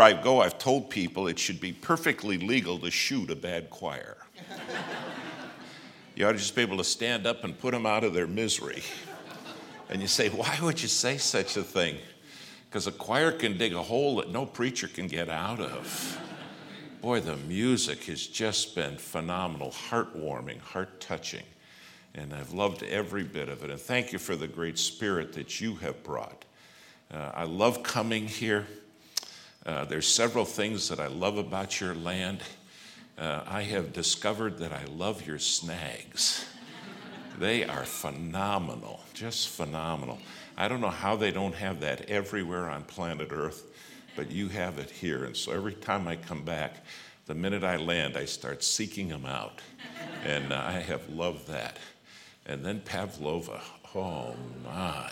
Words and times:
I 0.00 0.12
go, 0.12 0.40
I've 0.40 0.58
told 0.58 0.90
people 0.90 1.28
it 1.28 1.38
should 1.38 1.60
be 1.60 1.72
perfectly 1.72 2.38
legal 2.38 2.78
to 2.80 2.90
shoot 2.90 3.30
a 3.30 3.36
bad 3.36 3.70
choir. 3.70 4.16
you 6.14 6.26
ought 6.26 6.32
to 6.32 6.38
just 6.38 6.54
be 6.54 6.62
able 6.62 6.78
to 6.78 6.84
stand 6.84 7.26
up 7.26 7.44
and 7.44 7.58
put 7.58 7.72
them 7.72 7.86
out 7.86 8.04
of 8.04 8.14
their 8.14 8.26
misery. 8.26 8.82
And 9.88 10.00
you 10.00 10.08
say, 10.08 10.28
why 10.28 10.58
would 10.62 10.82
you 10.82 10.88
say 10.88 11.16
such 11.16 11.56
a 11.56 11.62
thing? 11.62 11.96
Because 12.68 12.86
a 12.86 12.92
choir 12.92 13.32
can 13.32 13.56
dig 13.56 13.74
a 13.74 13.82
hole 13.82 14.16
that 14.16 14.30
no 14.30 14.44
preacher 14.44 14.88
can 14.88 15.06
get 15.06 15.28
out 15.28 15.60
of. 15.60 16.20
Boy, 17.00 17.20
the 17.20 17.36
music 17.36 18.04
has 18.04 18.26
just 18.26 18.74
been 18.74 18.96
phenomenal, 18.96 19.70
heartwarming, 19.70 20.60
heart 20.60 21.00
touching. 21.00 21.44
And 22.14 22.34
I've 22.34 22.52
loved 22.52 22.82
every 22.82 23.22
bit 23.22 23.48
of 23.48 23.62
it. 23.62 23.70
And 23.70 23.80
thank 23.80 24.12
you 24.12 24.18
for 24.18 24.34
the 24.34 24.48
great 24.48 24.78
spirit 24.78 25.34
that 25.34 25.60
you 25.60 25.76
have 25.76 26.02
brought. 26.02 26.44
Uh, 27.12 27.30
I 27.34 27.44
love 27.44 27.82
coming 27.82 28.26
here. 28.26 28.66
Uh, 29.66 29.84
there's 29.84 30.06
several 30.06 30.44
things 30.44 30.88
that 30.88 31.00
I 31.00 31.08
love 31.08 31.38
about 31.38 31.80
your 31.80 31.92
land. 31.92 32.38
Uh, 33.18 33.42
I 33.44 33.62
have 33.62 33.92
discovered 33.92 34.58
that 34.58 34.72
I 34.72 34.84
love 34.84 35.26
your 35.26 35.40
snags. 35.40 36.46
they 37.40 37.64
are 37.64 37.84
phenomenal, 37.84 39.00
just 39.12 39.48
phenomenal. 39.48 40.18
I 40.56 40.68
don't 40.68 40.80
know 40.80 40.88
how 40.88 41.16
they 41.16 41.32
don't 41.32 41.54
have 41.56 41.80
that 41.80 42.08
everywhere 42.08 42.70
on 42.70 42.84
planet 42.84 43.30
Earth, 43.32 43.64
but 44.14 44.30
you 44.30 44.48
have 44.50 44.78
it 44.78 44.88
here. 44.88 45.24
And 45.24 45.36
so 45.36 45.50
every 45.50 45.74
time 45.74 46.06
I 46.06 46.14
come 46.14 46.44
back, 46.44 46.84
the 47.26 47.34
minute 47.34 47.64
I 47.64 47.74
land, 47.74 48.16
I 48.16 48.24
start 48.24 48.62
seeking 48.62 49.08
them 49.08 49.26
out. 49.26 49.60
And 50.24 50.52
uh, 50.52 50.62
I 50.64 50.78
have 50.78 51.08
loved 51.08 51.48
that. 51.48 51.78
And 52.46 52.64
then 52.64 52.82
Pavlova, 52.82 53.60
oh 53.96 54.36
my. 54.64 55.10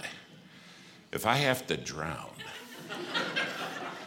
If 1.11 1.27
I 1.27 1.35
have 1.35 1.67
to 1.67 1.77
drown, 1.77 2.31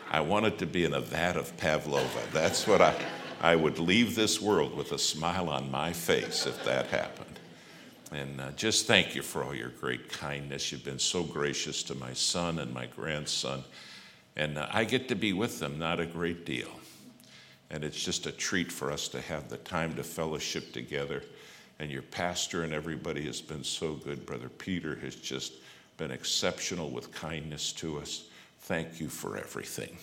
I 0.09 0.21
wanted 0.21 0.57
to 0.59 0.66
be 0.66 0.85
in 0.85 0.93
a 0.93 1.02
vat 1.02 1.35
of 1.35 1.55
Pavlova. 1.57 2.21
That's 2.31 2.66
what 2.66 2.81
I, 2.81 2.95
I 3.41 3.55
would 3.55 3.77
leave 3.77 4.16
this 4.16 4.41
world 4.41 4.75
with 4.75 4.94
a 4.94 4.97
smile 4.97 5.49
on 5.49 5.69
my 5.69 5.91
face 5.91 6.45
if 6.45 6.64
that 6.64 6.88
happened. 6.88 7.39
And 8.11 8.39
uh, 8.39 8.52
just 8.52 8.88
thank 8.88 9.16
you 9.16 9.22
for 9.22 9.44
all 9.44 9.53
your 9.53 9.69
great 9.69 10.09
kindness. 10.09 10.72
You've 10.72 10.86
been 10.86 10.99
so 10.99 11.23
gracious 11.23 11.83
to 11.83 11.95
my 11.95 12.14
son 12.14 12.59
and 12.59 12.73
my 12.73 12.86
grandson. 12.86 13.66
And 14.38 14.58
uh, 14.58 14.67
I 14.72 14.86
get 14.86 15.09
to 15.09 15.16
be 15.16 15.33
with 15.33 15.59
them 15.59 15.77
not 15.77 15.99
a 15.99 16.05
great 16.05 16.45
deal. 16.45 16.69
And 17.69 17.83
it's 17.83 18.02
just 18.02 18.25
a 18.25 18.31
treat 18.31 18.71
for 18.71 18.92
us 18.92 19.09
to 19.09 19.19
have 19.19 19.49
the 19.49 19.58
time 19.58 19.94
to 19.95 20.03
fellowship 20.03 20.71
together. 20.71 21.21
And 21.80 21.92
your 21.92 22.02
pastor 22.02 22.64
and 22.64 22.73
everybody 22.73 23.25
has 23.25 23.42
been 23.42 23.64
so 23.64 23.95
good. 23.95 24.25
Brother 24.25 24.47
Peter 24.47 24.95
has 25.02 25.16
just 25.16 25.53
been 25.97 26.11
exceptional 26.11 26.89
with 26.89 27.11
kindness 27.11 27.73
to 27.73 27.99
us. 27.99 28.27
Thank 28.68 29.00
you 29.00 29.08
for 29.08 29.38
everything. 29.38 29.96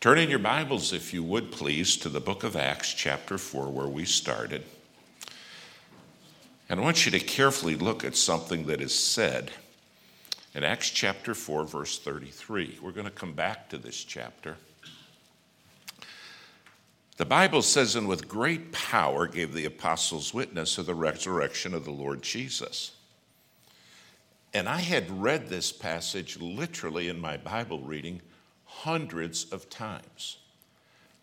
Turn 0.00 0.18
in 0.18 0.28
your 0.28 0.40
Bibles, 0.40 0.92
if 0.92 1.14
you 1.14 1.22
would 1.22 1.52
please, 1.52 1.96
to 1.98 2.08
the 2.08 2.18
book 2.18 2.42
of 2.42 2.56
Acts, 2.56 2.92
chapter 2.92 3.38
4, 3.38 3.68
where 3.68 3.86
we 3.86 4.04
started. 4.04 4.64
And 6.68 6.80
I 6.80 6.82
want 6.82 7.06
you 7.06 7.12
to 7.12 7.20
carefully 7.20 7.76
look 7.76 8.04
at 8.04 8.16
something 8.16 8.66
that 8.66 8.80
is 8.80 8.92
said 8.92 9.52
in 10.52 10.64
Acts 10.64 10.90
chapter 10.90 11.32
4, 11.32 11.62
verse 11.62 12.00
33. 12.00 12.80
We're 12.82 12.90
going 12.90 13.04
to 13.04 13.12
come 13.12 13.34
back 13.34 13.68
to 13.68 13.78
this 13.78 14.02
chapter. 14.02 14.56
The 17.18 17.24
Bible 17.24 17.62
says, 17.62 17.94
and 17.94 18.08
with 18.08 18.26
great 18.26 18.72
power 18.72 19.28
gave 19.28 19.54
the 19.54 19.64
apostles 19.64 20.34
witness 20.34 20.76
of 20.76 20.86
the 20.86 20.94
resurrection 20.96 21.72
of 21.72 21.84
the 21.84 21.92
Lord 21.92 22.22
Jesus. 22.22 22.95
And 24.56 24.70
I 24.70 24.78
had 24.78 25.10
read 25.22 25.48
this 25.48 25.70
passage 25.70 26.40
literally 26.40 27.08
in 27.08 27.20
my 27.20 27.36
Bible 27.36 27.80
reading 27.80 28.22
hundreds 28.64 29.44
of 29.52 29.68
times 29.68 30.38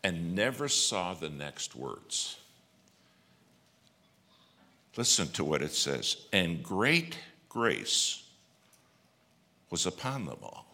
and 0.03 0.35
never 0.35 0.67
saw 0.67 1.15
the 1.15 1.31
next 1.31 1.75
words. 1.75 2.37
Listen 4.95 5.29
to 5.29 5.43
what 5.43 5.63
it 5.63 5.71
says. 5.71 6.27
And 6.31 6.61
great 6.61 7.17
grace 7.49 8.22
was 9.72 9.88
upon 9.88 10.25
them 10.25 10.38
all. 10.43 10.67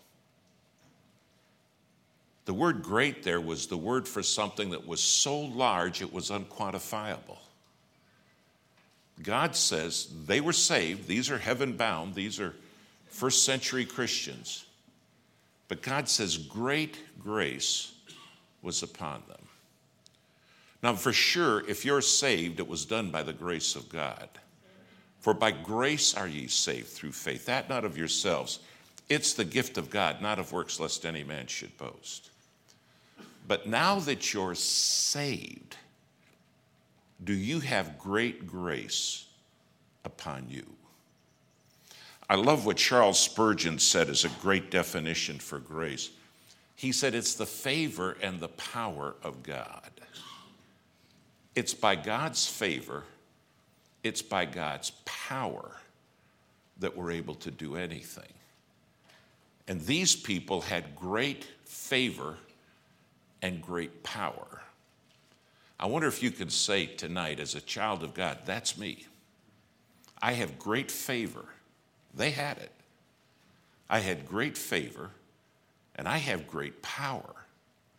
The 2.43 2.53
word 2.53 2.83
great 2.83 3.23
there 3.23 3.39
was 3.39 3.67
the 3.67 3.77
word 3.77 4.05
for 4.05 4.21
something 4.21 4.71
that 4.71 4.85
was 4.85 4.99
so 4.99 5.39
large 5.39 6.01
it 6.01 6.11
was 6.11 6.29
unquantifiable. 6.29 7.37
God 9.21 9.55
says 9.55 10.07
they 10.25 10.41
were 10.41 10.53
saved. 10.53 11.07
These 11.07 11.29
are 11.29 11.37
heaven 11.37 11.73
bound. 11.73 12.15
These 12.15 12.39
are 12.39 12.55
first 13.09 13.43
century 13.43 13.85
Christians. 13.85 14.65
But 15.67 15.81
God 15.81 16.09
says 16.09 16.37
great 16.37 16.97
grace 17.19 17.93
was 18.61 18.81
upon 18.83 19.23
them. 19.27 19.37
Now, 20.81 20.93
for 20.93 21.11
sure, 21.11 21.67
if 21.69 21.83
you're 21.83 22.01
saved, 22.01 22.59
it 22.59 22.67
was 22.67 22.85
done 22.85 23.11
by 23.11 23.23
the 23.23 23.33
grace 23.33 23.75
of 23.75 23.89
God. 23.89 24.29
For 25.19 25.33
by 25.33 25.51
grace 25.51 26.15
are 26.15 26.27
ye 26.27 26.47
saved 26.47 26.87
through 26.87 27.11
faith, 27.11 27.45
that 27.45 27.67
not 27.67 27.83
of 27.83 27.97
yourselves. 27.97 28.59
It's 29.09 29.33
the 29.33 29.43
gift 29.43 29.77
of 29.77 29.89
God, 29.89 30.21
not 30.21 30.39
of 30.39 30.53
works, 30.53 30.79
lest 30.79 31.05
any 31.05 31.23
man 31.23 31.47
should 31.47 31.77
boast. 31.77 32.29
But 33.47 33.67
now 33.67 33.99
that 33.99 34.33
you're 34.33 34.55
saved, 34.55 35.75
do 37.23 37.33
you 37.33 37.59
have 37.59 37.97
great 37.97 38.47
grace 38.47 39.25
upon 40.05 40.47
you? 40.49 40.65
I 42.29 42.35
love 42.35 42.65
what 42.65 42.77
Charles 42.77 43.19
Spurgeon 43.19 43.79
said 43.79 44.09
as 44.09 44.23
a 44.23 44.29
great 44.41 44.69
definition 44.69 45.39
for 45.39 45.59
grace. 45.59 46.11
He 46.75 46.91
said 46.91 47.15
it's 47.15 47.33
the 47.33 47.45
favor 47.45 48.15
and 48.21 48.39
the 48.39 48.49
power 48.49 49.15
of 49.23 49.43
God. 49.43 49.89
It's 51.55 51.73
by 51.73 51.95
God's 51.95 52.47
favor, 52.47 53.03
it's 54.03 54.21
by 54.21 54.45
God's 54.45 54.91
power 55.03 55.75
that 56.77 56.95
we're 56.95 57.11
able 57.11 57.35
to 57.35 57.51
do 57.51 57.75
anything. 57.75 58.31
And 59.67 59.81
these 59.81 60.15
people 60.15 60.61
had 60.61 60.95
great 60.95 61.45
favor 61.65 62.37
and 63.41 63.61
great 63.61 64.03
power. 64.03 64.48
I 65.79 65.85
wonder 65.85 66.07
if 66.07 66.21
you 66.21 66.31
could 66.31 66.51
say 66.51 66.85
tonight, 66.85 67.39
as 67.39 67.55
a 67.55 67.61
child 67.61 68.03
of 68.03 68.13
God, 68.13 68.39
that's 68.45 68.77
me. 68.77 69.05
I 70.21 70.33
have 70.33 70.59
great 70.59 70.91
favor. 70.91 71.45
They 72.13 72.31
had 72.31 72.57
it. 72.57 72.71
I 73.89 73.99
had 73.99 74.27
great 74.27 74.57
favor, 74.57 75.11
and 75.95 76.07
I 76.07 76.17
have 76.17 76.47
great 76.47 76.81
power, 76.81 77.33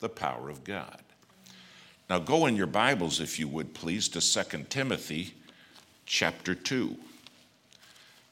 the 0.01 0.11
power 0.11 0.51
of 0.51 0.63
God. 0.63 1.03
Now 2.11 2.19
go 2.19 2.47
in 2.47 2.55
your 2.55 2.67
Bibles, 2.67 3.19
if 3.19 3.39
you 3.39 3.49
would 3.49 3.73
please, 3.73 4.09
to 4.11 4.21
2 4.21 4.65
Timothy 4.69 5.35
chapter 6.05 6.55
2. 6.55 6.97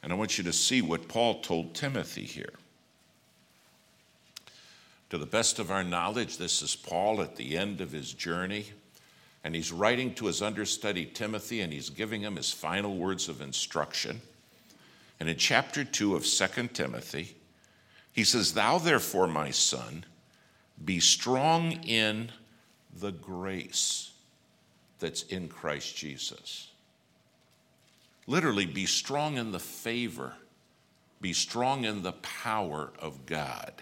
And 0.03 0.13
I 0.13 0.17
want 0.17 0.37
you 0.37 0.45
to 0.45 0.53
see 0.53 0.83
what 0.83 1.09
Paul 1.09 1.41
told 1.41 1.75
Timothy 1.75 2.25
here. 2.25 2.53
To 5.11 5.17
the 5.17 5.27
best 5.27 5.59
of 5.59 5.71
our 5.71 5.83
knowledge, 5.83 6.37
this 6.37 6.61
is 6.61 6.77
Paul 6.77 7.23
at 7.23 7.37
the 7.37 7.57
end 7.57 7.81
of 7.81 7.93
his 7.93 8.13
journey 8.13 8.67
and 9.45 9.55
he's 9.55 9.73
writing 9.73 10.15
to 10.15 10.27
his 10.27 10.43
understudy 10.43 11.07
Timothy, 11.07 11.61
and 11.61 11.73
he's 11.73 11.91
giving 11.91 12.23
him 12.23 12.37
his 12.37 12.51
final 12.51 12.97
words 12.97 13.29
of 13.29 13.41
instruction. 13.41 14.21
And 15.21 15.29
in 15.29 15.37
chapter 15.37 15.85
2 15.85 16.15
of 16.15 16.25
2 16.27 16.69
Timothy, 16.69 17.37
he 18.13 18.25
says, 18.25 18.53
Thou 18.53 18.79
therefore, 18.79 19.27
my 19.27 19.51
son, 19.51 20.05
be 20.85 21.01
strong 21.01 21.73
in 21.85 22.31
the 23.01 23.13
grace 23.13 24.13
that's 24.99 25.23
in 25.25 25.49
Christ 25.49 25.97
Jesus. 25.97 26.69
Literally, 28.27 28.67
be 28.67 28.87
strong 28.87 29.37
in 29.37 29.53
the 29.53 29.59
favor, 29.59 30.35
be 31.21 31.33
strong 31.33 31.85
in 31.85 32.03
the 32.03 32.13
power 32.13 32.93
of 32.99 33.27
God. 33.27 33.73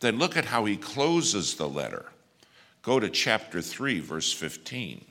Then 0.00 0.18
look 0.18 0.36
at 0.36 0.46
how 0.46 0.64
he 0.64 0.76
closes 0.76 1.54
the 1.54 1.68
letter. 1.68 2.11
Go 2.82 2.98
to 2.98 3.08
chapter 3.08 3.62
3, 3.62 4.00
verse 4.00 4.32
15. 4.32 5.04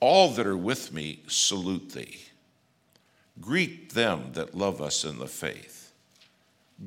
All 0.00 0.30
that 0.30 0.46
are 0.46 0.56
with 0.56 0.92
me 0.92 1.22
salute 1.26 1.90
thee. 1.92 2.20
Greet 3.40 3.94
them 3.94 4.32
that 4.34 4.54
love 4.54 4.80
us 4.82 5.04
in 5.04 5.18
the 5.18 5.26
faith. 5.26 5.92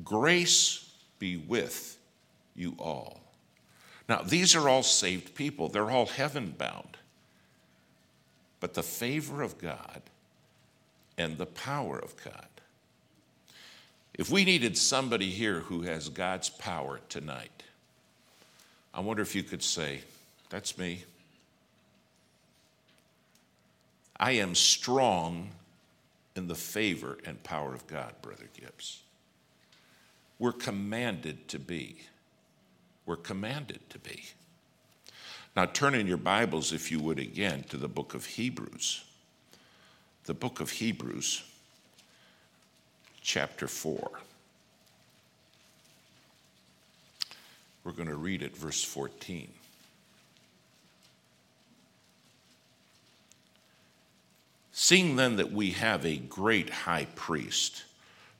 Grace 0.04 0.90
be 1.18 1.36
with 1.36 1.98
you 2.54 2.74
all. 2.78 3.20
Now, 4.08 4.22
these 4.22 4.54
are 4.54 4.68
all 4.68 4.82
saved 4.82 5.34
people, 5.34 5.68
they're 5.68 5.90
all 5.90 6.06
heaven 6.06 6.54
bound. 6.56 6.96
But 8.60 8.74
the 8.74 8.82
favor 8.82 9.42
of 9.42 9.58
God 9.58 10.02
and 11.18 11.38
the 11.38 11.46
power 11.46 11.98
of 11.98 12.14
God 12.22 12.53
if 14.14 14.30
we 14.30 14.44
needed 14.44 14.78
somebody 14.78 15.30
here 15.30 15.60
who 15.60 15.82
has 15.82 16.08
God's 16.08 16.48
power 16.48 17.00
tonight, 17.08 17.64
I 18.92 19.00
wonder 19.00 19.22
if 19.22 19.34
you 19.34 19.42
could 19.42 19.62
say, 19.62 20.00
That's 20.50 20.78
me. 20.78 21.04
I 24.16 24.32
am 24.32 24.54
strong 24.54 25.50
in 26.36 26.46
the 26.46 26.54
favor 26.54 27.18
and 27.24 27.42
power 27.42 27.74
of 27.74 27.86
God, 27.86 28.14
Brother 28.22 28.48
Gibbs. 28.58 29.02
we're 30.38 30.52
commanded 30.52 31.48
to 31.48 31.58
be. 31.58 31.96
We're 33.06 33.16
commanded 33.16 33.80
to 33.90 33.98
be. 33.98 34.24
Now, 35.56 35.66
turn 35.66 35.94
in 35.94 36.06
your 36.06 36.16
Bibles, 36.16 36.72
if 36.72 36.90
you 36.90 37.00
would, 37.00 37.18
again 37.18 37.64
to 37.68 37.76
the 37.76 37.88
book 37.88 38.14
of 38.14 38.24
Hebrews. 38.24 39.04
The 40.24 40.34
book 40.34 40.60
of 40.60 40.70
Hebrews, 40.70 41.44
chapter 43.24 43.66
4. 43.66 44.10
We're 47.82 47.92
going 47.92 48.08
to 48.08 48.14
read 48.14 48.42
it, 48.42 48.56
verse 48.56 48.84
14. 48.84 49.48
Seeing 54.72 55.16
then 55.16 55.36
that 55.36 55.50
we 55.50 55.70
have 55.70 56.04
a 56.04 56.16
great 56.16 56.68
high 56.68 57.06
priest 57.14 57.84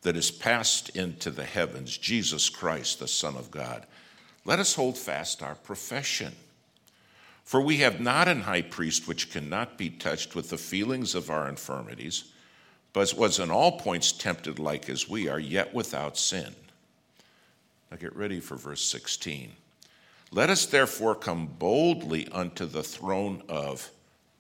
that 0.03 0.17
is 0.17 0.31
passed 0.31 0.91
into 0.91 1.31
the 1.31 1.45
heavens, 1.45 1.97
Jesus 1.97 2.51
Christ, 2.51 2.99
the 2.99 3.09
Son 3.09 3.37
of 3.37 3.51
God, 3.51 3.87
let 4.45 4.59
us 4.59 4.75
hold 4.75 4.99
fast 4.99 5.43
our 5.43 5.55
profession. 5.55 6.35
For 7.45 7.61
we 7.61 7.79
have 7.79 8.01
not 8.01 8.29
an 8.29 8.43
high 8.43 8.63
priest 8.63 9.09
which 9.09 9.31
cannot 9.31 9.79
be 9.79 9.89
touched 9.89 10.35
with 10.35 10.51
the 10.51 10.59
feelings 10.59 11.15
of 11.15 11.31
our 11.31 11.49
infirmities, 11.49 12.25
but 12.95 13.13
was 13.13 13.39
in 13.39 13.51
all 13.51 13.73
points 13.73 14.13
tempted 14.13 14.59
like 14.59 14.89
as 14.89 15.07
we 15.09 15.29
are, 15.29 15.39
yet 15.39 15.75
without 15.75 16.17
sin. 16.17 16.55
Now 17.91 17.99
get 17.99 18.17
ready 18.17 18.41
for 18.41 18.57
verse 18.57 18.83
16. 18.83 19.53
Let 20.31 20.49
us 20.49 20.65
therefore 20.65 21.15
come 21.15 21.47
boldly 21.47 22.27
unto 22.33 22.65
the 22.65 22.83
throne 22.83 23.43
of 23.49 23.91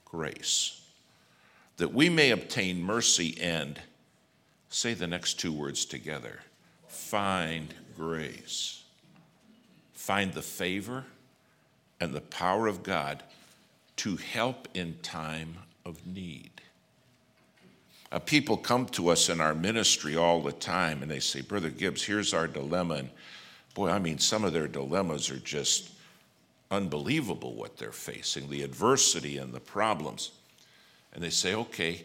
grace 0.06 0.80
that 1.76 1.92
we 1.92 2.08
may 2.08 2.30
obtain 2.30 2.82
mercy 2.82 3.36
and 3.40 3.80
say 4.68 4.94
the 4.94 5.06
next 5.06 5.40
two 5.40 5.52
words 5.52 5.84
together 5.84 6.40
find 6.86 7.74
grace. 7.96 8.82
Find 9.92 10.32
the 10.32 10.42
favor 10.42 11.04
and 12.00 12.12
the 12.12 12.20
power 12.20 12.66
of 12.66 12.82
God 12.82 13.22
to 13.96 14.16
help 14.16 14.68
in 14.74 14.96
time 15.02 15.56
of 15.84 16.06
need. 16.06 16.53
Uh, 18.14 18.20
people 18.20 18.56
come 18.56 18.86
to 18.86 19.08
us 19.08 19.28
in 19.28 19.40
our 19.40 19.56
ministry 19.56 20.16
all 20.16 20.40
the 20.40 20.52
time 20.52 21.02
and 21.02 21.10
they 21.10 21.18
say, 21.18 21.40
Brother 21.40 21.68
Gibbs, 21.68 22.00
here's 22.00 22.32
our 22.32 22.46
dilemma. 22.46 22.94
And 22.94 23.10
boy, 23.74 23.90
I 23.90 23.98
mean, 23.98 24.20
some 24.20 24.44
of 24.44 24.52
their 24.52 24.68
dilemmas 24.68 25.30
are 25.30 25.40
just 25.40 25.90
unbelievable 26.70 27.54
what 27.54 27.76
they're 27.76 27.90
facing 27.90 28.48
the 28.48 28.62
adversity 28.62 29.38
and 29.38 29.52
the 29.52 29.58
problems 29.58 30.30
and 31.12 31.24
they 31.24 31.30
say, 31.30 31.56
okay, 31.56 32.04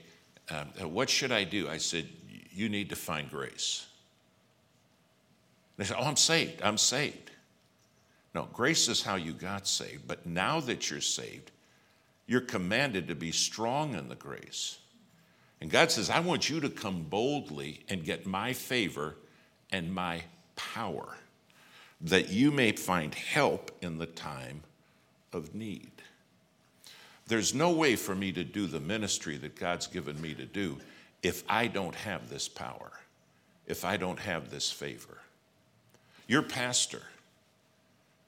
um, 0.50 0.70
uh, 0.82 0.88
what 0.88 1.12
should 1.12 1.32
I 1.32 1.44
do? 1.44 1.70
I 1.70 1.78
said, 1.78 2.08
you 2.52 2.70
need 2.70 2.90
to 2.90 2.96
find 2.96 3.30
grace. 3.30 3.86
They 5.78 5.86
said, 5.86 5.98
oh, 6.00 6.06
I'm 6.06 6.16
saved. 6.16 6.64
I'm 6.64 6.80
saved. 6.80 7.30
No, 8.34 8.48
grace 8.52 8.88
is 8.88 9.04
how 9.04 9.16
you 9.16 9.34
got 9.34 9.68
saved. 9.68 10.08
But 10.08 10.26
now 10.26 10.60
that 10.62 10.90
you're 10.90 11.02
saved, 11.02 11.52
you're 12.26 12.42
commanded 12.42 13.08
to 13.10 13.16
be 13.16 13.32
strong 13.32 13.94
in 13.94 14.10
the 14.10 14.16
grace. 14.16 14.80
And 15.62 15.70
God 15.70 15.92
says, 15.92 16.10
I 16.10 16.20
want 16.22 16.50
you 16.50 16.60
to 16.62 16.70
come 16.70 17.04
boldly 17.04 17.82
and 17.90 18.04
get 18.04 18.26
my 18.26 18.54
favor 18.54 19.16
and 19.72 19.94
my 19.94 20.24
power, 20.56 21.18
that 22.02 22.30
you 22.30 22.52
may 22.52 22.72
find 22.72 23.14
help 23.14 23.72
in 23.82 23.98
the 23.98 24.06
time 24.06 24.64
of 25.34 25.54
need. 25.54 25.92
There's 27.28 27.54
no 27.54 27.72
way 27.72 27.96
for 27.96 28.16
me 28.16 28.32
to 28.32 28.44
do 28.44 28.66
the 28.66 28.80
ministry 28.80 29.38
that 29.38 29.56
God's 29.56 29.88
given 29.88 30.20
me 30.20 30.34
to 30.34 30.46
do 30.46 30.78
if 31.22 31.44
I 31.48 31.68
don't 31.68 31.96
have 31.96 32.30
this 32.30 32.48
power, 32.48 32.92
if 33.68 33.86
I 33.86 33.98
don't 33.98 34.20
have 34.20 34.50
this 34.50 34.72
favor. 34.72 35.20
Your 36.28 36.42
pastor, 36.42 37.02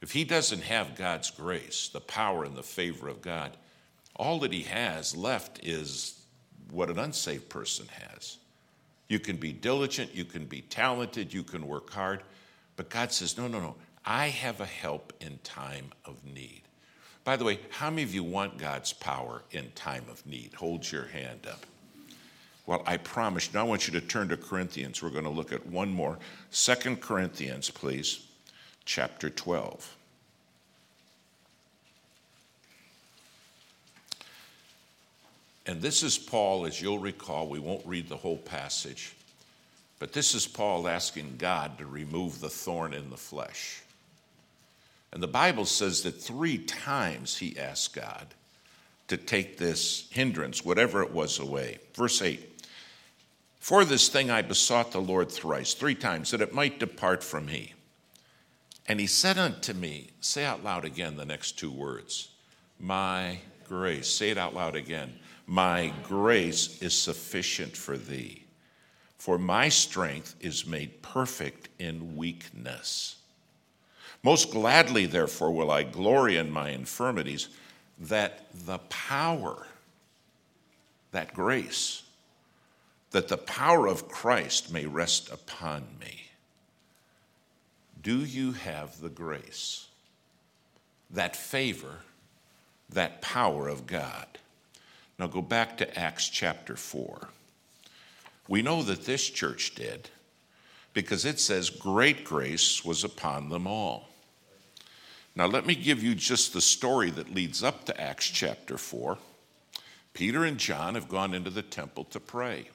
if 0.02 0.12
he 0.12 0.24
doesn't 0.24 0.64
have 0.64 0.96
God's 0.96 1.32
grace, 1.32 1.90
the 1.92 2.02
power 2.02 2.44
and 2.44 2.56
the 2.56 2.64
favor 2.64 3.08
of 3.08 3.22
God, 3.22 3.58
all 4.16 4.40
that 4.40 4.54
he 4.54 4.64
has 4.64 5.16
left 5.16 5.60
is 5.64 6.21
what 6.72 6.90
an 6.90 7.00
unsaved 7.00 7.50
person 7.50 7.88
has. 8.16 8.38
You 9.08 9.20
can 9.20 9.36
be 9.36 9.52
diligent, 9.52 10.16
you 10.16 10.26
can 10.26 10.46
be 10.46 10.62
talented, 10.62 11.34
you 11.34 11.44
can 11.44 11.68
work 11.68 11.90
hard, 11.92 12.24
but 12.78 12.90
God 12.90 13.12
says, 13.12 13.38
no, 13.38 13.48
no, 13.48 13.60
no. 13.60 13.76
I 14.06 14.28
have 14.28 14.62
a 14.62 14.66
help 14.66 15.14
in 15.20 15.38
time 15.44 15.92
of 16.06 16.24
need. 16.26 16.62
By 17.24 17.36
the 17.36 17.44
way, 17.44 17.60
how 17.70 17.90
many 17.90 18.04
of 18.04 18.16
you 18.16 18.24
want 18.24 18.58
God's 18.58 18.94
power 18.94 19.44
in 19.52 19.70
time 19.72 20.06
of 20.10 20.26
need? 20.26 20.54
Hold 20.56 20.90
your 20.92 21.06
hand 21.06 21.46
up. 21.48 21.66
Well, 22.66 22.84
I 22.86 22.98
promise. 22.98 23.54
Now 23.54 23.62
I 23.62 23.64
want 23.64 23.88
you 23.88 24.00
to 24.00 24.06
turn 24.06 24.30
to 24.30 24.38
Corinthians. 24.38 25.04
We're 25.04 25.10
going 25.10 25.26
to 25.26 25.30
look 25.30 25.52
at 25.52 25.66
one 25.68 25.92
more. 25.92 26.18
Second 26.50 27.02
Corinthians, 27.02 27.70
please, 27.70 28.26
chapter 28.86 29.30
12. 29.30 29.98
And 35.66 35.82
this 35.82 36.04
is 36.04 36.18
Paul, 36.18 36.66
as 36.66 36.82
you'll 36.82 37.00
recall, 37.00 37.48
we 37.48 37.60
won't 37.60 37.86
read 37.86 38.10
the 38.10 38.18
whole 38.18 38.38
passage, 38.38 39.16
but 40.00 40.14
this 40.14 40.34
is 40.34 40.48
Paul 40.48 40.88
asking 40.88 41.36
God 41.38 41.78
to 41.78 41.86
remove 41.86 42.42
the 42.42 42.50
thorn 42.50 42.94
in 42.94 43.10
the 43.10 43.18
flesh. 43.18 43.82
And 45.14 45.22
the 45.22 45.28
Bible 45.28 45.66
says 45.66 46.04
that 46.04 46.22
three 46.22 46.58
times 46.58 47.38
he 47.38 47.60
asked 47.60 47.94
God 47.94 48.28
to 49.10 49.18
take 49.18 49.58
this 49.58 50.08
hindrance, 50.10 50.64
whatever 50.64 51.04
it 51.04 51.12
was, 51.12 51.38
away. 51.38 51.80
Verse 51.94 52.22
8 52.22 52.66
For 53.60 53.84
this 53.84 54.08
thing 54.08 54.32
I 54.32 54.42
besought 54.42 54.92
the 54.92 55.02
Lord 55.02 55.30
thrice, 55.30 55.74
three 55.74 55.96
times, 55.96 56.32
that 56.32 56.42
it 56.42 56.54
might 56.54 56.80
depart 56.80 57.24
from 57.24 57.46
me. 57.48 57.74
And 58.88 59.00
he 59.00 59.08
said 59.08 59.38
unto 59.38 59.74
me, 59.74 60.12
Say 60.22 60.46
out 60.46 60.64
loud 60.64 60.86
again 60.86 61.18
the 61.18 61.26
next 61.26 61.60
two 61.60 61.72
words 61.72 62.30
My 62.80 63.40
grace. 63.68 64.08
Say 64.08 64.32
it 64.32 64.38
out 64.38 64.56
loud 64.56 64.76
again. 64.76 65.14
My 65.52 65.92
grace 66.04 66.82
is 66.82 66.98
sufficient 66.98 67.76
for 67.76 67.98
thee, 67.98 68.46
for 69.18 69.38
my 69.38 69.68
strength 69.68 70.34
is 70.40 70.66
made 70.66 71.02
perfect 71.02 71.68
in 71.78 72.16
weakness. 72.16 73.18
Most 74.24 74.52
gladly, 74.52 75.08
therefore, 75.08 75.52
will 75.52 75.70
I 75.70 75.84
glory 75.84 76.38
in 76.38 76.50
my 76.50 76.70
infirmities, 76.70 77.50
that 78.00 78.46
the 78.66 78.78
power, 78.78 79.68
that 81.12 81.34
grace, 81.34 82.04
that 83.10 83.28
the 83.28 83.36
power 83.36 83.88
of 83.88 84.08
Christ 84.08 84.72
may 84.72 84.86
rest 84.86 85.30
upon 85.34 85.84
me. 86.00 86.28
Do 88.02 88.20
you 88.20 88.54
have 88.54 89.02
the 89.02 89.10
grace, 89.10 89.88
that 91.10 91.36
favor, 91.36 91.98
that 92.90 93.22
power 93.22 93.68
of 93.68 93.86
God? 93.86 94.38
Now 95.22 95.28
go 95.28 95.44
back 95.44 95.78
to 95.78 96.00
Acts 96.00 96.28
chapter 96.30 96.76
4. 96.76 97.30
We 98.48 98.64
know 98.64 98.82
that 98.82 99.06
this 99.06 99.30
church 99.30 99.76
did 99.76 100.10
because 100.94 101.26
it 101.26 101.40
says 101.40 101.70
great 101.70 102.24
grace 102.24 102.84
was 102.84 103.04
upon 103.04 103.50
them 103.50 103.68
all. 103.68 104.10
Now, 105.36 105.46
let 105.46 105.68
me 105.68 105.76
give 105.76 106.02
you 106.02 106.16
just 106.16 106.54
the 106.54 106.60
story 106.60 107.12
that 107.12 107.36
leads 107.36 107.64
up 107.64 107.86
to 107.86 108.02
Acts 108.02 108.32
chapter 108.32 108.80
4. 108.80 109.20
Peter 110.16 110.44
and 110.44 110.58
John 110.58 110.96
have 110.96 111.08
gone 111.08 111.36
into 111.36 111.52
the 111.52 111.62
temple 111.62 112.06
to 112.06 112.20
pray. 112.20 112.70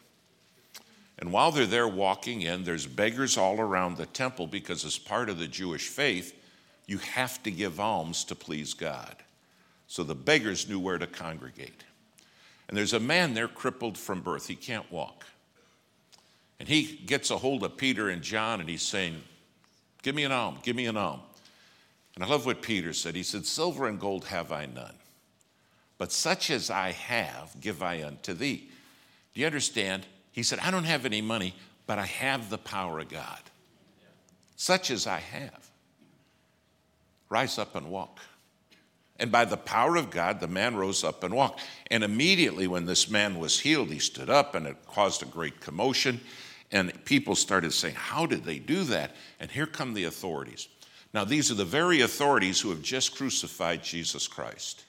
And 1.19 1.33
while 1.33 1.51
they're 1.51 1.67
there 1.67 1.89
walking 1.89 2.43
in, 2.43 2.63
there's 2.63 2.87
beggars 2.87 3.37
all 3.37 3.59
around 3.59 3.97
the 3.97 4.07
temple 4.07 4.47
because, 4.47 4.85
as 4.85 4.99
part 4.99 5.29
of 5.29 5.41
the 5.41 5.49
Jewish 5.49 5.89
faith, 5.89 6.33
you 6.87 6.99
have 6.99 7.43
to 7.43 7.51
give 7.51 7.81
alms 7.81 8.23
to 8.27 8.37
please 8.37 8.73
God. 8.73 9.17
So 9.89 10.05
the 10.05 10.15
beggars 10.15 10.69
knew 10.69 10.79
where 10.79 10.99
to 10.99 11.09
congregate. 11.09 11.83
And 12.69 12.77
there's 12.77 12.93
a 12.93 13.01
man 13.01 13.35
there 13.35 13.49
crippled 13.49 13.97
from 13.97 14.21
birth. 14.21 14.49
He 14.49 14.57
can't 14.57 14.91
walk. 14.91 15.25
And 16.59 16.69
he 16.69 16.97
gets 17.07 17.31
a 17.31 17.39
hold 17.39 17.63
of 17.65 17.77
Peter 17.77 18.09
and 18.09 18.23
John 18.23 18.61
and 18.61 18.69
he's 18.69 18.83
saying, 18.83 19.23
Give 20.03 20.15
me 20.15 20.25
an 20.25 20.33
alms, 20.33 20.61
give 20.63 20.77
me 20.77 20.87
an 20.87 20.97
alms. 20.97 21.23
And 22.15 22.25
I 22.25 22.29
love 22.29 22.47
what 22.47 22.63
Peter 22.63 22.93
said. 22.93 23.15
He 23.15 23.23
said, 23.23 23.45
Silver 23.45 23.89
and 23.89 24.01
gold 24.01 24.25
have 24.27 24.53
I 24.53 24.67
none, 24.67 24.95
but 25.99 26.13
such 26.13 26.51
as 26.51 26.71
I 26.71 26.93
have 26.93 27.55
give 27.61 27.83
I 27.83 28.05
unto 28.05 28.33
thee. 28.33 28.71
Do 29.35 29.41
you 29.41 29.47
understand? 29.47 30.07
He 30.33 30.43
said, 30.43 30.61
I 30.61 30.71
don't 30.71 30.85
have 30.85 31.05
any 31.05 31.21
money, 31.21 31.55
but 31.87 31.99
I 31.99 32.07
have 32.07 32.49
the 32.49 32.59
power 32.59 33.01
of 33.01 33.09
God. 33.09 33.41
Such 34.57 34.91
as 34.91 35.07
I 35.07 35.19
have. 35.19 35.71
Rise 37.29 37.59
up 37.59 37.75
and 37.75 37.91
walk. 37.91 38.21
And 39.19 39.33
by 39.33 39.45
the 39.45 39.57
power 39.57 39.97
of 39.97 40.11
God, 40.11 40.41
the 40.41 40.49
man 40.49 40.77
rose 40.77 41.03
up 41.03 41.25
and 41.25 41.35
walked. 41.35 41.63
And 41.91 42.05
immediately, 42.05 42.67
when 42.67 42.85
this 42.85 43.09
man 43.09 43.39
was 43.39 43.61
healed, 43.61 43.89
he 43.89 43.99
stood 43.99 44.29
up 44.29 44.55
and 44.55 44.67
it 44.67 44.77
caused 44.87 45.23
a 45.23 45.27
great 45.27 45.61
commotion. 45.61 46.21
And 46.71 47.05
people 47.05 47.35
started 47.35 47.73
saying, 47.73 47.95
How 47.95 48.27
did 48.27 48.45
they 48.45 48.59
do 48.59 48.85
that? 48.85 49.17
And 49.41 49.51
here 49.51 49.67
come 49.67 49.95
the 49.95 50.05
authorities. 50.05 50.69
Now, 51.15 51.25
these 51.25 51.51
are 51.51 51.55
the 51.55 51.65
very 51.65 52.03
authorities 52.03 52.61
who 52.61 52.71
have 52.71 52.83
just 52.83 53.17
crucified 53.17 53.83
Jesus 53.83 54.29
Christ. 54.29 54.85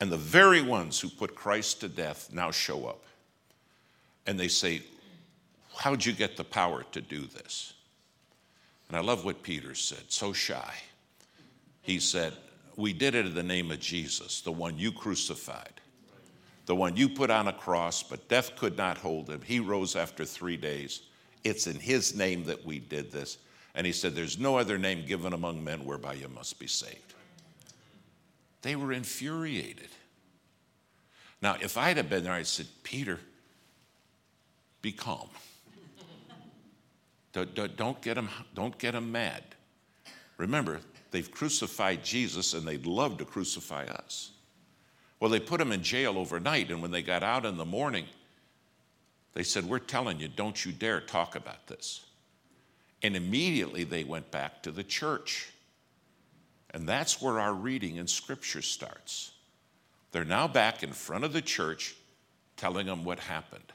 And 0.00 0.10
the 0.10 0.18
very 0.18 0.60
ones 0.60 1.00
who 1.00 1.08
put 1.08 1.34
Christ 1.34 1.80
to 1.80 1.88
death 1.88 2.28
now 2.32 2.50
show 2.50 2.86
up. 2.86 3.04
And 4.26 4.38
they 4.38 4.48
say, 4.48 4.82
How'd 5.76 6.04
you 6.04 6.12
get 6.12 6.36
the 6.36 6.44
power 6.44 6.84
to 6.92 7.00
do 7.00 7.22
this? 7.22 7.72
And 8.88 8.96
I 8.98 9.00
love 9.00 9.24
what 9.24 9.42
Peter 9.42 9.74
said, 9.74 10.02
so 10.08 10.34
shy. 10.34 10.74
He 11.80 11.98
said, 11.98 12.34
We 12.76 12.92
did 12.92 13.14
it 13.14 13.26
in 13.26 13.34
the 13.34 13.42
name 13.42 13.70
of 13.70 13.80
Jesus, 13.80 14.40
the 14.40 14.52
one 14.52 14.78
you 14.78 14.92
crucified, 14.92 15.80
the 16.66 16.74
one 16.74 16.96
you 16.96 17.08
put 17.08 17.30
on 17.30 17.48
a 17.48 17.52
cross, 17.52 18.02
but 18.02 18.28
death 18.28 18.56
could 18.56 18.76
not 18.76 18.98
hold 18.98 19.28
him. 19.28 19.42
He 19.42 19.60
rose 19.60 19.94
after 19.96 20.24
three 20.24 20.56
days. 20.56 21.02
It's 21.44 21.66
in 21.66 21.78
his 21.78 22.14
name 22.14 22.44
that 22.44 22.64
we 22.64 22.78
did 22.78 23.10
this. 23.10 23.38
And 23.74 23.86
he 23.86 23.92
said, 23.92 24.14
There's 24.14 24.38
no 24.38 24.56
other 24.56 24.78
name 24.78 25.04
given 25.06 25.32
among 25.32 25.62
men 25.62 25.84
whereby 25.84 26.14
you 26.14 26.28
must 26.28 26.58
be 26.58 26.66
saved. 26.66 27.14
They 28.62 28.76
were 28.76 28.92
infuriated. 28.92 29.88
Now, 31.40 31.56
if 31.60 31.76
I'd 31.76 31.96
have 31.96 32.08
been 32.08 32.22
there, 32.22 32.32
I'd 32.32 32.46
said, 32.46 32.66
Peter, 32.84 33.18
be 34.80 34.92
calm. 34.92 35.28
Don't 37.32 38.00
get 38.00 38.14
them, 38.14 38.28
don't 38.54 38.76
get 38.78 38.92
them 38.92 39.10
mad. 39.10 39.42
Remember, 40.36 40.80
they've 41.12 41.30
crucified 41.30 42.04
Jesus 42.04 42.54
and 42.54 42.66
they'd 42.66 42.86
love 42.86 43.18
to 43.18 43.24
crucify 43.24 43.84
us. 43.84 44.32
Well, 45.20 45.30
they 45.30 45.38
put 45.38 45.60
him 45.60 45.70
in 45.70 45.84
jail 45.84 46.18
overnight, 46.18 46.72
and 46.72 46.82
when 46.82 46.90
they 46.90 47.02
got 47.02 47.22
out 47.22 47.46
in 47.46 47.56
the 47.56 47.64
morning, 47.64 48.06
they 49.34 49.44
said, 49.44 49.64
We're 49.64 49.78
telling 49.78 50.18
you, 50.18 50.26
don't 50.26 50.64
you 50.64 50.72
dare 50.72 51.00
talk 51.00 51.36
about 51.36 51.68
this. 51.68 52.04
And 53.04 53.16
immediately 53.16 53.84
they 53.84 54.02
went 54.02 54.30
back 54.32 54.62
to 54.64 54.72
the 54.72 54.82
church. 54.82 55.48
And 56.70 56.88
that's 56.88 57.20
where 57.20 57.38
our 57.38 57.52
reading 57.52 57.96
in 57.96 58.06
Scripture 58.06 58.62
starts. 58.62 59.32
They're 60.10 60.24
now 60.24 60.48
back 60.48 60.82
in 60.82 60.92
front 60.92 61.24
of 61.24 61.32
the 61.32 61.42
church 61.42 61.94
telling 62.56 62.86
them 62.86 63.04
what 63.04 63.18
happened. 63.18 63.72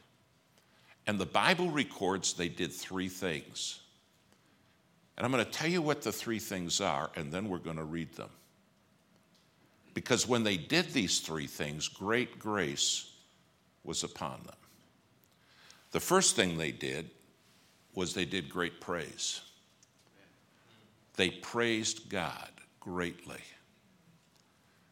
And 1.06 1.20
the 1.20 1.26
Bible 1.26 1.70
records 1.70 2.34
they 2.34 2.50
did 2.50 2.72
three 2.74 3.10
things. 3.10 3.80
And 5.18 5.26
I'm 5.26 5.32
going 5.32 5.44
to 5.44 5.52
tell 5.52 5.70
you 5.70 5.82
what 5.82 6.04
the 6.04 6.12
three 6.12 6.40
things 6.40 6.80
are, 6.80 7.10
and 7.16 7.32
then 7.32 7.50
we're 7.50 7.58
going 7.58 7.78
to 7.78 7.84
read 7.84 8.14
them. 8.16 8.30
Because 9.96 10.28
when 10.28 10.44
they 10.44 10.58
did 10.58 10.94
these 10.94 11.22
three 11.22 11.48
things, 11.48 11.88
great 11.88 12.38
grace 12.38 13.12
was 13.84 14.04
upon 14.04 14.44
them. 14.46 14.56
The 15.92 16.00
first 16.00 16.36
thing 16.36 16.58
they 16.58 16.72
did 16.72 17.10
was 17.96 18.14
they 18.14 18.26
did 18.26 18.48
great 18.48 18.80
praise. 18.80 19.42
They 21.16 21.32
praised 21.32 22.10
God 22.10 22.50
greatly. 22.80 23.42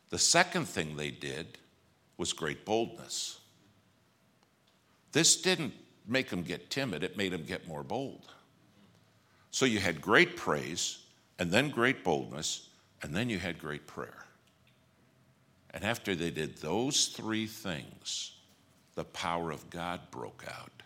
The 0.09 0.17
second 0.17 0.65
thing 0.65 0.95
they 0.95 1.11
did 1.11 1.59
was 2.17 2.33
great 2.33 2.65
boldness. 2.65 3.39
This 5.11 5.39
didn't 5.39 5.73
make 6.07 6.29
them 6.29 6.41
get 6.41 6.71
timid, 6.71 7.03
it 7.03 7.15
made 7.15 7.31
them 7.31 7.43
get 7.43 7.67
more 7.67 7.83
bold. 7.83 8.31
So 9.55 9.65
you 9.65 9.79
had 9.79 10.01
great 10.01 10.35
praise, 10.35 10.97
and 11.39 11.49
then 11.49 11.69
great 11.69 12.03
boldness, 12.03 12.67
and 13.01 13.15
then 13.15 13.29
you 13.29 13.39
had 13.39 13.57
great 13.57 13.87
prayer. 13.87 14.25
And 15.69 15.85
after 15.85 16.13
they 16.13 16.29
did 16.29 16.57
those 16.57 17.07
three 17.07 17.47
things, 17.47 18.33
the 18.95 19.05
power 19.05 19.51
of 19.51 19.69
God 19.69 20.01
broke 20.11 20.43
out 20.45 20.83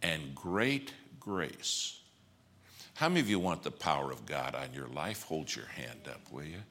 and 0.00 0.34
great 0.34 0.94
grace. 1.20 2.00
How 2.94 3.10
many 3.10 3.20
of 3.20 3.28
you 3.28 3.38
want 3.38 3.64
the 3.64 3.70
power 3.70 4.10
of 4.10 4.24
God 4.24 4.54
on 4.54 4.72
your 4.72 4.88
life? 4.88 5.24
Hold 5.24 5.54
your 5.54 5.66
hand 5.66 6.08
up, 6.08 6.22
will 6.32 6.44
you? 6.44 6.62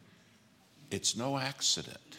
It's 0.89 1.15
no 1.15 1.38
accident. 1.38 2.17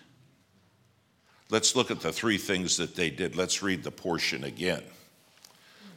Let's 1.50 1.74
look 1.74 1.90
at 1.90 1.98
the 1.98 2.12
three 2.12 2.38
things 2.38 2.76
that 2.76 2.94
they 2.94 3.10
did. 3.10 3.34
Let's 3.34 3.60
read 3.60 3.82
the 3.82 3.90
portion 3.90 4.44
again. 4.44 4.84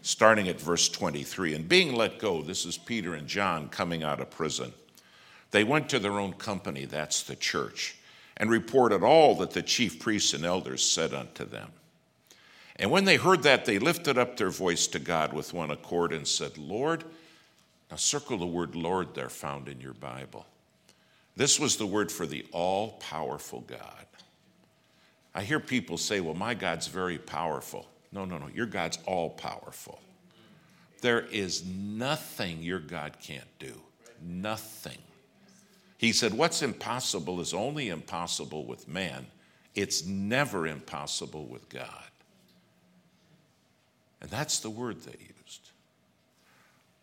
Starting 0.06 0.48
at 0.48 0.62
verse 0.62 0.88
23. 0.88 1.56
And 1.56 1.68
being 1.68 1.96
let 1.96 2.20
go, 2.20 2.44
this 2.44 2.64
is 2.64 2.78
Peter 2.78 3.16
and 3.16 3.28
John 3.28 3.70
coming 3.70 4.04
out 4.04 4.20
of 4.20 4.30
prison. 4.30 4.72
They 5.50 5.64
went 5.64 5.90
to 5.90 5.98
their 5.98 6.20
own 6.20 6.34
company, 6.34 6.86
that's 6.86 7.24
the 7.24 7.36
church, 7.36 7.96
and 8.38 8.52
reported 8.52 9.02
all 9.02 9.34
that 9.38 9.50
the 9.50 9.64
chief 9.64 10.00
priests 10.00 10.36
and 10.36 10.46
elders 10.46 10.88
said 10.88 11.12
unto 11.12 11.44
them. 11.44 11.72
And 12.76 12.92
when 12.92 13.06
they 13.06 13.16
heard 13.16 13.42
that, 13.44 13.66
they 13.66 13.80
lifted 13.80 14.16
up 14.16 14.38
their 14.38 14.52
voice 14.52 14.86
to 14.88 15.00
God 15.00 15.34
with 15.34 15.56
one 15.56 15.72
accord 15.72 16.14
and 16.14 16.28
said, 16.28 16.56
Lord, 16.60 17.04
now 17.90 17.98
circle 17.98 18.38
the 18.38 18.46
word 18.46 18.76
Lord 18.76 19.16
there 19.16 19.28
found 19.28 19.68
in 19.68 19.82
your 19.82 19.96
Bible. 19.96 20.46
This 21.36 21.60
was 21.60 21.78
the 21.78 21.88
word 21.88 22.12
for 22.12 22.28
the 22.28 22.46
all 22.52 22.92
powerful 23.00 23.62
God. 23.62 24.06
I 25.34 25.42
hear 25.42 25.60
people 25.60 25.98
say, 25.98 26.20
well, 26.20 26.36
my 26.36 26.54
God's 26.54 26.86
very 26.86 27.18
powerful. 27.18 27.88
No, 28.16 28.24
no, 28.24 28.38
no, 28.38 28.48
your 28.48 28.66
God's 28.66 28.98
all 29.06 29.30
powerful. 29.30 30.00
There 31.02 31.20
is 31.20 31.66
nothing 31.66 32.64
your 32.64 32.80
God 32.80 33.18
can't 33.22 33.60
do. 33.60 33.74
Nothing. 34.26 34.98
He 35.98 36.14
said, 36.14 36.34
What's 36.34 36.62
impossible 36.62 37.42
is 37.42 37.54
only 37.54 37.90
impossible 37.90 38.66
with 38.66 38.88
man, 38.88 39.28
it's 39.76 40.06
never 40.06 40.66
impossible 40.66 41.46
with 41.46 41.68
God. 41.68 41.90
And 44.22 44.30
that's 44.30 44.60
the 44.60 44.70
word 44.70 45.02
they 45.02 45.20
used. 45.20 45.72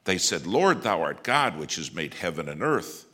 They 0.05 0.17
said, 0.17 0.47
Lord, 0.47 0.83
thou 0.83 1.03
art 1.03 1.23
God, 1.23 1.59
which 1.59 1.77
has 1.77 1.93
made 1.93 2.15
heaven 2.15 2.49
and 2.49 2.63
earth, 2.63 3.05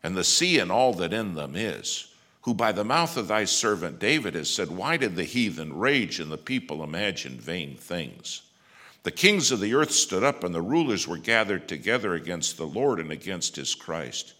and 0.00 0.16
the 0.16 0.22
sea 0.22 0.60
and 0.60 0.70
all 0.70 0.94
that 0.94 1.12
in 1.12 1.34
them 1.34 1.56
is, 1.56 2.06
who 2.46 2.54
by 2.54 2.70
the 2.70 2.84
mouth 2.84 3.16
of 3.16 3.26
thy 3.26 3.44
servant 3.44 3.98
David 3.98 4.36
has 4.36 4.48
said, 4.48 4.70
Why 4.70 4.96
did 4.96 5.16
the 5.16 5.24
heathen 5.24 5.76
rage 5.76 6.20
and 6.20 6.30
the 6.30 6.38
people 6.38 6.84
imagine 6.84 7.40
vain 7.40 7.74
things? 7.74 8.42
The 9.02 9.10
kings 9.10 9.50
of 9.50 9.58
the 9.58 9.74
earth 9.74 9.90
stood 9.90 10.22
up, 10.22 10.44
and 10.44 10.54
the 10.54 10.62
rulers 10.62 11.08
were 11.08 11.18
gathered 11.18 11.66
together 11.66 12.14
against 12.14 12.56
the 12.56 12.66
Lord 12.66 13.00
and 13.00 13.10
against 13.10 13.56
his 13.56 13.74
Christ. 13.74 14.34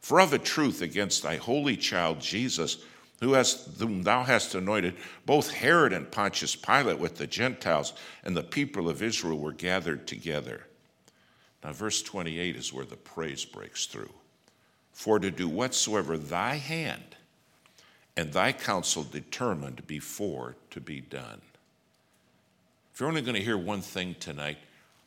For 0.00 0.22
of 0.22 0.32
a 0.32 0.38
truth, 0.38 0.80
against 0.80 1.22
thy 1.22 1.36
holy 1.36 1.76
child 1.76 2.18
Jesus, 2.20 2.78
who 3.20 3.34
has, 3.34 3.68
whom 3.78 4.04
thou 4.04 4.22
hast 4.22 4.54
anointed, 4.54 4.96
both 5.26 5.50
Herod 5.50 5.92
and 5.92 6.10
Pontius 6.10 6.56
Pilate 6.56 6.98
with 6.98 7.18
the 7.18 7.26
Gentiles 7.26 7.92
and 8.24 8.34
the 8.34 8.42
people 8.42 8.88
of 8.88 9.02
Israel 9.02 9.38
were 9.38 9.52
gathered 9.52 10.06
together. 10.06 10.66
Now, 11.62 11.74
verse 11.74 12.02
28 12.02 12.56
is 12.56 12.72
where 12.72 12.86
the 12.86 12.96
praise 12.96 13.44
breaks 13.44 13.84
through. 13.84 14.14
For 14.92 15.18
to 15.18 15.30
do 15.30 15.46
whatsoever 15.46 16.16
thy 16.16 16.54
hand 16.54 17.16
and 18.16 18.32
thy 18.32 18.52
counsel 18.52 19.04
determined 19.04 19.86
before 19.86 20.56
to 20.70 20.80
be 20.80 21.00
done. 21.00 21.40
If 22.92 23.00
you're 23.00 23.08
only 23.08 23.22
going 23.22 23.36
to 23.36 23.42
hear 23.42 23.56
one 23.56 23.80
thing 23.80 24.14
tonight, 24.20 24.58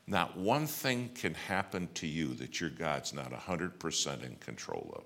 not 0.07 0.37
one 0.37 0.67
thing 0.67 1.11
can 1.15 1.33
happen 1.33 1.87
to 1.95 2.07
you 2.07 2.33
that 2.35 2.59
your 2.59 2.69
God's 2.69 3.13
not 3.13 3.31
100% 3.31 4.23
in 4.23 4.35
control 4.37 4.93
of. 4.95 5.03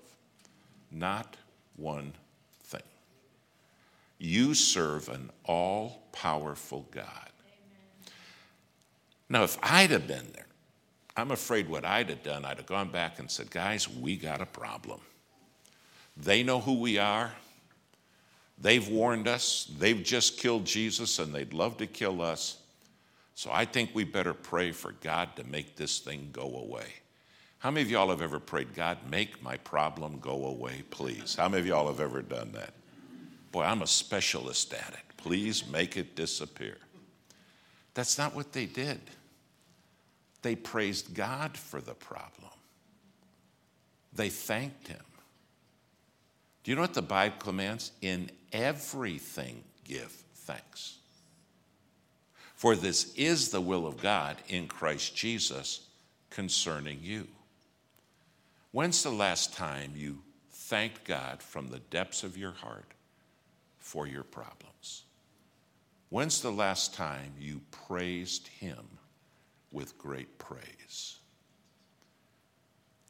Not 0.90 1.36
one 1.76 2.12
thing. 2.62 2.82
you 4.18 4.54
serve 4.54 5.08
an 5.08 5.30
all 5.44 6.02
powerful 6.12 6.86
God. 6.90 7.30
Now, 9.28 9.44
if 9.44 9.58
I'd 9.62 9.90
have 9.90 10.08
been 10.08 10.26
there, 10.32 10.46
I'm 11.16 11.30
afraid 11.30 11.68
what 11.68 11.84
I'd 11.84 12.08
have 12.08 12.22
done, 12.22 12.44
I'd 12.44 12.56
have 12.56 12.66
gone 12.66 12.90
back 12.90 13.18
and 13.18 13.30
said, 13.30 13.50
guys, 13.50 13.88
we 13.88 14.16
got 14.16 14.40
a 14.40 14.46
problem. 14.46 15.00
They 16.16 16.42
know 16.42 16.60
who 16.60 16.80
we 16.80 16.98
are. 16.98 17.32
They've 18.60 18.86
warned 18.88 19.28
us. 19.28 19.70
They've 19.78 20.02
just 20.02 20.38
killed 20.38 20.64
Jesus 20.64 21.18
and 21.18 21.32
they'd 21.32 21.52
love 21.52 21.76
to 21.78 21.86
kill 21.86 22.20
us. 22.20 22.58
So 23.34 23.50
I 23.52 23.64
think 23.64 23.90
we 23.94 24.04
better 24.04 24.34
pray 24.34 24.72
for 24.72 24.92
God 25.00 25.36
to 25.36 25.44
make 25.44 25.76
this 25.76 26.00
thing 26.00 26.30
go 26.32 26.56
away. 26.56 26.86
How 27.58 27.70
many 27.70 27.82
of 27.82 27.90
y'all 27.90 28.10
have 28.10 28.22
ever 28.22 28.40
prayed, 28.40 28.74
God, 28.74 28.98
make 29.10 29.42
my 29.42 29.56
problem 29.58 30.18
go 30.18 30.46
away, 30.46 30.82
please? 30.90 31.36
How 31.36 31.48
many 31.48 31.60
of 31.60 31.66
y'all 31.66 31.86
have 31.88 32.00
ever 32.00 32.22
done 32.22 32.52
that? 32.52 32.74
Boy, 33.52 33.62
I'm 33.62 33.82
a 33.82 33.86
specialist 33.86 34.72
at 34.74 34.90
it. 34.90 35.16
Please 35.16 35.66
make 35.68 35.96
it 35.96 36.14
disappear. 36.14 36.76
That's 37.94 38.18
not 38.18 38.34
what 38.34 38.52
they 38.52 38.66
did. 38.66 39.00
They 40.42 40.54
praised 40.54 41.14
God 41.14 41.56
for 41.56 41.80
the 41.80 41.94
problem, 41.94 42.52
they 44.12 44.28
thanked 44.28 44.88
Him. 44.88 45.02
Do 46.62 46.70
you 46.70 46.74
know 46.74 46.82
what 46.82 46.94
the 46.94 47.02
Bible 47.02 47.36
commands? 47.38 47.92
In 48.02 48.30
everything, 48.52 49.64
give 49.84 50.10
thanks. 50.34 50.98
For 52.54 52.74
this 52.74 53.14
is 53.14 53.50
the 53.50 53.60
will 53.60 53.86
of 53.86 54.02
God 54.02 54.36
in 54.48 54.66
Christ 54.66 55.14
Jesus 55.14 55.86
concerning 56.30 56.98
you. 57.02 57.28
When's 58.72 59.02
the 59.02 59.10
last 59.10 59.54
time 59.54 59.92
you 59.94 60.18
thanked 60.50 61.04
God 61.04 61.42
from 61.42 61.68
the 61.68 61.78
depths 61.78 62.22
of 62.22 62.36
your 62.36 62.52
heart 62.52 62.92
for 63.78 64.06
your 64.06 64.24
problems? 64.24 65.04
When's 66.10 66.40
the 66.40 66.52
last 66.52 66.94
time 66.94 67.32
you 67.38 67.60
praised 67.70 68.48
Him 68.48 68.86
with 69.72 69.98
great 69.98 70.38
praise? 70.38 71.18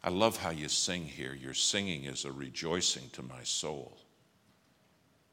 I 0.02 0.10
love 0.10 0.36
how 0.36 0.50
you 0.50 0.68
sing 0.68 1.04
here. 1.04 1.34
Your 1.34 1.54
singing 1.54 2.04
is 2.04 2.24
a 2.24 2.32
rejoicing 2.32 3.10
to 3.12 3.22
my 3.22 3.42
soul. 3.42 3.98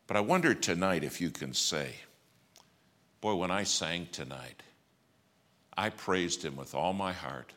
But 0.08 0.18
I 0.18 0.22
wonder 0.22 0.54
tonight 0.54 1.04
if 1.04 1.20
you 1.20 1.30
can 1.32 1.54
say, 1.54 1.96
Boy, 3.22 3.36
when 3.36 3.52
I 3.52 3.64
sang 3.64 4.08
tonight, 4.12 4.62
I 5.76 5.90
praised 5.90 6.44
Him 6.44 6.56
with 6.56 6.76
all 6.76 6.94
my 6.94 7.12
heart, 7.12 7.52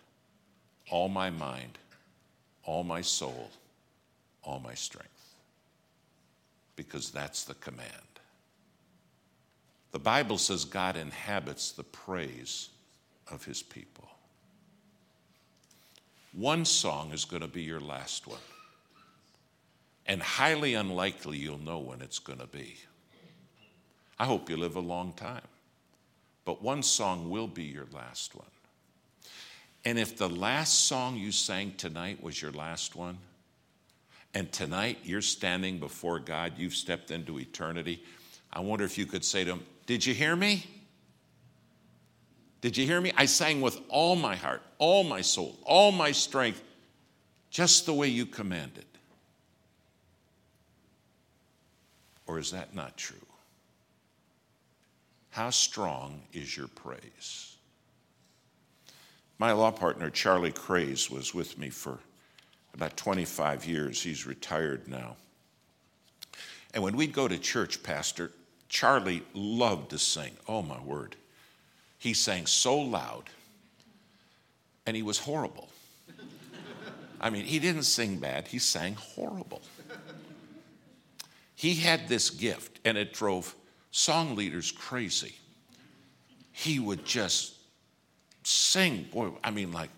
all 0.91 1.09
my 1.09 1.31
mind, 1.31 1.79
all 2.65 2.85
my 2.85 3.03
soul, 3.03 3.51
all 4.43 4.61
my 4.61 4.75
strength. 4.75 5.09
Because 6.77 7.11
that's 7.11 7.45
the 7.45 7.55
command. 7.55 7.93
The 9.93 9.99
Bible 9.99 10.39
says 10.39 10.65
God 10.65 10.97
inhabits 10.97 11.73
the 11.73 11.85
praise 11.85 12.69
of 13.31 13.45
his 13.45 13.63
people. 13.63 14.09
One 16.33 16.65
song 16.65 17.13
is 17.13 17.25
going 17.25 17.43
to 17.43 17.49
be 17.49 17.63
your 17.63 17.81
last 17.81 18.27
one, 18.27 18.39
and 20.09 20.23
highly 20.23 20.73
unlikely 20.73 21.37
you'll 21.37 21.61
know 21.61 21.79
when 21.79 22.01
it's 22.01 22.19
going 22.19 22.39
to 22.39 22.47
be. 22.47 22.77
I 24.19 24.25
hope 24.25 24.49
you 24.49 24.57
live 24.57 24.75
a 24.75 24.81
long 24.81 25.13
time, 25.13 25.47
but 26.45 26.63
one 26.63 26.83
song 26.83 27.31
will 27.31 27.47
be 27.47 27.65
your 27.65 27.87
last 27.93 28.35
one. 28.35 28.47
And 29.85 29.99
if 29.99 30.17
the 30.17 30.29
last 30.29 30.87
song 30.87 31.17
you 31.17 31.31
sang 31.31 31.75
tonight 31.77 32.23
was 32.23 32.41
your 32.41 32.51
last 32.51 32.97
one, 32.97 33.19
and 34.35 34.51
tonight 34.51 34.99
you're 35.05 35.23
standing 35.23 35.79
before 35.79 36.19
God, 36.19 36.55
you've 36.57 36.75
stepped 36.75 37.11
into 37.11 37.39
eternity, 37.39 38.03
I 38.53 38.61
wonder 38.61 38.85
if 38.85 38.99
you 38.99 39.07
could 39.07 39.25
say 39.25 39.45
to 39.45 39.53
him, 39.53 39.61
Did 39.87 40.05
you 40.05 40.15
hear 40.15 40.35
me? 40.35 40.67
Did 42.61 42.77
you 42.77 42.87
hear 42.87 43.01
me? 43.01 43.13
I 43.17 43.27
sang 43.27 43.61
with 43.61 43.79
all 43.89 44.17
my 44.17 44.35
heart, 44.35 44.63
all 44.79 45.05
my 45.05 45.21
soul, 45.21 45.57
all 45.63 45.93
my 45.93 46.11
strength, 46.11 46.61
just 47.51 47.87
the 47.87 47.95
way 47.95 48.09
you 48.09 48.27
commanded. 48.27 48.85
Or 52.29 52.39
is 52.39 52.53
that 52.53 52.75
not 52.75 52.97
true? 52.97 53.17
How 55.31 55.51
strong 55.51 56.21
is 56.33 56.57
your 56.57 56.69
praise? 56.69 57.57
My 59.39 59.53
law 59.53 59.71
partner, 59.71 60.11
Charlie 60.11 60.53
Craze, 60.53 61.11
was 61.11 61.35
with 61.35 61.59
me 61.59 61.71
for 61.71 61.99
about 62.75 62.97
25 62.97 63.65
years. 63.65 64.03
He's 64.03 64.27
retired 64.27 64.89
now. 64.89 65.17
And 66.75 66.83
when 66.83 66.97
we'd 66.97 67.13
go 67.13 67.29
to 67.29 67.39
church, 67.39 67.83
Pastor, 67.83 68.31
Charlie 68.69 69.23
loved 69.33 69.91
to 69.91 69.99
sing. 69.99 70.33
Oh, 70.47 70.61
my 70.61 70.81
word. 70.81 71.17
He 71.99 72.13
sang 72.13 72.47
so 72.47 72.79
loud, 72.79 73.25
and 74.87 74.95
he 74.95 75.03
was 75.03 75.19
horrible. 75.19 75.71
I 77.21 77.31
mean, 77.31 77.45
he 77.45 77.59
didn't 77.59 77.85
sing 77.85 78.19
bad, 78.19 78.49
he 78.49 78.59
sang 78.59 78.95
horrible. 78.95 79.63
He 81.59 81.75
had 81.75 82.07
this 82.07 82.31
gift, 82.31 82.79
and 82.85 82.97
it 82.97 83.13
drove 83.13 83.53
song 83.91 84.37
leaders 84.37 84.71
crazy. 84.71 85.35
He 86.53 86.79
would 86.79 87.05
just 87.05 87.53
sing, 88.45 89.09
boy, 89.13 89.31
I 89.43 89.51
mean, 89.51 89.73
like, 89.73 89.91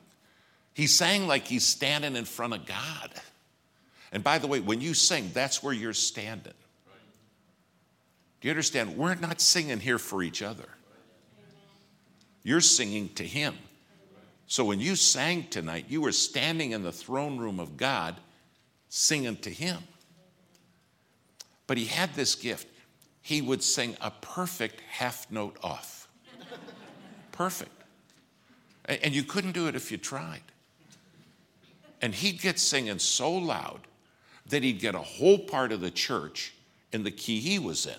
he 0.72 0.86
sang 0.86 1.26
like 1.26 1.46
he's 1.46 1.66
standing 1.66 2.16
in 2.16 2.24
front 2.24 2.54
of 2.54 2.64
God. 2.64 3.10
And 4.10 4.24
by 4.24 4.38
the 4.38 4.46
way, 4.46 4.60
when 4.60 4.80
you 4.80 4.94
sing, 4.94 5.32
that's 5.34 5.62
where 5.62 5.74
you're 5.74 5.92
standing. 5.92 6.54
Do 8.40 8.48
you 8.48 8.52
understand? 8.52 8.96
We're 8.96 9.16
not 9.16 9.42
singing 9.42 9.80
here 9.80 9.98
for 9.98 10.22
each 10.22 10.40
other. 10.40 10.68
You're 12.42 12.62
singing 12.62 13.10
to 13.16 13.22
Him. 13.22 13.54
So 14.46 14.64
when 14.64 14.80
you 14.80 14.96
sang 14.96 15.48
tonight, 15.50 15.84
you 15.90 16.00
were 16.00 16.12
standing 16.12 16.70
in 16.70 16.82
the 16.82 16.90
throne 16.90 17.36
room 17.36 17.60
of 17.60 17.76
God 17.76 18.16
singing 18.88 19.36
to 19.36 19.50
Him. 19.50 19.76
But 21.70 21.78
He 21.78 21.84
had 21.84 22.14
this 22.14 22.34
gift. 22.34 22.66
He 23.22 23.40
would 23.40 23.62
sing 23.62 23.96
a 24.00 24.10
perfect 24.10 24.80
half 24.90 25.30
note 25.30 25.56
off. 25.62 26.08
Perfect. 27.30 27.70
And 28.86 29.14
you 29.14 29.22
couldn't 29.22 29.52
do 29.52 29.68
it 29.68 29.76
if 29.76 29.92
you 29.92 29.96
tried. 29.96 30.42
And 32.02 32.12
he'd 32.12 32.40
get 32.40 32.58
singing 32.58 32.98
so 32.98 33.30
loud 33.30 33.82
that 34.48 34.64
he'd 34.64 34.80
get 34.80 34.97
a 34.97 35.00
whole 35.00 35.38
part 35.38 35.71
of 35.71 35.80
the 35.80 35.92
church 35.92 36.54
in 36.90 37.04
the 37.04 37.12
key 37.12 37.38
he 37.38 37.60
was 37.60 37.86
in. 37.86 37.95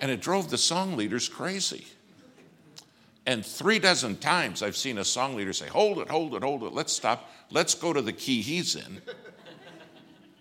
And 0.00 0.12
it 0.12 0.20
drove 0.20 0.48
the 0.48 0.58
song 0.58 0.96
leaders 0.96 1.28
crazy. 1.28 1.88
And 3.26 3.44
three 3.44 3.80
dozen 3.80 4.18
times 4.18 4.62
I've 4.62 4.76
seen 4.76 4.98
a 4.98 5.04
song 5.04 5.34
leader 5.34 5.52
say, 5.52 5.66
Hold 5.66 5.98
it, 5.98 6.08
hold 6.08 6.36
it, 6.36 6.44
hold 6.44 6.62
it, 6.62 6.72
let's 6.72 6.92
stop, 6.92 7.32
let's 7.50 7.74
go 7.74 7.92
to 7.92 8.00
the 8.00 8.12
key 8.12 8.42
he's 8.42 8.76
in. 8.76 9.02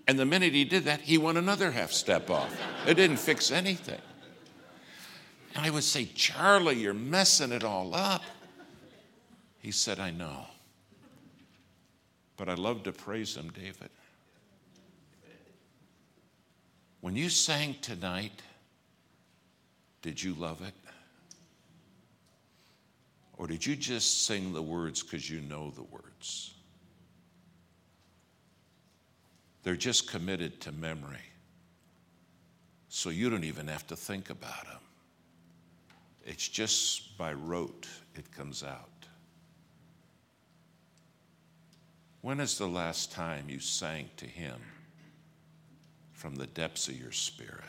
And 0.09 0.17
the 0.17 0.25
minute 0.25 0.53
he 0.53 0.65
did 0.65 0.85
that, 0.85 1.01
he 1.01 1.19
went 1.19 1.37
another 1.37 1.69
half 1.69 1.91
step 1.91 2.31
off. 2.31 2.51
It 2.87 2.95
didn't 2.95 3.17
fix 3.17 3.51
anything. 3.51 4.01
And 5.53 5.63
I 5.63 5.69
would 5.69 5.83
say, 5.83 6.05
Charlie, 6.05 6.79
you're 6.79 6.95
messing 6.95 7.51
it 7.51 7.63
all 7.63 7.93
up. 7.93 8.23
He 9.59 9.69
said, 9.69 9.99
I 9.99 10.09
know. 10.09 10.47
But 12.37 12.49
I 12.49 12.55
love 12.55 12.81
to 12.85 12.91
praise 12.91 13.37
him, 13.37 13.51
David. 13.51 13.91
When 17.01 17.15
you 17.15 17.29
sang 17.29 17.75
tonight, 17.79 18.41
did 20.01 20.23
you 20.23 20.33
love 20.33 20.63
it? 20.63 20.73
Or 23.37 23.45
did 23.45 23.63
you 23.63 23.75
just 23.75 24.25
sing 24.25 24.53
the 24.53 24.63
words 24.63 25.03
because 25.03 25.29
you 25.29 25.41
know 25.41 25.69
the 25.69 25.83
words? 25.83 26.55
They're 29.69 29.75
just 29.75 30.09
committed 30.09 30.59
to 30.61 30.71
memory. 30.71 31.21
So 32.87 33.11
you 33.11 33.29
don't 33.29 33.43
even 33.43 33.67
have 33.67 33.85
to 33.85 33.95
think 33.95 34.31
about 34.31 34.65
them. 34.65 34.79
It's 36.25 36.47
just 36.47 37.15
by 37.19 37.33
rote 37.33 37.87
it 38.15 38.31
comes 38.31 38.63
out. 38.63 39.05
When 42.21 42.39
is 42.39 42.57
the 42.57 42.65
last 42.65 43.11
time 43.11 43.45
you 43.47 43.59
sang 43.59 44.09
to 44.17 44.25
Him 44.25 44.59
from 46.13 46.33
the 46.33 46.47
depths 46.47 46.87
of 46.87 46.99
your 46.99 47.11
spirit? 47.11 47.61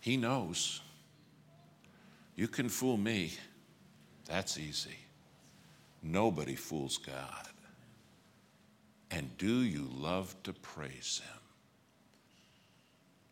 He 0.00 0.16
knows. 0.16 0.80
You 2.34 2.48
can 2.48 2.70
fool 2.70 2.96
me. 2.96 3.34
That's 4.24 4.56
easy. 4.56 4.96
Nobody 6.02 6.54
fools 6.54 6.96
God. 6.96 7.49
And 9.10 9.36
do 9.38 9.62
you 9.62 9.88
love 9.92 10.34
to 10.44 10.52
praise 10.52 11.20
Him? 11.24 11.40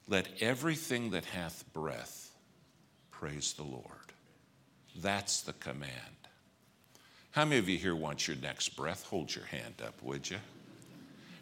Let 0.08 0.28
everything 0.40 1.10
that 1.10 1.24
hath 1.26 1.64
breath 1.72 2.30
praise 3.10 3.52
the 3.52 3.62
Lord. 3.62 3.84
That's 4.96 5.42
the 5.42 5.52
command. 5.54 5.92
How 7.30 7.44
many 7.44 7.58
of 7.58 7.68
you 7.68 7.78
here 7.78 7.94
want 7.94 8.26
your 8.26 8.36
next 8.38 8.70
breath? 8.70 9.04
Hold 9.04 9.34
your 9.34 9.44
hand 9.44 9.74
up, 9.84 10.02
would 10.02 10.28
you? 10.28 10.38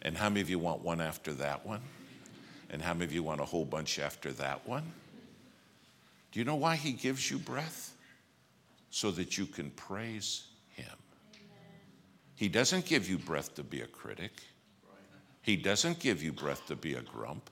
And 0.01 0.15
how 0.15 0.29
many 0.29 0.41
of 0.41 0.49
you 0.49 0.59
want 0.59 0.83
one 0.83 1.01
after 1.01 1.33
that 1.33 1.65
one? 1.65 1.81
And 2.69 2.81
how 2.81 2.93
many 2.93 3.05
of 3.05 3.13
you 3.13 3.23
want 3.23 3.41
a 3.41 3.45
whole 3.45 3.65
bunch 3.65 3.97
after 3.97 4.31
that 4.33 4.67
one? 4.67 4.83
Do 6.31 6.39
you 6.39 6.45
know 6.45 6.55
why 6.55 6.75
He 6.75 6.91
gives 6.91 7.31
you 7.31 7.37
breath? 7.39 7.95
So 8.89 9.11
that 9.11 9.37
you 9.37 9.45
can 9.45 9.69
praise. 9.71 10.45
He 12.37 12.47
doesn't 12.47 12.85
give 12.85 13.09
you 13.09 13.17
breath 13.17 13.55
to 13.55 13.63
be 13.63 13.81
a 13.81 13.87
critic, 13.87 14.31
He 15.41 15.57
doesn't 15.57 15.99
give 15.99 16.23
you 16.23 16.31
breath 16.31 16.65
to 16.67 16.75
be 16.77 16.93
a 16.93 17.01
grump. 17.01 17.49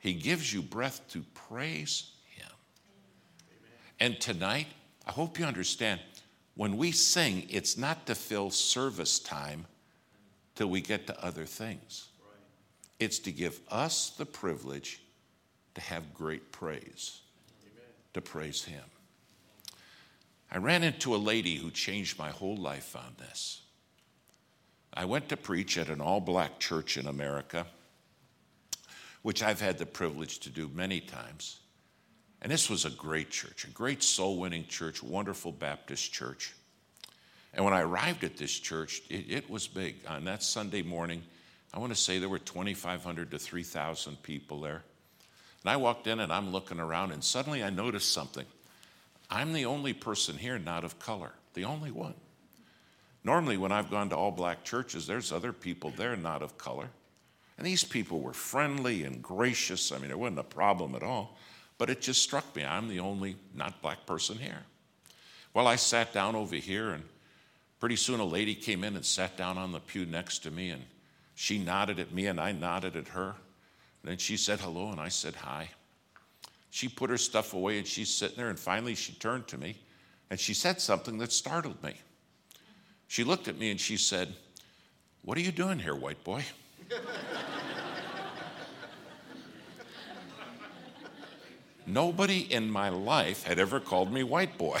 He 0.00 0.14
gives 0.14 0.52
you 0.52 0.62
breath 0.62 1.02
to 1.10 1.22
praise 1.34 2.12
Him. 2.34 2.50
And 4.00 4.20
tonight, 4.20 4.66
I 5.06 5.12
hope 5.12 5.38
you 5.38 5.44
understand 5.44 6.00
when 6.54 6.76
we 6.76 6.90
sing, 6.90 7.46
it's 7.50 7.76
not 7.76 8.06
to 8.06 8.14
fill 8.14 8.50
service 8.50 9.20
time 9.20 9.66
till 10.54 10.68
we 10.68 10.80
get 10.80 11.06
to 11.06 11.24
other 11.24 11.44
things. 11.44 12.08
It's 12.98 13.20
to 13.20 13.30
give 13.30 13.60
us 13.70 14.10
the 14.10 14.26
privilege 14.26 15.00
to 15.74 15.80
have 15.80 16.14
great 16.14 16.50
praise 16.50 17.20
to 18.14 18.20
praise 18.20 18.64
Him. 18.64 18.82
I 20.50 20.58
ran 20.58 20.82
into 20.82 21.14
a 21.14 21.18
lady 21.18 21.56
who 21.56 21.70
changed 21.70 22.18
my 22.18 22.30
whole 22.30 22.56
life 22.56 22.96
on 22.96 23.14
this. 23.18 23.62
I 24.92 25.04
went 25.04 25.28
to 25.28 25.36
preach 25.36 25.78
at 25.78 25.88
an 25.88 26.00
all 26.00 26.20
black 26.20 26.58
church 26.58 26.96
in 26.96 27.06
America, 27.06 27.66
which 29.22 29.42
I've 29.42 29.60
had 29.60 29.78
the 29.78 29.86
privilege 29.86 30.38
to 30.40 30.50
do 30.50 30.70
many 30.74 31.00
times. 31.00 31.60
And 32.40 32.50
this 32.52 32.70
was 32.70 32.84
a 32.84 32.90
great 32.90 33.30
church, 33.30 33.64
a 33.64 33.70
great 33.70 34.02
soul 34.02 34.38
winning 34.38 34.66
church, 34.66 35.02
wonderful 35.02 35.52
Baptist 35.52 36.12
church. 36.12 36.54
And 37.52 37.64
when 37.64 37.74
I 37.74 37.80
arrived 37.80 38.24
at 38.24 38.36
this 38.36 38.56
church, 38.56 39.02
it, 39.10 39.26
it 39.28 39.50
was 39.50 39.66
big. 39.66 39.96
On 40.06 40.24
that 40.24 40.42
Sunday 40.42 40.82
morning, 40.82 41.22
I 41.74 41.78
want 41.78 41.92
to 41.92 41.98
say 41.98 42.18
there 42.18 42.28
were 42.28 42.38
2,500 42.38 43.30
to 43.32 43.38
3,000 43.38 44.22
people 44.22 44.60
there. 44.60 44.82
And 45.64 45.70
I 45.70 45.76
walked 45.76 46.06
in 46.06 46.20
and 46.20 46.32
I'm 46.32 46.52
looking 46.52 46.78
around, 46.78 47.12
and 47.12 47.22
suddenly 47.22 47.64
I 47.64 47.70
noticed 47.70 48.12
something. 48.12 48.46
I'm 49.30 49.52
the 49.52 49.66
only 49.66 49.92
person 49.92 50.38
here 50.38 50.58
not 50.58 50.84
of 50.84 50.98
color, 50.98 51.32
the 51.54 51.64
only 51.64 51.90
one. 51.90 52.14
Normally, 53.28 53.58
when 53.58 53.72
I've 53.72 53.90
gone 53.90 54.08
to 54.08 54.16
all 54.16 54.30
black 54.30 54.64
churches, 54.64 55.06
there's 55.06 55.32
other 55.32 55.52
people 55.52 55.92
there 55.98 56.16
not 56.16 56.42
of 56.42 56.56
color. 56.56 56.88
And 57.58 57.66
these 57.66 57.84
people 57.84 58.20
were 58.20 58.32
friendly 58.32 59.04
and 59.04 59.22
gracious. 59.22 59.92
I 59.92 59.98
mean, 59.98 60.08
there 60.08 60.16
wasn't 60.16 60.38
a 60.38 60.44
problem 60.44 60.94
at 60.94 61.02
all. 61.02 61.36
But 61.76 61.90
it 61.90 62.00
just 62.00 62.22
struck 62.22 62.56
me 62.56 62.64
I'm 62.64 62.88
the 62.88 63.00
only 63.00 63.36
not 63.54 63.82
black 63.82 64.06
person 64.06 64.38
here. 64.38 64.62
Well, 65.52 65.66
I 65.66 65.76
sat 65.76 66.14
down 66.14 66.36
over 66.36 66.56
here, 66.56 66.92
and 66.92 67.04
Pretty 67.80 67.96
soon, 67.96 68.18
a 68.18 68.24
lady 68.24 68.54
came 68.54 68.82
in 68.82 68.96
and 68.96 69.04
sat 69.04 69.36
down 69.36 69.56
on 69.56 69.72
the 69.72 69.80
pew 69.80 70.04
next 70.04 70.38
to 70.40 70.50
me, 70.50 70.70
and 70.70 70.82
she 71.34 71.58
nodded 71.58 72.00
at 72.00 72.12
me, 72.12 72.26
and 72.26 72.40
I 72.40 72.52
nodded 72.52 72.96
at 72.96 73.08
her. 73.08 73.34
And 74.02 74.10
then 74.10 74.18
she 74.18 74.36
said 74.36 74.58
hello, 74.58 74.90
and 74.90 75.00
I 75.00 75.08
said 75.08 75.36
hi. 75.36 75.70
She 76.70 76.88
put 76.88 77.10
her 77.10 77.18
stuff 77.18 77.54
away, 77.54 77.78
and 77.78 77.86
she's 77.86 78.12
sitting 78.12 78.36
there, 78.36 78.48
and 78.48 78.58
finally 78.58 78.94
she 78.94 79.12
turned 79.12 79.46
to 79.48 79.58
me, 79.58 79.76
and 80.28 80.40
she 80.40 80.54
said 80.54 80.80
something 80.80 81.18
that 81.18 81.30
startled 81.30 81.82
me. 81.82 81.94
She 83.08 83.24
looked 83.24 83.48
at 83.48 83.58
me 83.58 83.70
and 83.70 83.80
she 83.80 83.96
said, 83.96 84.34
What 85.22 85.36
are 85.36 85.40
you 85.40 85.50
doing 85.50 85.78
here, 85.78 85.94
white 85.94 86.22
boy? 86.22 86.44
Nobody 91.86 92.40
in 92.52 92.70
my 92.70 92.90
life 92.90 93.44
had 93.44 93.58
ever 93.58 93.80
called 93.80 94.12
me 94.12 94.22
white 94.22 94.58
boy. 94.58 94.78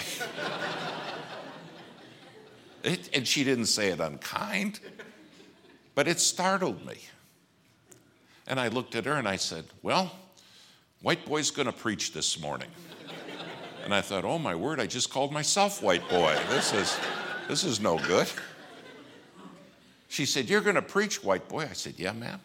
It, 2.84 3.10
and 3.12 3.26
she 3.26 3.44
didn't 3.44 3.66
say 3.66 3.88
it 3.88 3.98
unkind, 3.98 4.78
but 5.94 6.06
it 6.06 6.20
startled 6.20 6.86
me. 6.86 6.98
And 8.46 8.60
I 8.60 8.68
looked 8.68 8.94
at 8.94 9.04
her 9.04 9.14
and 9.14 9.26
I 9.26 9.36
said, 9.36 9.64
Well, 9.82 10.12
white 11.02 11.24
boy's 11.26 11.50
going 11.50 11.66
to 11.66 11.72
preach 11.72 12.12
this 12.12 12.40
morning. 12.40 12.68
And 13.84 13.94
I 13.94 14.00
thought, 14.00 14.24
Oh 14.24 14.38
my 14.38 14.54
word, 14.54 14.80
I 14.80 14.86
just 14.86 15.10
called 15.10 15.32
myself 15.32 15.82
white 15.82 16.08
boy. 16.08 16.36
This 16.50 16.72
is, 16.72 16.98
this 17.48 17.64
is 17.64 17.80
no 17.80 17.98
good. 17.98 18.28
She 20.08 20.26
said, 20.26 20.48
You're 20.48 20.60
going 20.60 20.76
to 20.76 20.82
preach, 20.82 21.22
white 21.22 21.48
boy? 21.48 21.66
I 21.70 21.72
said, 21.72 21.94
Yeah, 21.96 22.12
ma'am. 22.12 22.40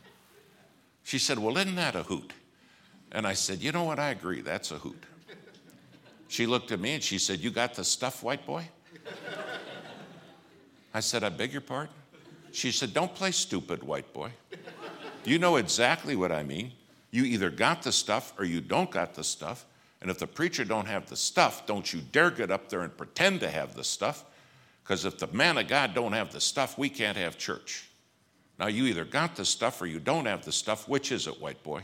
She 1.03 1.19
said, 1.19 1.37
Well, 1.39 1.57
isn't 1.57 1.75
that 1.75 1.95
a 1.95 2.03
hoot? 2.03 2.33
And 3.11 3.27
I 3.27 3.33
said, 3.33 3.61
You 3.61 3.71
know 3.71 3.83
what? 3.83 3.99
I 3.99 4.09
agree. 4.09 4.41
That's 4.41 4.71
a 4.71 4.77
hoot. 4.77 5.03
She 6.27 6.47
looked 6.47 6.71
at 6.71 6.79
me 6.79 6.93
and 6.93 7.03
she 7.03 7.19
said, 7.19 7.39
You 7.39 7.51
got 7.51 7.75
the 7.75 7.83
stuff, 7.83 8.23
white 8.23 8.45
boy? 8.45 8.67
I 10.93 10.99
said, 10.99 11.23
I 11.23 11.29
beg 11.29 11.51
your 11.51 11.61
pardon? 11.61 11.93
She 12.51 12.71
said, 12.71 12.93
Don't 12.93 13.13
play 13.13 13.31
stupid, 13.31 13.83
white 13.83 14.11
boy. 14.13 14.31
You 15.25 15.39
know 15.39 15.55
exactly 15.55 16.15
what 16.15 16.31
I 16.31 16.43
mean. 16.43 16.71
You 17.11 17.23
either 17.23 17.49
got 17.49 17.83
the 17.83 17.91
stuff 17.91 18.33
or 18.37 18.45
you 18.45 18.59
don't 18.59 18.89
got 18.89 19.13
the 19.13 19.23
stuff. 19.23 19.65
And 20.01 20.11
if 20.11 20.19
the 20.19 20.27
preacher 20.27 20.65
don't 20.65 20.87
have 20.87 21.07
the 21.07 21.15
stuff, 21.15 21.65
don't 21.65 21.93
you 21.93 22.01
dare 22.11 22.29
get 22.29 22.51
up 22.51 22.67
there 22.67 22.81
and 22.81 22.95
pretend 22.95 23.39
to 23.39 23.49
have 23.49 23.75
the 23.75 23.83
stuff. 23.83 24.25
Because 24.83 25.05
if 25.05 25.17
the 25.17 25.27
man 25.27 25.57
of 25.57 25.67
God 25.67 25.93
don't 25.93 26.13
have 26.13 26.31
the 26.31 26.41
stuff, 26.41 26.77
we 26.77 26.89
can't 26.89 27.17
have 27.17 27.37
church. 27.37 27.89
Now 28.59 28.67
you 28.67 28.85
either 28.85 29.05
got 29.05 29.35
the 29.35 29.45
stuff 29.45 29.81
or 29.81 29.85
you 29.85 29.99
don't 29.99 30.25
have 30.25 30.43
the 30.43 30.51
stuff. 30.51 30.87
Which 30.87 31.11
is 31.11 31.27
it, 31.27 31.41
white 31.41 31.63
boy? 31.63 31.83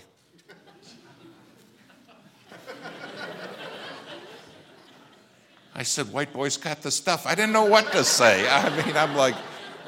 I 5.79 5.83
said, 5.83 6.11
White 6.11 6.33
boy's 6.33 6.57
got 6.57 6.81
the 6.81 6.91
stuff. 6.91 7.25
I 7.25 7.35
didn't 7.35 7.53
know 7.53 7.63
what 7.63 7.93
to 7.93 8.03
say. 8.03 8.45
I 8.51 8.69
mean, 8.85 8.97
I'm 8.97 9.15
like, 9.15 9.35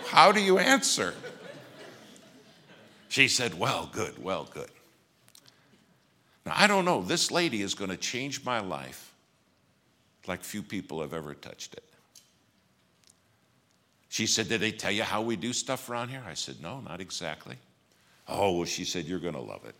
How 0.05 0.31
do 0.31 0.39
you 0.39 0.57
answer? 0.57 1.13
She 3.09 3.27
said, 3.27 3.59
Well, 3.59 3.89
good, 3.91 4.23
well, 4.23 4.47
good. 4.53 4.69
Now, 6.45 6.53
I 6.55 6.67
don't 6.67 6.85
know. 6.85 7.01
This 7.01 7.29
lady 7.29 7.61
is 7.61 7.73
going 7.73 7.91
to 7.91 7.97
change 7.97 8.45
my 8.45 8.61
life 8.61 9.13
like 10.27 10.43
few 10.43 10.63
people 10.63 11.01
have 11.01 11.13
ever 11.13 11.33
touched 11.33 11.73
it. 11.73 11.83
She 14.11 14.27
said, 14.27 14.49
Did 14.49 14.59
they 14.59 14.73
tell 14.73 14.91
you 14.91 15.03
how 15.03 15.21
we 15.21 15.37
do 15.37 15.53
stuff 15.53 15.89
around 15.89 16.09
here? 16.09 16.21
I 16.27 16.33
said, 16.33 16.61
No, 16.61 16.81
not 16.81 16.99
exactly. 16.99 17.55
Oh, 18.27 18.57
well, 18.57 18.65
she 18.65 18.83
said, 18.83 19.05
You're 19.05 19.21
going 19.21 19.35
to 19.35 19.39
love 19.39 19.63
it. 19.63 19.73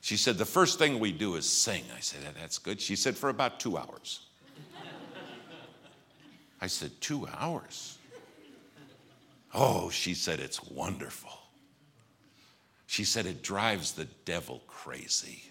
She 0.00 0.16
said, 0.16 0.38
The 0.38 0.44
first 0.44 0.78
thing 0.78 1.00
we 1.00 1.10
do 1.10 1.34
is 1.34 1.44
sing. 1.44 1.82
I 1.96 1.98
said, 1.98 2.20
That's 2.38 2.58
good. 2.58 2.80
She 2.80 2.94
said, 2.94 3.16
For 3.16 3.28
about 3.28 3.58
two 3.58 3.76
hours. 3.76 4.20
I 6.60 6.68
said, 6.68 6.92
Two 7.00 7.26
hours? 7.36 7.98
Oh, 9.52 9.90
she 9.90 10.14
said, 10.14 10.38
It's 10.38 10.62
wonderful. 10.62 11.36
She 12.86 13.02
said, 13.02 13.26
It 13.26 13.42
drives 13.42 13.94
the 13.94 14.06
devil 14.26 14.62
crazy. 14.68 15.42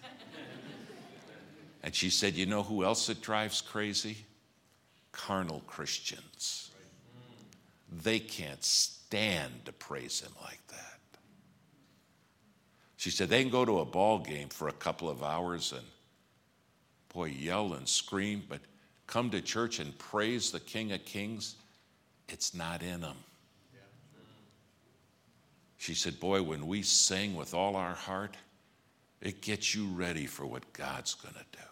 And 1.83 1.93
she 1.93 2.09
said, 2.11 2.35
You 2.35 2.45
know 2.45 2.63
who 2.63 2.85
else 2.85 3.09
it 3.09 3.21
drives 3.21 3.59
crazy? 3.59 4.19
Carnal 5.11 5.63
Christians. 5.67 6.71
They 7.89 8.19
can't 8.19 8.63
stand 8.63 9.65
to 9.65 9.71
praise 9.71 10.19
him 10.19 10.33
like 10.43 10.65
that. 10.67 10.99
She 12.97 13.09
said, 13.09 13.29
They 13.29 13.41
can 13.41 13.51
go 13.51 13.65
to 13.65 13.79
a 13.79 13.85
ball 13.85 14.19
game 14.19 14.49
for 14.49 14.67
a 14.67 14.73
couple 14.73 15.09
of 15.09 15.23
hours 15.23 15.71
and, 15.71 15.85
boy, 17.13 17.25
yell 17.25 17.73
and 17.73 17.87
scream, 17.87 18.43
but 18.49 18.59
come 19.05 19.29
to 19.29 19.41
church 19.41 19.79
and 19.79 19.97
praise 19.97 20.51
the 20.51 20.59
King 20.59 20.91
of 20.91 21.05
Kings, 21.05 21.55
it's 22.27 22.53
not 22.53 22.83
in 22.83 23.01
them. 23.01 23.17
She 25.77 25.93
said, 25.93 26.19
Boy, 26.19 26.41
when 26.41 26.67
we 26.67 26.81
sing 26.81 27.35
with 27.35 27.53
all 27.53 27.75
our 27.75 27.93
heart, 27.93 28.35
it 29.21 29.41
gets 29.41 29.73
you 29.73 29.87
ready 29.87 30.25
for 30.25 30.45
what 30.45 30.73
God's 30.73 31.13
going 31.13 31.35
to 31.35 31.57
do. 31.57 31.63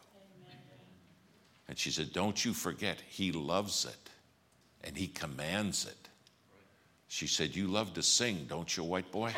And 1.68 1.78
she 1.78 1.92
said, 1.92 2.14
Don't 2.14 2.46
you 2.46 2.54
forget, 2.54 3.02
He 3.08 3.32
loves 3.32 3.86
it 3.86 4.10
and 4.84 4.96
He 4.96 5.08
commands 5.08 5.86
it. 5.86 6.05
She 7.16 7.28
said, 7.28 7.56
You 7.56 7.68
love 7.68 7.94
to 7.94 8.04
sing, 8.04 8.46
don't 8.50 8.76
you, 8.76 8.84
white 8.84 9.10
boy? 9.10 9.34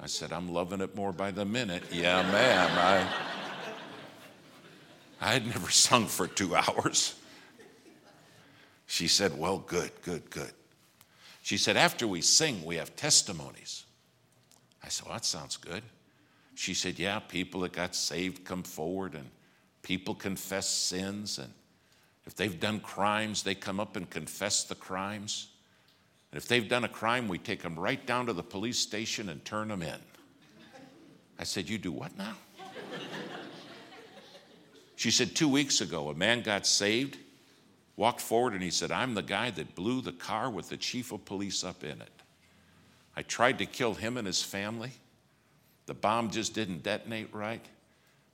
I 0.00 0.06
said, 0.06 0.32
I'm 0.32 0.50
loving 0.50 0.80
it 0.80 0.96
more 0.96 1.12
by 1.12 1.30
the 1.30 1.44
minute. 1.44 1.82
Yeah, 1.92 2.22
ma'am. 2.22 2.70
I, 2.72 3.06
I 5.20 5.32
had 5.34 5.46
never 5.46 5.68
sung 5.68 6.06
for 6.06 6.26
two 6.26 6.56
hours. 6.56 7.14
She 8.86 9.06
said, 9.06 9.38
Well, 9.38 9.58
good, 9.58 9.90
good, 10.00 10.30
good. 10.30 10.52
She 11.42 11.58
said, 11.58 11.76
After 11.76 12.08
we 12.08 12.22
sing, 12.22 12.64
we 12.64 12.76
have 12.76 12.96
testimonies. 12.96 13.84
I 14.82 14.88
said, 14.88 15.04
Well, 15.04 15.16
that 15.16 15.26
sounds 15.26 15.58
good. 15.58 15.82
She 16.54 16.72
said, 16.72 16.98
Yeah, 16.98 17.18
people 17.18 17.60
that 17.60 17.74
got 17.74 17.94
saved 17.94 18.46
come 18.46 18.62
forward 18.62 19.14
and 19.14 19.28
people 19.82 20.14
confess 20.14 20.70
sins. 20.70 21.38
And 21.38 21.52
if 22.24 22.34
they've 22.34 22.58
done 22.58 22.80
crimes, 22.80 23.42
they 23.42 23.54
come 23.54 23.78
up 23.78 23.94
and 23.96 24.08
confess 24.08 24.64
the 24.64 24.74
crimes. 24.74 25.48
And 26.32 26.40
if 26.40 26.48
they've 26.48 26.68
done 26.68 26.84
a 26.84 26.88
crime, 26.88 27.28
we 27.28 27.38
take 27.38 27.62
them 27.62 27.78
right 27.78 28.04
down 28.06 28.26
to 28.26 28.32
the 28.32 28.42
police 28.42 28.78
station 28.78 29.28
and 29.28 29.44
turn 29.44 29.68
them 29.68 29.82
in. 29.82 29.98
I 31.38 31.44
said, 31.44 31.68
You 31.68 31.78
do 31.78 31.92
what 31.92 32.16
now? 32.16 32.34
She 34.96 35.10
said, 35.10 35.34
Two 35.34 35.48
weeks 35.48 35.80
ago, 35.80 36.08
a 36.08 36.14
man 36.14 36.42
got 36.42 36.66
saved, 36.66 37.18
walked 37.96 38.20
forward, 38.20 38.54
and 38.54 38.62
he 38.62 38.70
said, 38.70 38.90
I'm 38.90 39.14
the 39.14 39.22
guy 39.22 39.50
that 39.50 39.74
blew 39.74 40.00
the 40.00 40.12
car 40.12 40.50
with 40.50 40.70
the 40.70 40.76
chief 40.76 41.12
of 41.12 41.24
police 41.24 41.62
up 41.64 41.84
in 41.84 42.00
it. 42.00 42.10
I 43.14 43.22
tried 43.22 43.58
to 43.58 43.66
kill 43.66 43.94
him 43.94 44.16
and 44.16 44.26
his 44.26 44.42
family. 44.42 44.92
The 45.86 45.94
bomb 45.94 46.30
just 46.30 46.54
didn't 46.54 46.82
detonate 46.82 47.32
right. 47.32 47.64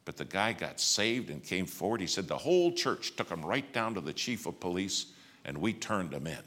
But 0.05 0.17
the 0.17 0.25
guy 0.25 0.53
got 0.53 0.81
saved 0.81 1.31
and 1.31 1.43
came 1.43 1.67
forward. 1.67 2.01
He 2.01 2.07
said 2.07 2.27
the 2.27 2.37
whole 2.37 2.73
church 2.73 3.15
took 3.15 3.29
him 3.29 3.45
right 3.45 3.71
down 3.73 3.95
to 3.95 4.01
the 4.01 4.13
chief 4.13 4.47
of 4.47 4.59
police 4.59 5.07
and 5.45 5.59
we 5.59 5.73
turned 5.73 6.13
him 6.13 6.27
in. 6.27 6.39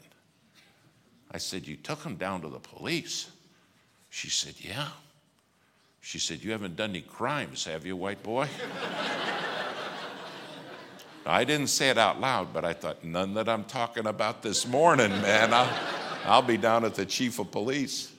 I 1.30 1.38
said, 1.38 1.66
You 1.66 1.76
took 1.76 2.02
him 2.02 2.16
down 2.16 2.42
to 2.42 2.48
the 2.48 2.58
police? 2.58 3.30
She 4.10 4.30
said, 4.30 4.54
Yeah. 4.58 4.88
She 6.00 6.18
said, 6.18 6.42
You 6.42 6.52
haven't 6.52 6.76
done 6.76 6.90
any 6.90 7.02
crimes, 7.02 7.64
have 7.64 7.84
you, 7.84 7.96
white 7.96 8.22
boy? 8.22 8.48
I 11.26 11.42
didn't 11.42 11.66
say 11.66 11.90
it 11.90 11.98
out 11.98 12.20
loud, 12.20 12.52
but 12.52 12.64
I 12.64 12.72
thought, 12.72 13.02
None 13.02 13.34
that 13.34 13.48
I'm 13.48 13.64
talking 13.64 14.06
about 14.06 14.42
this 14.42 14.66
morning, 14.66 15.10
man. 15.10 15.52
I'll, 15.52 15.78
I'll 16.24 16.42
be 16.42 16.56
down 16.56 16.84
at 16.84 16.94
the 16.94 17.04
chief 17.04 17.38
of 17.38 17.50
police. 17.50 18.12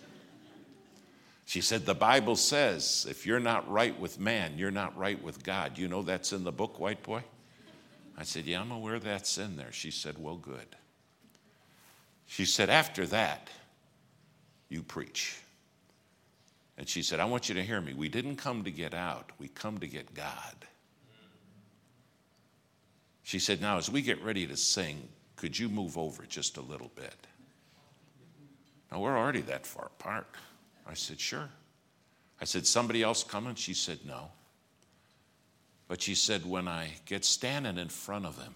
She 1.45 1.61
said, 1.61 1.85
The 1.85 1.95
Bible 1.95 2.35
says 2.35 3.07
if 3.09 3.25
you're 3.25 3.39
not 3.39 3.69
right 3.71 3.97
with 3.97 4.19
man, 4.19 4.57
you're 4.57 4.69
not 4.69 4.97
right 4.97 5.21
with 5.23 5.43
God. 5.43 5.77
You 5.77 5.87
know 5.87 6.01
that's 6.01 6.33
in 6.33 6.43
the 6.43 6.51
book, 6.51 6.77
White 6.77 7.01
Boy? 7.03 7.23
I 8.17 8.23
said, 8.23 8.45
Yeah, 8.45 8.59
I'm 8.59 8.71
aware 8.71 8.99
that's 8.99 9.37
in 9.37 9.55
there. 9.55 9.71
She 9.71 9.91
said, 9.91 10.17
Well, 10.17 10.35
good. 10.35 10.75
She 12.27 12.45
said, 12.45 12.69
After 12.69 13.05
that, 13.07 13.49
you 14.69 14.83
preach. 14.83 15.39
And 16.77 16.87
she 16.87 17.01
said, 17.01 17.19
I 17.19 17.25
want 17.25 17.49
you 17.49 17.55
to 17.55 17.63
hear 17.63 17.81
me. 17.81 17.93
We 17.93 18.09
didn't 18.09 18.35
come 18.35 18.63
to 18.63 18.71
get 18.71 18.93
out, 18.93 19.31
we 19.39 19.47
come 19.47 19.79
to 19.79 19.87
get 19.87 20.13
God. 20.13 20.55
She 23.23 23.39
said, 23.39 23.59
Now, 23.59 23.77
as 23.77 23.89
we 23.89 24.01
get 24.01 24.21
ready 24.23 24.45
to 24.45 24.55
sing, 24.55 25.01
could 25.35 25.57
you 25.57 25.69
move 25.69 25.97
over 25.97 26.23
just 26.25 26.57
a 26.57 26.61
little 26.61 26.91
bit? 26.95 27.15
Now, 28.91 28.99
we're 28.99 29.17
already 29.17 29.41
that 29.41 29.65
far 29.65 29.87
apart. 29.87 30.27
I 30.85 30.93
said, 30.93 31.19
Sure. 31.19 31.49
I 32.39 32.45
said, 32.45 32.67
Somebody 32.67 33.03
else 33.03 33.23
coming? 33.23 33.55
She 33.55 33.73
said, 33.73 33.99
No. 34.05 34.29
But 35.87 36.01
she 36.01 36.15
said, 36.15 36.45
When 36.45 36.67
I 36.67 36.91
get 37.05 37.25
standing 37.25 37.77
in 37.77 37.89
front 37.89 38.25
of 38.25 38.37
him, 38.37 38.53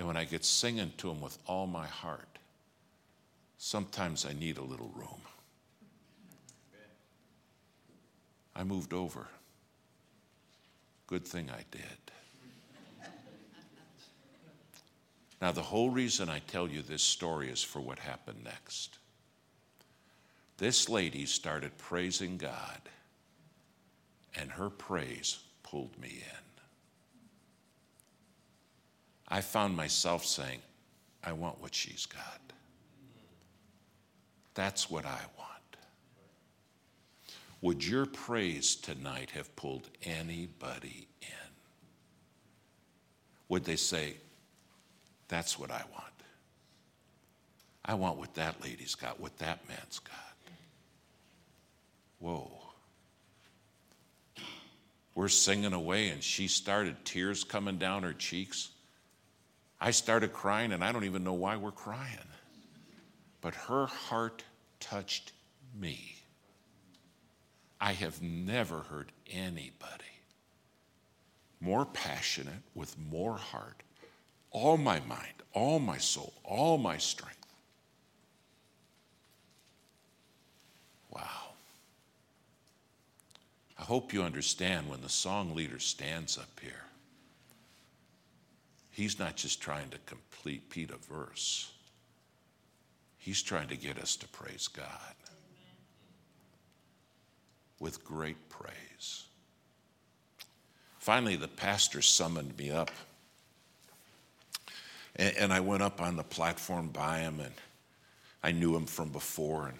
and 0.00 0.06
when 0.06 0.16
I 0.16 0.24
get 0.24 0.46
singing 0.46 0.94
to 0.96 1.10
him 1.10 1.20
with 1.20 1.36
all 1.46 1.66
my 1.66 1.86
heart, 1.86 2.38
sometimes 3.58 4.24
I 4.24 4.32
need 4.32 4.56
a 4.56 4.62
little 4.62 4.90
room. 4.96 5.20
I 8.56 8.64
moved 8.64 8.94
over. 8.94 9.26
Good 11.06 11.26
thing 11.26 11.50
I 11.50 11.64
did. 11.70 11.82
Now, 15.42 15.52
the 15.52 15.60
whole 15.60 15.90
reason 15.90 16.30
I 16.30 16.38
tell 16.38 16.66
you 16.66 16.80
this 16.80 17.02
story 17.02 17.50
is 17.50 17.62
for 17.62 17.80
what 17.80 17.98
happened 17.98 18.42
next. 18.42 18.96
This 20.56 20.88
lady 20.88 21.26
started 21.26 21.76
praising 21.76 22.38
God, 22.38 22.80
and 24.34 24.50
her 24.52 24.70
praise 24.70 25.40
pulled 25.62 25.98
me 26.00 26.08
in. 26.08 26.39
I 29.30 29.40
found 29.40 29.76
myself 29.76 30.24
saying, 30.24 30.60
I 31.22 31.32
want 31.32 31.60
what 31.60 31.74
she's 31.74 32.06
got. 32.06 32.40
That's 34.54 34.90
what 34.90 35.06
I 35.06 35.20
want. 35.38 35.50
Would 37.62 37.86
your 37.86 38.06
praise 38.06 38.74
tonight 38.74 39.30
have 39.30 39.54
pulled 39.54 39.88
anybody 40.02 41.06
in? 41.22 41.28
Would 43.48 43.64
they 43.64 43.76
say, 43.76 44.14
That's 45.28 45.58
what 45.58 45.70
I 45.70 45.82
want? 45.92 46.04
I 47.84 47.94
want 47.94 48.18
what 48.18 48.34
that 48.34 48.62
lady's 48.62 48.94
got, 48.94 49.20
what 49.20 49.38
that 49.38 49.60
man's 49.68 49.98
got. 49.98 50.14
Whoa. 52.18 52.50
We're 55.14 55.28
singing 55.28 55.72
away, 55.72 56.08
and 56.08 56.22
she 56.22 56.46
started 56.46 57.04
tears 57.04 57.44
coming 57.44 57.78
down 57.78 58.04
her 58.04 58.12
cheeks. 58.12 58.70
I 59.80 59.92
started 59.92 60.32
crying, 60.32 60.72
and 60.72 60.84
I 60.84 60.92
don't 60.92 61.04
even 61.04 61.24
know 61.24 61.32
why 61.32 61.56
we're 61.56 61.72
crying. 61.72 62.18
But 63.40 63.54
her 63.54 63.86
heart 63.86 64.44
touched 64.78 65.32
me. 65.78 66.16
I 67.80 67.92
have 67.92 68.20
never 68.20 68.80
heard 68.80 69.12
anybody 69.30 70.04
more 71.60 71.84
passionate, 71.84 72.62
with 72.74 72.96
more 73.10 73.36
heart, 73.36 73.82
all 74.50 74.78
my 74.78 75.00
mind, 75.00 75.34
all 75.52 75.78
my 75.78 75.98
soul, 75.98 76.32
all 76.42 76.78
my 76.78 76.96
strength. 76.96 77.36
Wow. 81.10 81.52
I 83.78 83.82
hope 83.82 84.12
you 84.12 84.22
understand 84.22 84.88
when 84.88 85.02
the 85.02 85.08
song 85.08 85.54
leader 85.54 85.78
stands 85.78 86.38
up 86.38 86.58
here, 86.62 86.84
he's 88.90 89.18
not 89.18 89.36
just 89.36 89.60
trying 89.60 89.88
to 89.90 89.98
complete 90.06 90.90
a 90.90 91.12
verse, 91.12 91.70
he's 93.18 93.42
trying 93.42 93.68
to 93.68 93.76
get 93.76 93.98
us 93.98 94.16
to 94.16 94.28
praise 94.28 94.68
God 94.68 95.14
with 97.80 98.04
great 98.04 98.48
praise. 98.50 99.24
Finally, 100.98 101.36
the 101.36 101.48
pastor 101.48 102.02
summoned 102.02 102.56
me 102.58 102.70
up. 102.70 102.90
And, 105.16 105.34
and, 105.36 105.52
I 105.52 105.60
went 105.60 105.82
up 105.82 106.00
on 106.00 106.16
the 106.16 106.22
platform 106.22 106.88
by 106.88 107.20
him, 107.20 107.40
and 107.40 107.54
I 108.42 108.52
knew 108.52 108.76
him 108.76 108.86
from 108.86 109.08
before. 109.08 109.68
And 109.68 109.78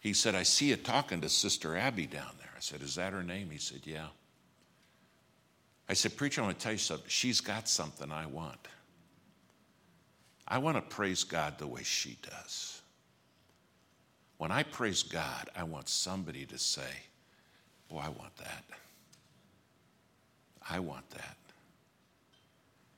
he 0.00 0.14
said, 0.14 0.34
I 0.34 0.44
see 0.44 0.66
you 0.70 0.76
talking 0.76 1.20
to 1.20 1.28
Sister 1.28 1.76
Abby 1.76 2.06
down 2.06 2.30
there. 2.38 2.50
I 2.56 2.60
said, 2.60 2.82
Is 2.82 2.94
that 2.94 3.12
her 3.12 3.22
name? 3.22 3.50
He 3.50 3.58
said, 3.58 3.80
Yeah. 3.84 4.06
I 5.88 5.94
said, 5.94 6.16
Preacher, 6.16 6.42
I 6.42 6.44
want 6.44 6.58
to 6.58 6.62
tell 6.62 6.72
you 6.72 6.78
something. 6.78 7.06
She's 7.08 7.40
got 7.40 7.68
something 7.68 8.12
I 8.12 8.26
want. 8.26 8.68
I 10.46 10.58
want 10.58 10.76
to 10.76 10.82
praise 10.82 11.24
God 11.24 11.58
the 11.58 11.66
way 11.66 11.82
she 11.82 12.18
does. 12.22 12.82
When 14.36 14.50
I 14.50 14.62
praise 14.62 15.02
God, 15.02 15.50
I 15.56 15.64
want 15.64 15.88
somebody 15.88 16.46
to 16.46 16.58
say, 16.58 16.82
Boy, 17.88 18.00
I 18.00 18.08
want 18.08 18.36
that. 18.36 18.64
I 20.68 20.78
want 20.78 21.08
that. 21.10 21.36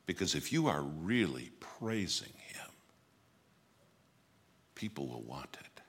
Because 0.06 0.34
if 0.34 0.52
you 0.52 0.66
are 0.66 0.82
really 0.82 1.50
praising 1.60 2.32
Him, 2.36 2.70
people 4.74 5.06
will 5.06 5.22
want 5.22 5.56
it. 5.60 5.80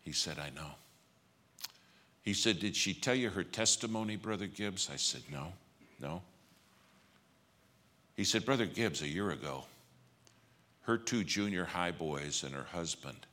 He 0.00 0.12
said, 0.12 0.38
I 0.38 0.48
know. 0.50 0.70
He 2.22 2.34
said, 2.34 2.60
Did 2.60 2.76
she 2.76 2.94
tell 2.94 3.14
you 3.14 3.30
her 3.30 3.44
testimony, 3.44 4.16
Brother 4.16 4.46
Gibbs? 4.46 4.88
I 4.92 4.96
said, 4.96 5.22
No, 5.30 5.52
no. 6.00 6.22
He 8.16 8.24
said, 8.24 8.44
Brother 8.44 8.66
Gibbs, 8.66 9.02
a 9.02 9.08
year 9.08 9.30
ago, 9.30 9.64
her 10.82 10.98
two 10.98 11.24
junior 11.24 11.64
high 11.64 11.90
boys 11.90 12.42
and 12.44 12.54
her 12.54 12.66
husband 12.72 13.26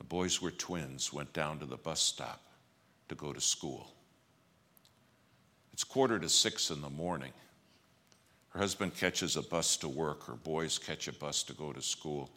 the 0.00 0.04
boys 0.04 0.40
were 0.40 0.50
twins, 0.50 1.12
went 1.12 1.34
down 1.34 1.58
to 1.58 1.66
the 1.66 1.76
bus 1.76 2.00
stop 2.00 2.40
to 3.10 3.14
go 3.14 3.34
to 3.34 3.40
school. 3.40 3.92
It's 5.74 5.84
quarter 5.84 6.18
to 6.18 6.28
six 6.28 6.70
in 6.70 6.80
the 6.80 6.88
morning. 6.88 7.32
Her 8.48 8.60
husband 8.60 8.96
catches 8.96 9.36
a 9.36 9.42
bus 9.42 9.76
to 9.76 9.88
work, 9.88 10.24
her 10.24 10.36
boys 10.36 10.78
catch 10.78 11.06
a 11.06 11.12
bus 11.12 11.42
to 11.44 11.52
go 11.52 11.74
to 11.74 11.82
school. 11.82 12.30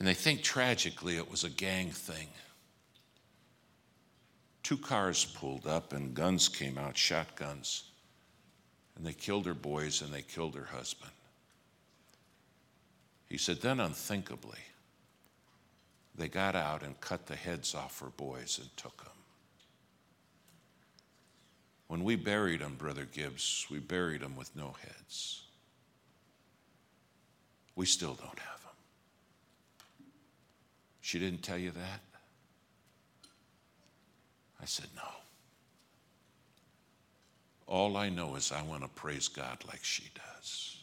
And 0.00 0.08
they 0.08 0.14
think 0.14 0.42
tragically 0.42 1.16
it 1.16 1.30
was 1.30 1.44
a 1.44 1.50
gang 1.50 1.90
thing. 1.90 2.26
Two 4.62 4.76
cars 4.76 5.24
pulled 5.24 5.66
up 5.66 5.92
and 5.92 6.14
guns 6.14 6.48
came 6.48 6.78
out, 6.78 6.96
shotguns. 6.96 7.84
And 8.96 9.06
they 9.06 9.12
killed 9.12 9.46
her 9.46 9.54
boys 9.54 10.02
and 10.02 10.12
they 10.12 10.22
killed 10.22 10.54
her 10.54 10.66
husband. 10.66 11.12
He 13.28 13.38
said, 13.38 13.60
then 13.60 13.80
unthinkably, 13.80 14.58
they 16.16 16.28
got 16.28 16.56
out 16.56 16.82
and 16.82 17.00
cut 17.00 17.26
the 17.26 17.36
heads 17.36 17.74
off 17.74 18.00
her 18.00 18.10
boys 18.16 18.58
and 18.60 18.68
took 18.76 18.96
them. 19.04 19.12
When 21.86 22.04
we 22.04 22.16
buried 22.16 22.60
them, 22.60 22.74
Brother 22.76 23.06
Gibbs, 23.10 23.66
we 23.70 23.78
buried 23.78 24.20
them 24.20 24.36
with 24.36 24.54
no 24.54 24.76
heads. 24.82 25.44
We 27.74 27.86
still 27.86 28.14
don't 28.14 28.38
have 28.38 28.60
them. 28.60 30.06
She 31.00 31.18
didn't 31.18 31.42
tell 31.42 31.58
you 31.58 31.70
that? 31.70 32.00
I 34.60 34.66
said, 34.66 34.86
No. 34.94 35.02
All 37.66 37.96
I 37.96 38.08
know 38.08 38.34
is 38.34 38.50
I 38.50 38.62
want 38.62 38.82
to 38.82 38.88
praise 38.88 39.28
God 39.28 39.58
like 39.68 39.84
she 39.84 40.04
does. 40.14 40.78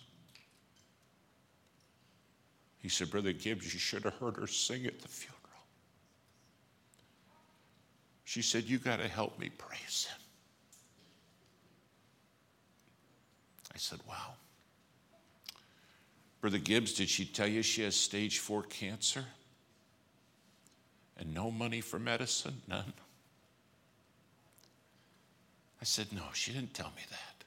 He 2.79 2.89
said, 2.89 3.11
Brother 3.11 3.33
Gibbs, 3.33 3.73
you 3.73 3.79
should 3.79 4.03
have 4.03 4.13
heard 4.15 4.37
her 4.37 4.47
sing 4.47 4.85
at 4.85 5.01
the 5.01 5.07
funeral. 5.07 5.37
She 8.23 8.41
said, 8.41 8.63
You 8.63 8.77
got 8.77 8.99
to 8.99 9.07
help 9.07 9.37
me 9.37 9.49
praise 9.49 10.05
him. 10.05 10.19
I 13.73 13.77
said, 13.77 13.99
Wow. 14.07 14.35
Brother 16.39 16.59
Gibbs, 16.59 16.93
did 16.93 17.09
she 17.09 17.25
tell 17.25 17.47
you 17.47 17.61
she 17.63 17.81
has 17.83 17.95
stage 17.95 18.39
four 18.39 18.63
cancer? 18.63 19.25
And 21.17 21.33
no 21.33 21.51
money 21.51 21.81
for 21.81 21.99
medicine? 21.99 22.61
None. 22.67 22.93
I 25.81 25.85
said, 25.85 26.07
No, 26.11 26.23
she 26.33 26.51
didn't 26.51 26.73
tell 26.73 26.91
me 26.95 27.03
that. 27.09 27.43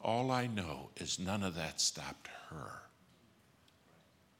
All 0.00 0.30
I 0.30 0.46
know 0.46 0.90
is 0.96 1.18
none 1.18 1.42
of 1.42 1.54
that 1.56 1.80
stopped 1.80 2.28
her 2.50 2.82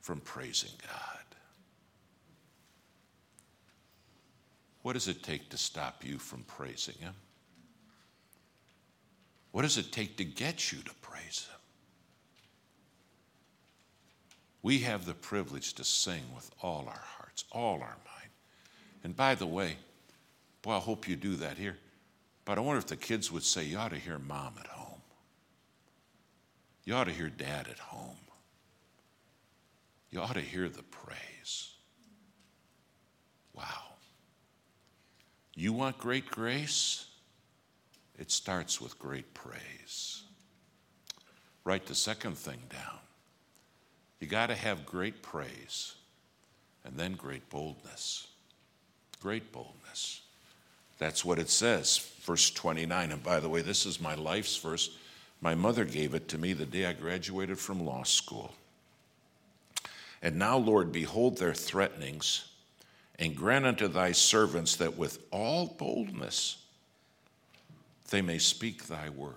from 0.01 0.21
praising 0.21 0.71
God. 0.87 1.19
What 4.83 4.93
does 4.95 5.09
it 5.09 5.23
take 5.23 5.51
to 5.51 5.59
stop 5.59 6.05
you 6.05 6.19
from 6.19 6.45
praising 6.45 6.95
Him? 6.99 7.15
What 9.53 9.63
does 9.63 9.77
it 9.77 9.93
take 9.93 10.17
to 10.17 10.25
get 10.25 10.73
you 10.73 10.79
to 10.79 10.95
praise 11.03 11.47
Him? 11.51 11.61
We 14.63 14.79
have 14.81 15.05
the 15.05 15.15
privilege 15.15 15.75
to 15.75 15.85
sing 15.85 16.23
with 16.35 16.51
all 16.63 16.87
our 16.87 17.05
hearts, 17.17 17.45
all 17.53 17.75
our 17.75 17.81
mind. 17.81 18.31
And 19.05 19.17
by 19.17 19.35
the 19.35 19.47
way, 19.47 19.77
boy, 20.69 20.77
I 20.77 20.81
hope 20.81 21.09
you 21.09 21.17
do 21.17 21.37
that 21.37 21.57
here. 21.57 21.77
But 22.45 22.59
I 22.59 22.61
wonder 22.61 22.79
if 22.79 22.87
the 22.87 22.97
kids 22.97 23.31
would 23.33 23.43
say, 23.43 23.65
You 23.65 23.79
ought 23.79 23.91
to 23.91 23.99
hear 23.99 24.19
mom 24.19 24.55
at 24.61 24.67
home. 24.67 25.01
You 26.85 26.95
ought 26.95 27.05
to 27.05 27.13
hear 27.13 27.29
dad 27.29 27.69
at 27.69 27.79
home 27.79 28.17
you 30.11 30.21
ought 30.21 30.35
to 30.35 30.41
hear 30.41 30.69
the 30.69 30.83
praise. 30.83 31.73
Wow. 33.53 33.95
You 35.55 35.73
want 35.73 35.99
great 35.99 36.31
grace? 36.31 37.07
It 38.19 38.31
starts 38.31 38.81
with 38.81 38.99
great 38.99 39.35
praise. 39.35 40.23
Write 41.65 41.87
the 41.87 41.95
second 41.95 42.39
thing 42.39 42.61
down. 42.71 42.99
You 44.21 44.27
got 44.27 44.47
to 44.47 44.55
have 44.55 44.87
great 44.87 45.23
praise 45.23 45.95
and 46.85 46.97
then 46.97 47.13
great 47.13 47.49
boldness. 47.51 48.29
Great 49.21 49.53
boldness. 49.53 50.23
That's 50.99 51.25
what 51.25 51.39
it 51.39 51.49
says, 51.49 51.99
verse 52.23 52.51
29. 52.51 53.13
And 53.13 53.23
by 53.23 53.41
the 53.41 53.49
way, 53.49 53.63
this 53.63 53.87
is 53.87 54.01
my 54.01 54.15
life's 54.15 54.57
verse. 54.57 54.91
My 55.41 55.55
mother 55.55 55.85
gave 55.85 56.15
it 56.15 56.29
to 56.29 56.39
me 56.39 56.53
the 56.53 56.67
day 56.67 56.87
I 56.87 56.93
graduated 56.93 57.59
from 57.59 57.85
law 57.85 58.03
school. 58.03 58.55
And 60.21 60.37
now, 60.37 60.59
Lord, 60.59 60.91
behold 60.91 61.39
their 61.39 61.55
threatenings, 61.55 62.49
and 63.19 63.37
grant 63.37 63.67
unto 63.67 63.89
thy 63.89 64.13
servants 64.13 64.77
that 64.77 64.97
with 64.97 65.19
all 65.31 65.67
boldness 65.67 66.65
they 68.11 68.23
may 68.23 68.39
speak 68.39 68.87
thy 68.87 69.09
word. 69.11 69.35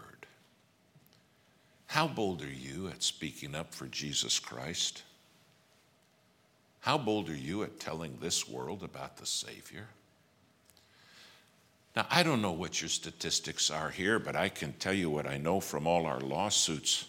How 1.87 2.07
bold 2.07 2.41
are 2.41 2.47
you 2.47 2.87
at 2.87 3.03
speaking 3.03 3.53
up 3.53 3.73
for 3.73 3.85
Jesus 3.87 4.39
Christ? 4.39 5.03
How 6.79 6.97
bold 6.97 7.29
are 7.29 7.35
you 7.35 7.63
at 7.63 7.79
telling 7.79 8.17
this 8.19 8.47
world 8.47 8.81
about 8.81 9.17
the 9.17 9.25
Savior? 9.25 9.87
Now, 11.95 12.07
I 12.09 12.23
don't 12.23 12.41
know 12.41 12.51
what 12.53 12.81
your 12.81 12.89
statistics 12.89 13.69
are 13.69 13.89
here, 13.89 14.17
but 14.17 14.35
I 14.35 14.49
can 14.49 14.73
tell 14.73 14.93
you 14.93 15.09
what 15.09 15.27
I 15.27 15.37
know 15.37 15.59
from 15.59 15.87
all 15.87 16.05
our 16.05 16.21
lawsuits. 16.21 17.05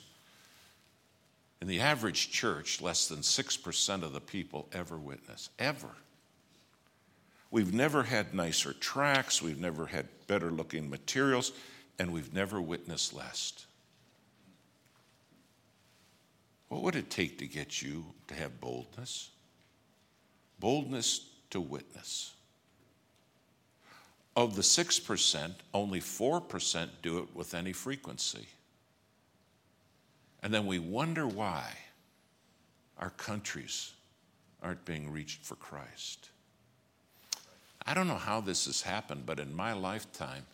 In 1.60 1.68
the 1.68 1.80
average 1.80 2.30
church, 2.30 2.80
less 2.80 3.06
than 3.06 3.20
6% 3.20 4.02
of 4.02 4.12
the 4.12 4.20
people 4.20 4.68
ever 4.72 4.96
witness, 4.96 5.50
ever. 5.60 5.90
We've 7.52 7.72
never 7.72 8.02
had 8.02 8.34
nicer 8.34 8.72
tracts, 8.72 9.40
we've 9.40 9.60
never 9.60 9.86
had 9.86 10.08
better 10.26 10.50
looking 10.50 10.90
materials, 10.90 11.52
and 11.98 12.12
we've 12.12 12.34
never 12.34 12.60
witnessed 12.60 13.14
less. 13.14 13.52
What 16.68 16.82
would 16.82 16.96
it 16.96 17.10
take 17.10 17.38
to 17.38 17.46
get 17.46 17.82
you 17.82 18.06
to 18.28 18.34
have 18.34 18.60
boldness? 18.60 19.28
Boldness 20.58 21.28
to 21.50 21.60
witness. 21.60 22.32
Of 24.34 24.56
the 24.56 24.62
6%, 24.62 25.52
only 25.74 26.00
4% 26.00 26.88
do 27.02 27.18
it 27.18 27.34
with 27.34 27.54
any 27.54 27.72
frequency. 27.72 28.46
And 30.42 30.52
then 30.52 30.66
we 30.66 30.78
wonder 30.78 31.26
why 31.26 31.64
our 32.98 33.10
countries 33.10 33.92
aren't 34.62 34.84
being 34.84 35.12
reached 35.12 35.42
for 35.42 35.56
Christ. 35.56 36.30
I 37.84 37.94
don't 37.94 38.08
know 38.08 38.14
how 38.14 38.40
this 38.40 38.66
has 38.66 38.82
happened, 38.82 39.26
but 39.26 39.40
in 39.40 39.54
my 39.54 39.72
lifetime, 39.72 40.44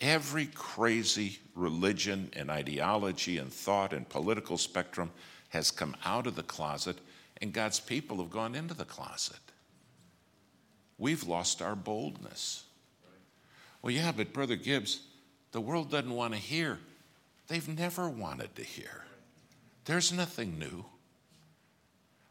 every 0.00 0.46
crazy 0.46 1.38
religion 1.54 2.30
and 2.34 2.50
ideology 2.50 3.38
and 3.38 3.52
thought 3.52 3.92
and 3.92 4.08
political 4.08 4.58
spectrum 4.58 5.10
has 5.50 5.70
come 5.70 5.96
out 6.04 6.26
of 6.26 6.34
the 6.34 6.42
closet, 6.42 6.98
and 7.40 7.52
God's 7.52 7.78
people 7.80 8.18
have 8.18 8.30
gone 8.30 8.54
into 8.54 8.74
the 8.74 8.84
closet. 8.84 9.36
We've 10.98 11.24
lost 11.24 11.62
our 11.62 11.76
boldness. 11.76 12.64
Well, 13.82 13.90
yeah, 13.92 14.12
but 14.12 14.32
Brother 14.32 14.56
Gibbs, 14.56 15.00
the 15.50 15.60
world 15.60 15.90
doesn't 15.90 16.14
want 16.14 16.34
to 16.34 16.38
hear. 16.38 16.78
They've 17.48 17.68
never 17.68 18.08
wanted 18.08 18.54
to 18.56 18.62
hear. 18.62 19.04
There's 19.84 20.12
nothing 20.12 20.58
new. 20.58 20.84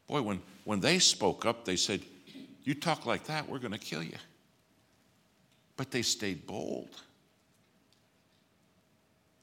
Boy, 0.08 0.22
when, 0.22 0.42
when 0.64 0.80
they 0.80 1.00
spoke 1.00 1.46
up, 1.46 1.66
they 1.66 1.76
said, 1.76 2.02
You 2.64 2.74
talk 2.74 3.06
like 3.06 3.26
that, 3.26 3.48
we're 3.48 3.60
going 3.60 3.74
to 3.74 3.78
kill 3.78 4.02
you. 4.02 4.18
But 5.76 5.92
they 5.92 6.02
stayed 6.02 6.48
bold. 6.48 6.90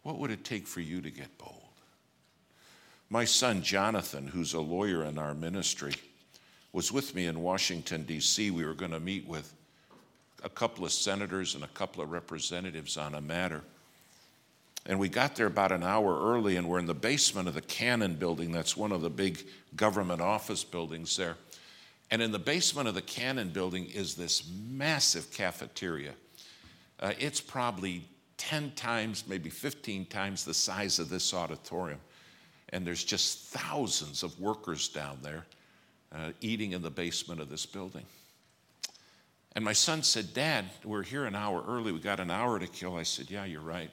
What 0.03 0.19
would 0.19 0.31
it 0.31 0.45
take 0.45 0.67
for 0.67 0.81
you 0.81 1.03
to 1.03 1.11
get 1.11 1.37
bold? 1.37 1.55
My 3.11 3.25
son 3.25 3.63
Jonathan, 3.63 4.27
who's 4.27 4.55
a 4.55 4.61
lawyer 4.61 5.05
in 5.05 5.19
our 5.19 5.35
ministry, 5.35 5.95
was 6.73 6.93
with 6.93 7.15
me 7.15 7.27
in 7.27 7.41
Washington, 7.43 8.05
D.C. 8.05 8.51
We 8.51 8.65
were 8.65 8.75
going 8.75 8.93
to 8.93 9.01
meet 9.01 9.27
with 9.27 9.53
a 10.43 10.49
couple 10.49 10.85
of 10.85 10.93
senators 10.93 11.55
and 11.55 11.65
a 11.65 11.69
couple 11.69 12.03
of 12.03 12.11
representatives 12.11 12.97
on 12.97 13.15
a 13.15 13.21
matter. 13.21 13.63
And 14.87 14.99
we 14.99 15.09
got 15.09 15.37
there 15.37 15.47
about 15.47 15.73
an 15.73 15.83
hour 15.83 16.19
early, 16.33 16.57
and 16.57 16.69
we're 16.69 16.79
in 16.79 16.87
the 16.87 16.95
basement 16.95 17.49
of 17.49 17.55
the 17.55 17.61
Cannon 17.61 18.15
building. 18.15 18.53
That's 18.53 18.77
one 18.77 18.93
of 18.93 19.03
the 19.03 19.11
big 19.11 19.45
government 19.77 20.21
office 20.21 20.65
buildings 20.65 21.17
there. 21.17 21.37
And 22.11 22.23
in 22.23 22.33
the 22.33 22.39
basement 22.39 22.89
of 22.89 22.95
the 22.95 23.03
Cannon 23.03 23.51
building 23.51 23.87
is 23.87 24.15
this 24.15 24.51
massive 24.71 25.31
cafeteria. 25.31 26.15
Uh, 27.01 27.13
it's 27.19 27.41
probably 27.41 28.05
10 28.39 28.73
times, 28.77 29.25
maybe 29.29 29.51
15 29.51 30.07
times 30.07 30.45
the 30.45 30.55
size 30.55 30.99
of 30.99 31.11
this 31.11 31.35
auditorium. 31.35 32.01
And 32.71 32.87
there's 32.87 33.05
just 33.05 33.49
thousands 33.49 34.23
of 34.23 34.39
workers 34.41 34.89
down 34.89 35.19
there 35.23 35.45
uh, 36.15 36.33
eating 36.41 36.73
in 36.73 36.83
the 36.83 36.91
basement 36.91 37.41
of 37.41 37.51
this 37.51 37.67
building. 37.67 38.05
And 39.59 39.65
my 39.65 39.73
son 39.73 40.05
said, 40.05 40.35
Dad, 40.35 40.67
we're 40.85 41.03
here 41.03 41.25
an 41.25 41.35
hour 41.35 41.65
early. 41.67 41.91
We 41.91 41.99
got 41.99 42.21
an 42.21 42.31
hour 42.31 42.61
to 42.61 42.69
kill. 42.69 42.95
I 42.95 43.03
said, 43.03 43.29
Yeah, 43.29 43.45
you're 43.45 43.61
right. 43.61 43.91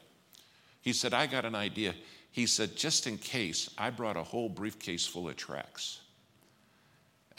He 0.81 0.93
said, 0.93 1.11
I 1.11 1.25
got 1.25 1.43
an 1.43 1.55
idea. 1.55 1.95
He 2.29 2.45
said, 2.45 2.75
Just 2.75 3.07
in 3.07 3.17
case, 3.17 3.71
I 3.75 3.89
brought 3.89 4.15
a 4.15 4.21
whole 4.21 4.47
briefcase 4.47 5.07
full 5.07 5.27
of 5.27 5.37
tracts. 5.37 6.01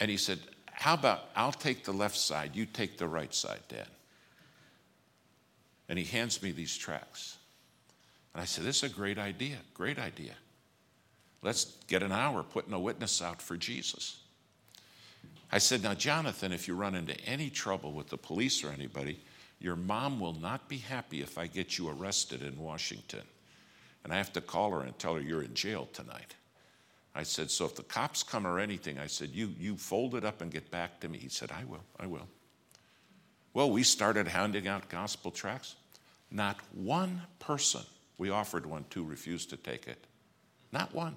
And 0.01 0.11
he 0.11 0.17
said, 0.17 0.39
How 0.73 0.95
about 0.95 1.29
I'll 1.37 1.53
take 1.53 1.85
the 1.85 1.93
left 1.93 2.17
side, 2.17 2.53
you 2.53 2.65
take 2.65 2.97
the 2.97 3.07
right 3.07 3.33
side, 3.33 3.61
Dad? 3.69 3.87
And 5.87 5.97
he 5.97 6.03
hands 6.03 6.43
me 6.43 6.51
these 6.51 6.75
tracts. 6.75 7.37
And 8.33 8.41
I 8.41 8.45
said, 8.45 8.65
This 8.65 8.83
is 8.83 8.91
a 8.91 8.93
great 8.93 9.17
idea, 9.17 9.55
great 9.73 9.99
idea. 9.99 10.33
Let's 11.43 11.77
get 11.87 12.03
an 12.03 12.11
hour 12.11 12.43
putting 12.43 12.73
a 12.73 12.79
witness 12.79 13.21
out 13.21 13.41
for 13.41 13.55
Jesus. 13.55 14.19
I 15.51 15.59
said, 15.59 15.83
Now, 15.83 15.93
Jonathan, 15.93 16.51
if 16.51 16.67
you 16.67 16.75
run 16.75 16.95
into 16.95 17.19
any 17.21 17.49
trouble 17.49 17.93
with 17.93 18.07
the 18.07 18.17
police 18.17 18.63
or 18.63 18.69
anybody, 18.69 19.19
your 19.59 19.75
mom 19.75 20.19
will 20.19 20.33
not 20.33 20.67
be 20.67 20.77
happy 20.77 21.21
if 21.21 21.37
I 21.37 21.47
get 21.47 21.77
you 21.77 21.89
arrested 21.89 22.43
in 22.43 22.59
Washington. 22.59 23.23
And 24.03 24.13
I 24.13 24.17
have 24.17 24.33
to 24.33 24.41
call 24.41 24.71
her 24.71 24.81
and 24.81 24.97
tell 24.99 25.15
her 25.15 25.21
you're 25.21 25.43
in 25.43 25.53
jail 25.53 25.87
tonight. 25.93 26.35
I 27.15 27.23
said, 27.23 27.49
So 27.49 27.65
if 27.65 27.75
the 27.75 27.83
cops 27.83 28.23
come 28.23 28.45
or 28.45 28.59
anything, 28.59 28.99
I 28.99 29.07
said, 29.07 29.29
You, 29.31 29.53
you 29.59 29.77
fold 29.77 30.15
it 30.15 30.23
up 30.23 30.41
and 30.41 30.51
get 30.51 30.69
back 30.69 30.99
to 30.99 31.09
me. 31.09 31.17
He 31.17 31.29
said, 31.29 31.51
I 31.51 31.63
will, 31.65 31.83
I 31.99 32.05
will. 32.05 32.27
Well, 33.53 33.71
we 33.71 33.83
started 33.83 34.27
handing 34.27 34.67
out 34.67 34.89
gospel 34.89 35.31
tracts. 35.31 35.75
Not 36.29 36.59
one 36.73 37.21
person, 37.39 37.81
we 38.17 38.29
offered 38.29 38.65
one 38.65 38.85
to, 38.91 39.03
refused 39.03 39.49
to 39.49 39.57
take 39.57 39.87
it. 39.87 40.05
Not 40.71 40.93
one. 40.93 41.15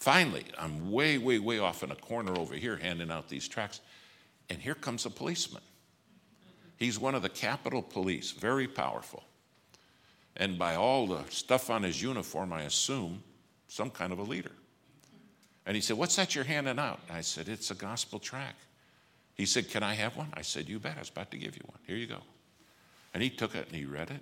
Finally, 0.00 0.46
I'm 0.58 0.90
way, 0.90 1.18
way, 1.18 1.38
way 1.38 1.58
off 1.58 1.82
in 1.82 1.90
a 1.90 1.94
corner 1.94 2.36
over 2.38 2.54
here 2.54 2.76
handing 2.76 3.10
out 3.10 3.28
these 3.28 3.46
tracts, 3.46 3.82
and 4.48 4.58
here 4.58 4.74
comes 4.74 5.04
a 5.04 5.10
policeman. 5.10 5.62
He's 6.78 6.98
one 6.98 7.14
of 7.14 7.20
the 7.20 7.28
Capitol 7.28 7.82
Police, 7.82 8.32
very 8.32 8.66
powerful. 8.66 9.22
And 10.36 10.58
by 10.58 10.76
all 10.76 11.06
the 11.06 11.22
stuff 11.28 11.68
on 11.68 11.82
his 11.82 12.00
uniform, 12.00 12.50
I 12.50 12.62
assume 12.62 13.22
some 13.68 13.90
kind 13.90 14.10
of 14.10 14.18
a 14.18 14.22
leader. 14.22 14.52
And 15.66 15.74
he 15.74 15.82
said, 15.82 15.98
What's 15.98 16.16
that 16.16 16.34
you're 16.34 16.44
handing 16.44 16.78
out? 16.78 17.00
I 17.12 17.20
said, 17.20 17.48
It's 17.48 17.70
a 17.70 17.74
gospel 17.74 18.18
tract. 18.18 18.64
He 19.34 19.44
said, 19.44 19.68
Can 19.68 19.82
I 19.82 19.92
have 19.94 20.16
one? 20.16 20.28
I 20.32 20.40
said, 20.40 20.66
You 20.66 20.78
bet. 20.78 20.96
I 20.96 21.00
was 21.00 21.10
about 21.10 21.30
to 21.32 21.36
give 21.36 21.56
you 21.56 21.62
one. 21.66 21.78
Here 21.86 21.96
you 21.96 22.06
go. 22.06 22.20
And 23.12 23.22
he 23.22 23.28
took 23.28 23.54
it 23.54 23.66
and 23.66 23.76
he 23.76 23.84
read 23.84 24.10
it. 24.10 24.20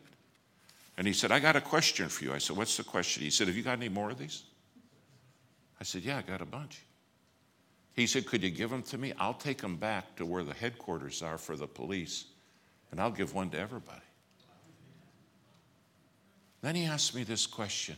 And 0.97 1.07
he 1.07 1.13
said, 1.13 1.31
I 1.31 1.39
got 1.39 1.55
a 1.55 1.61
question 1.61 2.09
for 2.09 2.25
you. 2.25 2.33
I 2.33 2.39
said, 2.39 2.57
What's 2.57 2.77
the 2.77 2.83
question? 2.83 3.23
He 3.23 3.31
said, 3.31 3.47
Have 3.47 3.57
you 3.57 3.63
got 3.63 3.79
any 3.79 3.89
more 3.89 4.11
of 4.11 4.19
these? 4.19 4.43
I 5.81 5.85
said, 5.85 6.03
Yeah, 6.03 6.19
I 6.19 6.23
got 6.23 6.41
a 6.41 6.47
bunch. 6.47 6.83
He 7.95 8.07
said, 8.07 8.27
Could 8.27 8.43
you 8.43 8.51
give 8.51 8.71
them 8.71 8.83
to 8.85 8.99
me? 8.99 9.13
I'll 9.19 9.35
take 9.35 9.61
them 9.61 9.77
back 9.77 10.17
to 10.17 10.27
where 10.27 10.45
the 10.45 10.55
headquarters 10.55 11.23
are 11.23 11.39
for 11.39 11.57
the 11.57 11.67
police, 11.67 12.27
and 12.91 13.01
I'll 13.01 13.11
give 13.11 13.35
one 13.35 13.51
to 13.51 13.59
everybody. 13.59 14.01
Then 16.61 16.75
he 16.75 16.85
asked 16.85 17.15
me 17.15 17.23
this 17.23 17.47
question. 17.47 17.97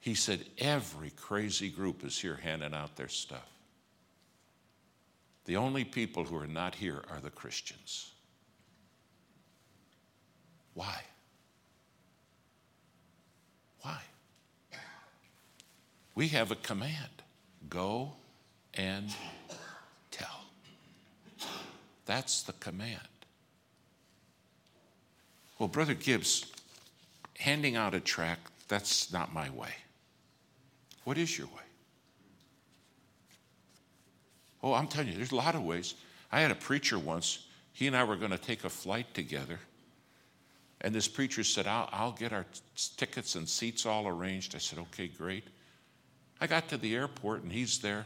He 0.00 0.14
said, 0.14 0.44
Every 0.58 1.10
crazy 1.10 1.70
group 1.70 2.04
is 2.04 2.18
here 2.18 2.36
handing 2.36 2.74
out 2.74 2.96
their 2.96 3.08
stuff. 3.08 3.48
The 5.44 5.56
only 5.56 5.84
people 5.84 6.24
who 6.24 6.36
are 6.36 6.46
not 6.46 6.74
here 6.74 7.02
are 7.10 7.20
the 7.20 7.30
Christians. 7.30 8.12
Why? 10.74 11.02
We 16.14 16.28
have 16.28 16.50
a 16.50 16.56
command 16.56 17.10
go 17.68 18.12
and 18.74 19.12
tell. 20.10 20.44
That's 22.06 22.42
the 22.42 22.52
command. 22.54 23.00
Well, 25.58 25.68
Brother 25.68 25.94
Gibbs, 25.94 26.52
handing 27.38 27.76
out 27.76 27.94
a 27.94 28.00
tract, 28.00 28.50
that's 28.68 29.12
not 29.12 29.32
my 29.32 29.50
way. 29.50 29.74
What 31.04 31.18
is 31.18 31.36
your 31.36 31.46
way? 31.48 31.52
Oh, 34.62 34.72
I'm 34.72 34.86
telling 34.86 35.08
you, 35.08 35.14
there's 35.14 35.32
a 35.32 35.36
lot 35.36 35.54
of 35.54 35.62
ways. 35.62 35.94
I 36.32 36.40
had 36.40 36.50
a 36.50 36.56
preacher 36.56 36.98
once, 36.98 37.46
he 37.72 37.86
and 37.86 37.96
I 37.96 38.04
were 38.04 38.16
going 38.16 38.30
to 38.30 38.38
take 38.38 38.64
a 38.64 38.70
flight 38.70 39.12
together. 39.14 39.58
And 40.80 40.94
this 40.94 41.08
preacher 41.08 41.44
said, 41.44 41.66
I'll, 41.66 41.88
I'll 41.92 42.12
get 42.12 42.32
our 42.32 42.44
t- 42.44 42.60
tickets 42.96 43.34
and 43.36 43.48
seats 43.48 43.86
all 43.86 44.06
arranged. 44.06 44.54
I 44.54 44.58
said, 44.58 44.78
okay, 44.78 45.08
great. 45.08 45.44
I 46.44 46.46
got 46.46 46.68
to 46.68 46.76
the 46.76 46.94
airport 46.94 47.42
and 47.42 47.50
he's 47.50 47.78
there. 47.78 48.04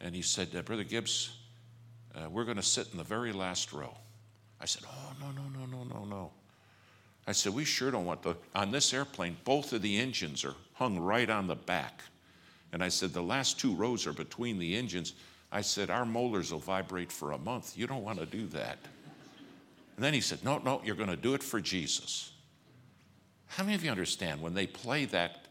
And 0.00 0.14
he 0.14 0.22
said, 0.22 0.48
uh, 0.56 0.62
Brother 0.62 0.84
Gibbs, 0.84 1.36
uh, 2.14 2.30
we're 2.30 2.44
going 2.44 2.56
to 2.56 2.62
sit 2.62 2.88
in 2.92 2.96
the 2.96 3.04
very 3.04 3.30
last 3.30 3.74
row. 3.74 3.94
I 4.58 4.64
said, 4.64 4.84
Oh, 4.86 5.12
no, 5.20 5.32
no, 5.32 5.42
no, 5.50 5.66
no, 5.66 5.84
no, 5.84 6.04
no. 6.06 6.30
I 7.26 7.32
said, 7.32 7.52
We 7.52 7.66
sure 7.66 7.90
don't 7.90 8.06
want 8.06 8.22
the, 8.22 8.36
on 8.54 8.70
this 8.70 8.94
airplane, 8.94 9.36
both 9.44 9.74
of 9.74 9.82
the 9.82 9.98
engines 9.98 10.46
are 10.46 10.54
hung 10.72 10.98
right 10.98 11.28
on 11.28 11.46
the 11.46 11.56
back. 11.56 12.00
And 12.72 12.82
I 12.82 12.88
said, 12.88 13.12
The 13.12 13.22
last 13.22 13.60
two 13.60 13.74
rows 13.74 14.06
are 14.06 14.14
between 14.14 14.58
the 14.58 14.74
engines. 14.74 15.12
I 15.52 15.60
said, 15.60 15.90
Our 15.90 16.06
molars 16.06 16.52
will 16.52 16.60
vibrate 16.60 17.12
for 17.12 17.32
a 17.32 17.38
month. 17.38 17.76
You 17.76 17.86
don't 17.86 18.02
want 18.02 18.18
to 18.18 18.24
do 18.24 18.46
that. 18.46 18.78
And 19.96 20.02
then 20.02 20.14
he 20.14 20.22
said, 20.22 20.42
No, 20.42 20.56
no, 20.56 20.80
you're 20.86 20.96
going 20.96 21.10
to 21.10 21.16
do 21.16 21.34
it 21.34 21.42
for 21.42 21.60
Jesus. 21.60 22.32
How 23.44 23.62
many 23.62 23.74
of 23.74 23.84
you 23.84 23.90
understand 23.90 24.40
when 24.40 24.54
they 24.54 24.66
play 24.66 25.04
that? 25.04 25.48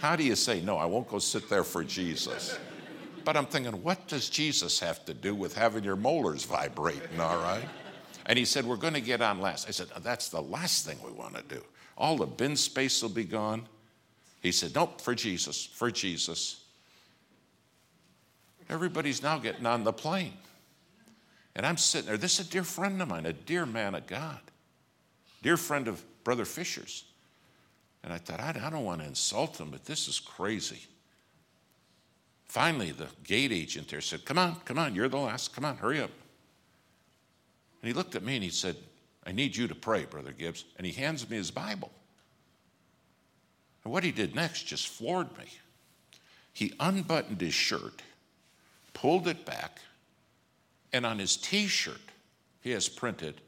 How 0.00 0.16
do 0.16 0.24
you 0.24 0.34
say, 0.34 0.60
no, 0.62 0.78
I 0.78 0.86
won't 0.86 1.08
go 1.08 1.18
sit 1.18 1.48
there 1.50 1.64
for 1.64 1.84
Jesus? 1.84 2.58
But 3.24 3.36
I'm 3.36 3.46
thinking, 3.46 3.82
what 3.82 4.08
does 4.08 4.30
Jesus 4.30 4.80
have 4.80 5.04
to 5.04 5.14
do 5.14 5.34
with 5.34 5.54
having 5.54 5.84
your 5.84 5.96
molars 5.96 6.44
vibrating, 6.44 7.20
all 7.20 7.36
right? 7.36 7.68
And 8.26 8.38
he 8.38 8.44
said, 8.44 8.64
We're 8.64 8.76
going 8.76 8.94
to 8.94 9.00
get 9.00 9.20
on 9.20 9.40
last. 9.40 9.68
I 9.68 9.72
said, 9.72 9.88
That's 10.02 10.28
the 10.28 10.40
last 10.40 10.86
thing 10.86 10.98
we 11.04 11.10
want 11.10 11.34
to 11.34 11.42
do. 11.42 11.62
All 11.98 12.16
the 12.16 12.26
bin 12.26 12.56
space 12.56 13.02
will 13.02 13.10
be 13.10 13.24
gone. 13.24 13.66
He 14.40 14.52
said, 14.52 14.74
Nope, 14.74 15.00
for 15.00 15.14
Jesus, 15.14 15.66
for 15.66 15.90
Jesus. 15.90 16.64
Everybody's 18.68 19.22
now 19.22 19.38
getting 19.38 19.66
on 19.66 19.84
the 19.84 19.92
plane. 19.92 20.34
And 21.56 21.66
I'm 21.66 21.76
sitting 21.76 22.06
there. 22.06 22.16
This 22.16 22.38
is 22.38 22.46
a 22.46 22.50
dear 22.50 22.62
friend 22.62 23.02
of 23.02 23.08
mine, 23.08 23.26
a 23.26 23.32
dear 23.32 23.66
man 23.66 23.94
of 23.94 24.06
God, 24.06 24.40
dear 25.42 25.56
friend 25.56 25.88
of 25.88 26.02
Brother 26.22 26.44
Fisher's. 26.44 27.04
And 28.02 28.12
I 28.12 28.18
thought, 28.18 28.40
I, 28.40 28.70
don't 28.70 28.84
want 28.84 29.00
to 29.00 29.06
insult 29.06 29.60
him, 29.60 29.70
but 29.70 29.84
this 29.84 30.08
is 30.08 30.18
crazy. 30.18 30.86
Finally, 32.46 32.92
the 32.92 33.08
gate 33.24 33.52
agent 33.52 33.88
there 33.88 34.00
said, 34.00 34.24
Come 34.24 34.38
on, 34.38 34.56
come 34.64 34.78
on, 34.78 34.94
you're 34.94 35.08
the 35.08 35.18
last. 35.18 35.54
Come 35.54 35.64
on, 35.64 35.76
hurry 35.76 36.00
up. 36.00 36.10
And 37.82 37.88
he 37.88 37.92
looked 37.92 38.14
at 38.14 38.22
me 38.22 38.34
and 38.34 38.44
he 38.44 38.50
said, 38.50 38.76
I 39.26 39.32
need 39.32 39.54
you 39.54 39.68
to 39.68 39.74
pray, 39.74 40.04
Brother 40.04 40.32
Gibbs. 40.32 40.64
And 40.76 40.86
he 40.86 40.92
hands 40.92 41.28
me 41.28 41.36
his 41.36 41.50
Bible. 41.50 41.90
And 43.84 43.92
what 43.92 44.04
he 44.04 44.12
did 44.12 44.34
next 44.34 44.64
just 44.64 44.88
floored 44.88 45.36
me. 45.38 45.44
He 46.52 46.72
unbuttoned 46.80 47.40
his 47.40 47.54
shirt, 47.54 48.02
pulled 48.92 49.28
it 49.28 49.46
back, 49.46 49.80
and 50.92 51.06
on 51.06 51.18
his 51.18 51.36
t 51.36 51.66
shirt, 51.66 52.00
he 52.60 52.70
has 52.72 52.88
printed, 52.88 53.40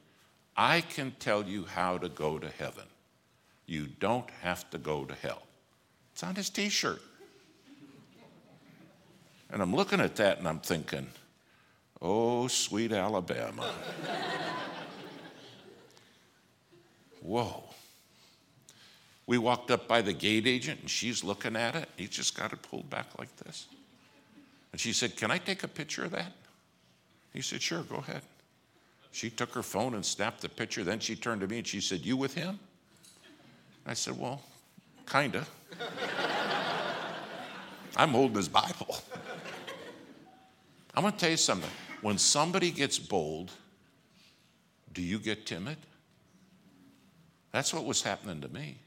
I 0.56 0.80
can 0.80 1.12
tell 1.18 1.44
you 1.44 1.64
how 1.64 1.98
to 1.98 2.08
go 2.08 2.38
to 2.38 2.48
heaven. 2.48 2.84
You 3.72 3.86
don't 4.00 4.28
have 4.42 4.68
to 4.68 4.76
go 4.76 5.06
to 5.06 5.14
hell. 5.14 5.40
It's 6.12 6.22
on 6.22 6.34
his 6.34 6.50
t 6.50 6.68
shirt. 6.68 7.00
And 9.50 9.62
I'm 9.62 9.74
looking 9.74 9.98
at 9.98 10.14
that 10.16 10.38
and 10.38 10.46
I'm 10.46 10.58
thinking, 10.58 11.06
oh, 12.02 12.48
sweet 12.48 12.92
Alabama. 12.92 13.72
Whoa. 17.22 17.64
We 19.26 19.38
walked 19.38 19.70
up 19.70 19.88
by 19.88 20.02
the 20.02 20.12
gate 20.12 20.46
agent 20.46 20.80
and 20.82 20.90
she's 20.90 21.24
looking 21.24 21.56
at 21.56 21.74
it. 21.74 21.88
He's 21.96 22.10
just 22.10 22.36
got 22.36 22.52
it 22.52 22.60
pulled 22.60 22.90
back 22.90 23.18
like 23.18 23.34
this. 23.36 23.68
And 24.72 24.80
she 24.82 24.92
said, 24.92 25.16
Can 25.16 25.30
I 25.30 25.38
take 25.38 25.62
a 25.62 25.68
picture 25.68 26.04
of 26.04 26.10
that? 26.10 26.32
He 27.32 27.40
said, 27.40 27.62
Sure, 27.62 27.84
go 27.84 27.96
ahead. 27.96 28.20
She 29.12 29.30
took 29.30 29.54
her 29.54 29.62
phone 29.62 29.94
and 29.94 30.04
snapped 30.04 30.42
the 30.42 30.50
picture. 30.50 30.84
Then 30.84 31.00
she 31.00 31.16
turned 31.16 31.40
to 31.40 31.46
me 31.46 31.56
and 31.56 31.66
she 31.66 31.80
said, 31.80 32.00
You 32.00 32.18
with 32.18 32.34
him? 32.34 32.58
I 33.86 33.94
said, 33.94 34.18
Well, 34.18 34.42
kinda. 35.06 35.46
I'm 37.96 38.10
holding 38.10 38.36
his 38.36 38.48
Bible. 38.48 38.96
I'm 40.94 41.02
going 41.02 41.12
to 41.12 41.18
tell 41.18 41.30
you 41.30 41.36
something. 41.36 41.70
When 42.00 42.18
somebody 42.18 42.70
gets 42.70 42.98
bold, 42.98 43.50
do 44.92 45.02
you 45.02 45.18
get 45.18 45.46
timid? 45.46 45.76
That's 47.52 47.72
what 47.72 47.84
was 47.84 48.02
happening 48.02 48.40
to 48.40 48.48
me. 48.48 48.78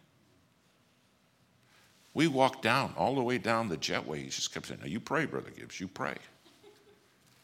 We 2.13 2.27
walked 2.27 2.61
down, 2.61 2.93
all 2.97 3.15
the 3.15 3.23
way 3.23 3.37
down 3.37 3.69
the 3.69 3.77
jetway. 3.77 4.19
He 4.19 4.25
just 4.25 4.53
kept 4.53 4.67
saying, 4.67 4.79
Now 4.81 4.87
you 4.87 4.99
pray, 4.99 5.25
Brother 5.25 5.51
Gibbs, 5.51 5.79
you 5.79 5.87
pray. 5.87 6.15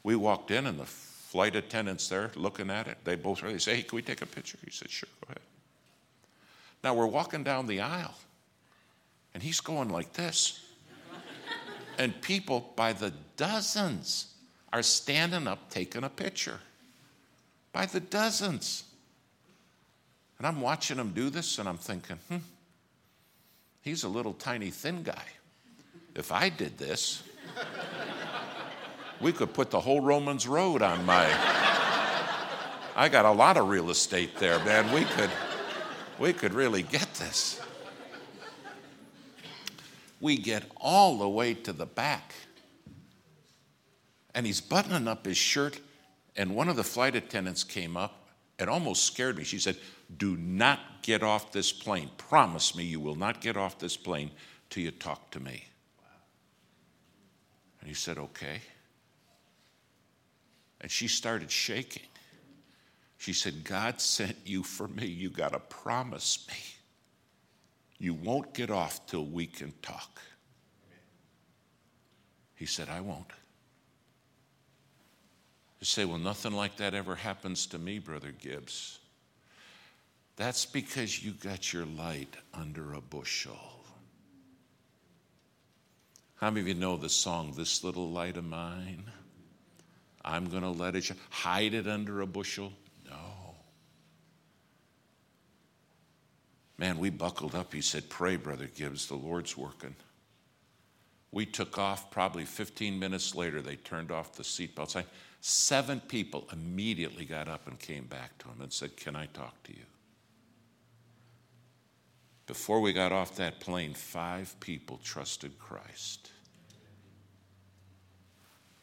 We 0.03 0.15
walked 0.15 0.49
in, 0.51 0.65
and 0.65 0.79
the 0.79 0.85
flight 0.85 1.55
attendants 1.55 2.07
there 2.07 2.31
looking 2.35 2.69
at 2.69 2.87
it, 2.87 2.97
they 3.03 3.15
both 3.15 3.41
they 3.41 3.57
say, 3.57 3.75
Hey, 3.75 3.83
can 3.83 3.95
we 3.95 4.01
take 4.01 4.21
a 4.21 4.25
picture? 4.25 4.57
He 4.63 4.71
said, 4.71 4.89
Sure, 4.89 5.09
go 5.21 5.31
ahead. 5.31 5.41
Now 6.83 6.93
we're 6.93 7.07
walking 7.07 7.43
down 7.43 7.67
the 7.67 7.81
aisle, 7.81 8.15
and 9.33 9.43
he's 9.43 9.59
going 9.59 9.89
like 9.89 10.13
this. 10.13 10.65
and 11.97 12.19
people 12.21 12.73
by 12.75 12.93
the 12.93 13.13
dozens 13.37 14.33
are 14.73 14.83
standing 14.83 15.47
up 15.47 15.69
taking 15.69 16.03
a 16.03 16.09
picture. 16.09 16.59
By 17.73 17.85
the 17.85 17.99
dozens. 17.99 18.83
And 20.37 20.47
I'm 20.47 20.61
watching 20.61 20.97
him 20.97 21.11
do 21.11 21.29
this, 21.29 21.59
and 21.59 21.69
I'm 21.69 21.77
thinking, 21.77 22.17
hmm, 22.27 22.37
he's 23.81 24.03
a 24.03 24.09
little 24.09 24.33
tiny 24.33 24.71
thin 24.71 25.03
guy. 25.03 25.23
If 26.15 26.31
I 26.31 26.49
did 26.49 26.77
this, 26.77 27.23
we 29.21 29.31
could 29.31 29.53
put 29.53 29.69
the 29.69 29.79
whole 29.79 30.01
Romans 30.01 30.47
Road 30.47 30.81
on 30.81 31.05
my. 31.05 31.27
I 32.95 33.07
got 33.07 33.25
a 33.25 33.31
lot 33.31 33.55
of 33.57 33.69
real 33.69 33.89
estate 33.89 34.35
there, 34.37 34.59
man. 34.65 34.91
We 34.93 35.05
could, 35.05 35.29
we 36.21 36.33
could 36.33 36.53
really 36.53 36.83
get 36.83 37.11
this. 37.15 37.59
We 40.19 40.37
get 40.37 40.63
all 40.77 41.17
the 41.17 41.27
way 41.27 41.55
to 41.55 41.73
the 41.73 41.87
back. 41.87 42.35
And 44.35 44.45
he's 44.45 44.61
buttoning 44.61 45.07
up 45.07 45.25
his 45.25 45.35
shirt, 45.35 45.79
and 46.37 46.55
one 46.55 46.69
of 46.69 46.75
the 46.75 46.83
flight 46.83 47.15
attendants 47.15 47.63
came 47.63 47.97
up 47.97 48.29
and 48.59 48.69
almost 48.69 49.03
scared 49.03 49.35
me. 49.35 49.43
She 49.43 49.57
said, 49.57 49.77
Do 50.15 50.37
not 50.37 50.79
get 51.01 51.23
off 51.23 51.51
this 51.51 51.71
plane. 51.71 52.11
Promise 52.17 52.75
me 52.75 52.83
you 52.83 52.99
will 52.99 53.15
not 53.15 53.41
get 53.41 53.57
off 53.57 53.79
this 53.79 53.97
plane 53.97 54.29
till 54.69 54.83
you 54.83 54.91
talk 54.91 55.31
to 55.31 55.39
me. 55.39 55.65
And 57.79 57.89
he 57.89 57.95
said, 57.95 58.19
Okay. 58.19 58.61
And 60.79 60.91
she 60.91 61.07
started 61.07 61.49
shaking. 61.49 62.03
She 63.21 63.33
said, 63.33 63.63
God 63.63 64.01
sent 64.01 64.35
you 64.45 64.63
for 64.63 64.87
me. 64.87 65.05
You 65.05 65.29
got 65.29 65.53
to 65.53 65.59
promise 65.59 66.43
me. 66.47 66.55
You 67.99 68.15
won't 68.15 68.51
get 68.55 68.71
off 68.71 69.05
till 69.05 69.25
we 69.25 69.45
can 69.45 69.73
talk. 69.83 70.19
He 72.55 72.65
said, 72.65 72.89
I 72.89 72.99
won't. 73.01 73.27
You 75.79 75.85
say, 75.85 76.03
well, 76.03 76.17
nothing 76.17 76.53
like 76.53 76.77
that 76.77 76.95
ever 76.95 77.13
happens 77.13 77.67
to 77.67 77.77
me, 77.77 77.99
Brother 77.99 78.31
Gibbs. 78.31 78.97
That's 80.35 80.65
because 80.65 81.23
you 81.23 81.33
got 81.33 81.71
your 81.71 81.85
light 81.85 82.35
under 82.55 82.93
a 82.93 83.01
bushel. 83.01 83.83
How 86.37 86.49
many 86.49 86.61
of 86.61 86.67
you 86.69 86.73
know 86.73 86.97
the 86.97 87.07
song, 87.07 87.53
This 87.55 87.83
Little 87.83 88.09
Light 88.09 88.37
of 88.37 88.45
Mine? 88.45 89.03
I'm 90.25 90.49
going 90.49 90.63
to 90.63 90.69
let 90.69 90.95
it 90.95 91.11
hide 91.29 91.75
it 91.75 91.87
under 91.87 92.21
a 92.21 92.25
bushel. 92.25 92.73
No. 93.07 93.55
Man, 96.81 96.97
we 96.97 97.11
buckled 97.11 97.53
up. 97.53 97.75
He 97.75 97.81
said, 97.81 98.09
Pray, 98.09 98.37
Brother 98.37 98.65
Gibbs, 98.65 99.05
the 99.05 99.13
Lord's 99.13 99.55
working. 99.55 99.95
We 101.31 101.45
took 101.45 101.77
off 101.77 102.09
probably 102.09 102.43
15 102.43 102.97
minutes 102.97 103.35
later. 103.35 103.61
They 103.61 103.75
turned 103.75 104.11
off 104.11 104.33
the 104.33 104.41
seatbelts. 104.41 105.01
Seven 105.41 105.99
people 105.99 106.47
immediately 106.51 107.23
got 107.23 107.47
up 107.47 107.67
and 107.67 107.77
came 107.77 108.05
back 108.05 108.35
to 108.39 108.47
him 108.47 108.61
and 108.61 108.73
said, 108.73 108.97
Can 108.97 109.15
I 109.15 109.27
talk 109.27 109.61
to 109.65 109.73
you? 109.73 109.83
Before 112.47 112.81
we 112.81 112.93
got 112.93 113.11
off 113.11 113.35
that 113.35 113.59
plane, 113.59 113.93
five 113.93 114.59
people 114.59 114.99
trusted 115.03 115.59
Christ. 115.59 116.31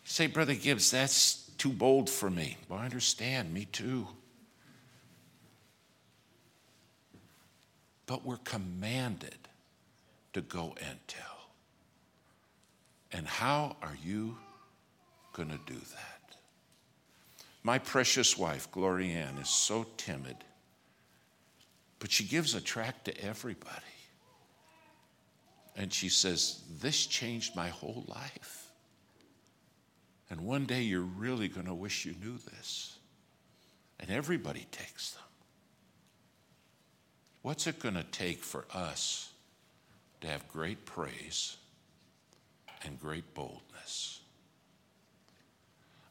Say, 0.04 0.28
Brother 0.28 0.54
Gibbs, 0.54 0.92
that's 0.92 1.50
too 1.58 1.70
bold 1.70 2.08
for 2.08 2.30
me. 2.30 2.58
Well, 2.68 2.78
I 2.78 2.84
understand, 2.84 3.52
me 3.52 3.64
too. 3.64 4.06
But 8.08 8.24
we're 8.24 8.38
commanded 8.38 9.36
to 10.32 10.40
go 10.40 10.74
and 10.80 10.98
tell. 11.06 11.50
And 13.12 13.28
how 13.28 13.76
are 13.82 13.96
you 14.02 14.38
going 15.34 15.50
to 15.50 15.60
do 15.66 15.78
that? 15.78 16.36
My 17.62 17.78
precious 17.78 18.38
wife, 18.38 18.72
Gloria 18.72 19.26
Ann, 19.26 19.36
is 19.36 19.50
so 19.50 19.84
timid, 19.98 20.36
but 21.98 22.10
she 22.10 22.24
gives 22.24 22.54
a 22.54 22.62
tract 22.62 23.04
to 23.04 23.24
everybody. 23.24 23.74
And 25.76 25.92
she 25.92 26.08
says, 26.08 26.62
This 26.80 27.04
changed 27.04 27.54
my 27.54 27.68
whole 27.68 28.04
life. 28.08 28.72
And 30.30 30.40
one 30.40 30.64
day 30.64 30.80
you're 30.82 31.02
really 31.02 31.48
going 31.48 31.66
to 31.66 31.74
wish 31.74 32.06
you 32.06 32.14
knew 32.22 32.38
this. 32.38 32.96
And 34.00 34.10
everybody 34.10 34.66
takes 34.70 35.10
them. 35.10 35.27
What's 37.48 37.66
it 37.66 37.78
going 37.78 37.94
to 37.94 38.04
take 38.04 38.44
for 38.44 38.66
us 38.74 39.32
to 40.20 40.26
have 40.26 40.46
great 40.48 40.84
praise 40.84 41.56
and 42.84 43.00
great 43.00 43.32
boldness? 43.32 44.20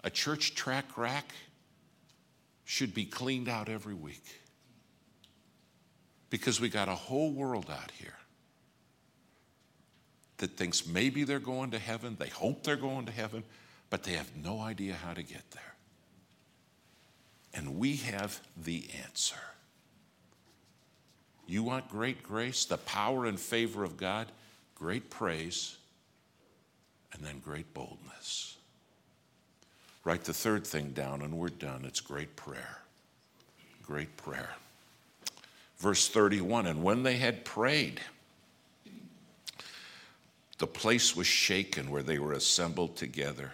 A 0.04 0.10
church 0.10 0.56
tract 0.56 0.98
rack 0.98 1.32
should 2.66 2.92
be 2.92 3.06
cleaned 3.06 3.48
out 3.48 3.70
every 3.70 3.94
week 3.94 4.24
because 6.32 6.60
we 6.60 6.70
got 6.70 6.90
a 6.90 6.96
whole 6.96 7.32
world 7.32 7.68
out 7.70 7.92
here 7.92 8.18
that 10.38 10.58
thinks 10.58 10.88
maybe 10.88 11.24
they're 11.24 11.38
going 11.38 11.70
to 11.70 11.78
heaven, 11.78 12.18
they 12.20 12.30
hope 12.30 12.64
they're 12.64 12.76
going 12.76 13.06
to 13.06 13.12
heaven, 13.12 13.44
but 13.92 14.02
they 14.02 14.14
have 14.14 14.36
no 14.36 14.60
idea 14.60 14.96
how 14.96 15.14
to 15.14 15.22
get 15.22 15.52
there. 15.52 15.76
And 17.54 17.78
we 17.78 17.98
have 17.98 18.42
the 18.58 18.90
answer. 19.06 19.38
You 21.48 21.64
want 21.64 21.90
great 21.90 22.22
grace, 22.22 22.66
the 22.66 22.78
power 22.78 23.26
and 23.26 23.40
favor 23.40 23.84
of 23.84 23.96
God, 23.96 24.28
great 24.76 25.10
praise, 25.10 25.78
and 27.14 27.24
then 27.24 27.40
great 27.40 27.74
boldness. 27.74 28.58
Write 30.04 30.26
the 30.26 30.34
third 30.34 30.68
thing 30.68 30.92
down 30.92 31.22
and 31.22 31.38
we're 31.38 31.50
done. 31.50 31.84
It's 31.86 32.02
great 32.02 32.36
prayer. 32.36 32.80
Great 33.82 34.16
prayer. 34.18 34.50
Verse 35.80 36.08
31 36.08 36.68
And 36.68 36.84
when 36.84 37.04
they 37.04 37.18
had 37.18 37.46
prayed, 37.46 38.02
the 40.58 40.68
place 40.68 41.16
was 41.16 41.28
shaken 41.28 41.90
where 41.90 42.04
they 42.04 42.20
were 42.20 42.34
assembled 42.34 42.96
together. 42.96 43.52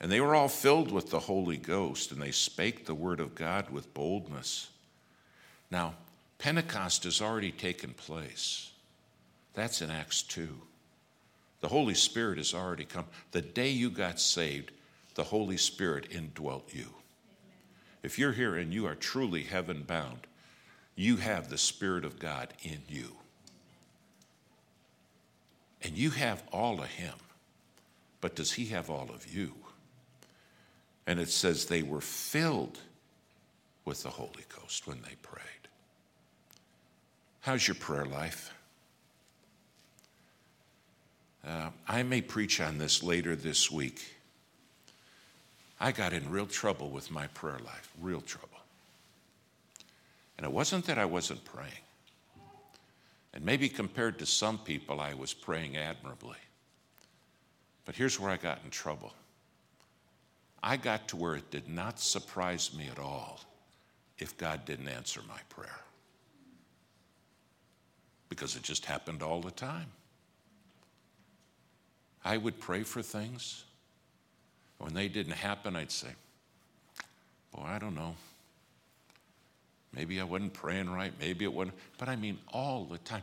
And 0.00 0.10
they 0.10 0.20
were 0.20 0.34
all 0.34 0.48
filled 0.48 0.90
with 0.90 1.10
the 1.10 1.20
Holy 1.20 1.56
Ghost, 1.56 2.10
and 2.10 2.20
they 2.20 2.32
spake 2.32 2.86
the 2.86 2.94
word 2.94 3.20
of 3.20 3.36
God 3.36 3.70
with 3.70 3.94
boldness. 3.94 4.68
Now, 5.70 5.94
Pentecost 6.42 7.04
has 7.04 7.22
already 7.22 7.52
taken 7.52 7.90
place. 7.90 8.72
That's 9.54 9.80
in 9.80 9.90
Acts 9.90 10.24
2. 10.24 10.48
The 11.60 11.68
Holy 11.68 11.94
Spirit 11.94 12.38
has 12.38 12.52
already 12.52 12.84
come. 12.84 13.04
The 13.30 13.42
day 13.42 13.68
you 13.68 13.90
got 13.90 14.18
saved, 14.18 14.72
the 15.14 15.22
Holy 15.22 15.56
Spirit 15.56 16.08
indwelt 16.10 16.74
you. 16.74 16.86
If 18.02 18.18
you're 18.18 18.32
here 18.32 18.56
and 18.56 18.74
you 18.74 18.86
are 18.86 18.96
truly 18.96 19.44
heaven 19.44 19.84
bound, 19.86 20.26
you 20.96 21.14
have 21.18 21.48
the 21.48 21.58
Spirit 21.58 22.04
of 22.04 22.18
God 22.18 22.52
in 22.64 22.82
you. 22.88 23.12
And 25.80 25.96
you 25.96 26.10
have 26.10 26.42
all 26.50 26.80
of 26.80 26.88
Him. 26.88 27.14
But 28.20 28.34
does 28.34 28.50
He 28.50 28.66
have 28.66 28.90
all 28.90 29.10
of 29.14 29.32
you? 29.32 29.54
And 31.06 31.20
it 31.20 31.28
says 31.28 31.66
they 31.66 31.84
were 31.84 32.00
filled 32.00 32.80
with 33.84 34.02
the 34.02 34.10
Holy 34.10 34.44
Ghost 34.58 34.88
when 34.88 35.02
they 35.02 35.14
prayed. 35.22 35.51
How's 37.42 37.66
your 37.66 37.74
prayer 37.74 38.06
life? 38.06 38.54
Uh, 41.44 41.70
I 41.88 42.04
may 42.04 42.20
preach 42.20 42.60
on 42.60 42.78
this 42.78 43.02
later 43.02 43.34
this 43.34 43.68
week. 43.68 44.14
I 45.80 45.90
got 45.90 46.12
in 46.12 46.30
real 46.30 46.46
trouble 46.46 46.88
with 46.90 47.10
my 47.10 47.26
prayer 47.26 47.58
life, 47.58 47.90
real 48.00 48.20
trouble. 48.20 48.48
And 50.38 50.46
it 50.46 50.52
wasn't 50.52 50.86
that 50.86 50.98
I 50.98 51.04
wasn't 51.04 51.44
praying. 51.44 51.72
And 53.34 53.44
maybe 53.44 53.68
compared 53.68 54.20
to 54.20 54.26
some 54.26 54.58
people, 54.58 55.00
I 55.00 55.14
was 55.14 55.34
praying 55.34 55.76
admirably. 55.76 56.38
But 57.84 57.96
here's 57.96 58.20
where 58.20 58.30
I 58.30 58.36
got 58.36 58.60
in 58.64 58.70
trouble 58.70 59.12
I 60.62 60.76
got 60.76 61.08
to 61.08 61.16
where 61.16 61.34
it 61.34 61.50
did 61.50 61.68
not 61.68 61.98
surprise 61.98 62.70
me 62.72 62.86
at 62.88 63.00
all 63.00 63.40
if 64.18 64.38
God 64.38 64.64
didn't 64.64 64.86
answer 64.86 65.20
my 65.28 65.40
prayer. 65.48 65.80
Because 68.32 68.56
it 68.56 68.62
just 68.62 68.86
happened 68.86 69.22
all 69.22 69.42
the 69.42 69.50
time. 69.50 69.88
I 72.24 72.38
would 72.38 72.58
pray 72.58 72.82
for 72.82 73.02
things. 73.02 73.64
When 74.78 74.94
they 74.94 75.08
didn't 75.08 75.34
happen, 75.34 75.76
I'd 75.76 75.90
say, 75.90 76.08
Boy, 77.54 77.64
I 77.66 77.78
don't 77.78 77.94
know. 77.94 78.14
Maybe 79.94 80.18
I 80.18 80.24
wasn't 80.24 80.54
praying 80.54 80.88
right. 80.88 81.12
Maybe 81.20 81.44
it 81.44 81.52
wasn't. 81.52 81.76
But 81.98 82.08
I 82.08 82.16
mean, 82.16 82.38
all 82.54 82.86
the 82.86 82.96
time. 82.96 83.22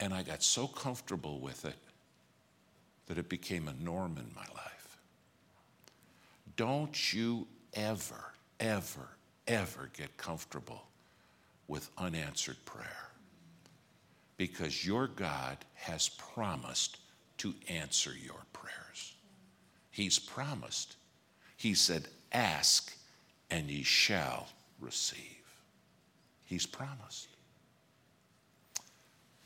And 0.00 0.14
I 0.14 0.22
got 0.22 0.42
so 0.42 0.66
comfortable 0.66 1.38
with 1.38 1.66
it 1.66 1.76
that 3.08 3.18
it 3.18 3.28
became 3.28 3.68
a 3.68 3.74
norm 3.74 4.16
in 4.16 4.30
my 4.34 4.46
life. 4.54 4.96
Don't 6.56 7.12
you 7.12 7.46
ever, 7.74 8.32
ever, 8.58 9.10
ever 9.46 9.90
get 9.94 10.16
comfortable 10.16 10.84
with 11.66 11.90
unanswered 11.98 12.64
prayer 12.64 13.07
because 14.38 14.86
your 14.86 15.08
God 15.08 15.58
has 15.74 16.08
promised 16.08 16.96
to 17.38 17.52
answer 17.68 18.12
your 18.24 18.40
prayers. 18.54 19.14
He's 19.90 20.18
promised. 20.18 20.96
He 21.56 21.74
said, 21.74 22.08
Ask 22.32 22.96
and 23.50 23.68
ye 23.68 23.82
shall 23.82 24.48
receive. 24.80 25.42
He's 26.44 26.66
promised. 26.66 27.28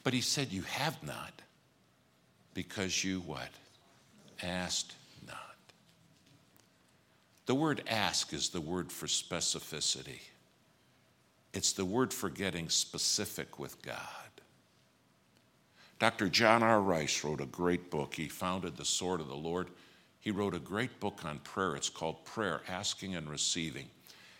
But 0.05 0.13
he 0.13 0.21
said, 0.21 0.53
You 0.53 0.63
have 0.63 1.03
not 1.03 1.33
because 2.55 3.03
you 3.03 3.21
what? 3.21 3.49
Asked 4.43 4.95
not. 5.27 5.39
The 7.47 7.55
word 7.55 7.83
ask 7.89 8.33
is 8.33 8.51
the 8.51 8.61
word 8.61 8.93
for 8.93 9.07
specificity, 9.07 10.21
it's 11.55 11.73
the 11.73 11.85
word 11.85 12.13
for 12.13 12.29
getting 12.29 12.69
specific 12.69 13.59
with 13.59 13.81
God. 13.83 14.22
Dr. 16.03 16.29
John 16.29 16.65
R. 16.65 16.81
Rice 16.81 17.23
wrote 17.23 17.41
a 17.41 17.47
great 17.47 17.89
book. 17.89 18.15
He 18.15 18.27
founded 18.27 18.77
the 18.77 18.85
Sword 18.85 19.21
of 19.21 19.29
the 19.29 19.37
Lord. 19.37 19.69
He 20.19 20.33
wrote 20.33 20.53
a 20.53 20.59
great 20.59 20.99
book 20.99 21.21
on 21.25 21.39
prayer. 21.45 21.77
It's 21.77 21.89
called 21.89 22.25
Prayer 22.25 22.61
Asking 22.69 23.15
and 23.15 23.31
Receiving. 23.31 23.89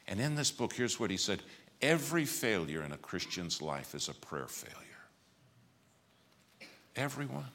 And 0.09 0.19
in 0.19 0.35
this 0.35 0.51
book, 0.51 0.73
here's 0.73 0.99
what 0.99 1.09
he 1.09 1.17
said 1.17 1.41
every 1.81 2.25
failure 2.25 2.83
in 2.83 2.91
a 2.91 2.97
Christian's 2.97 3.63
life 3.63 3.95
is 3.95 4.09
a 4.09 4.15
prayer 4.15 4.49
failure. 4.49 4.77
Everyone. 6.97 7.47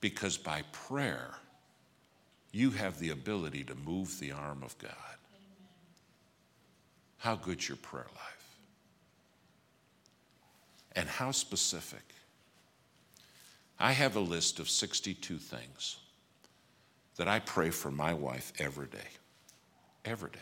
Because 0.00 0.38
by 0.38 0.62
prayer, 0.72 1.34
you 2.52 2.70
have 2.70 2.98
the 2.98 3.10
ability 3.10 3.64
to 3.64 3.74
move 3.74 4.18
the 4.18 4.32
arm 4.32 4.62
of 4.64 4.78
God. 4.78 4.94
How 7.18 7.36
good's 7.36 7.68
your 7.68 7.76
prayer 7.76 8.06
life? 8.14 8.56
And 10.96 11.06
how 11.06 11.32
specific? 11.32 12.14
I 13.78 13.92
have 13.92 14.16
a 14.16 14.20
list 14.20 14.58
of 14.58 14.68
62 14.68 15.38
things 15.38 15.98
that 17.16 17.28
I 17.28 17.38
pray 17.38 17.70
for 17.70 17.90
my 17.90 18.12
wife 18.14 18.52
every 18.58 18.86
day. 18.86 18.98
Every 20.04 20.30
day. 20.30 20.38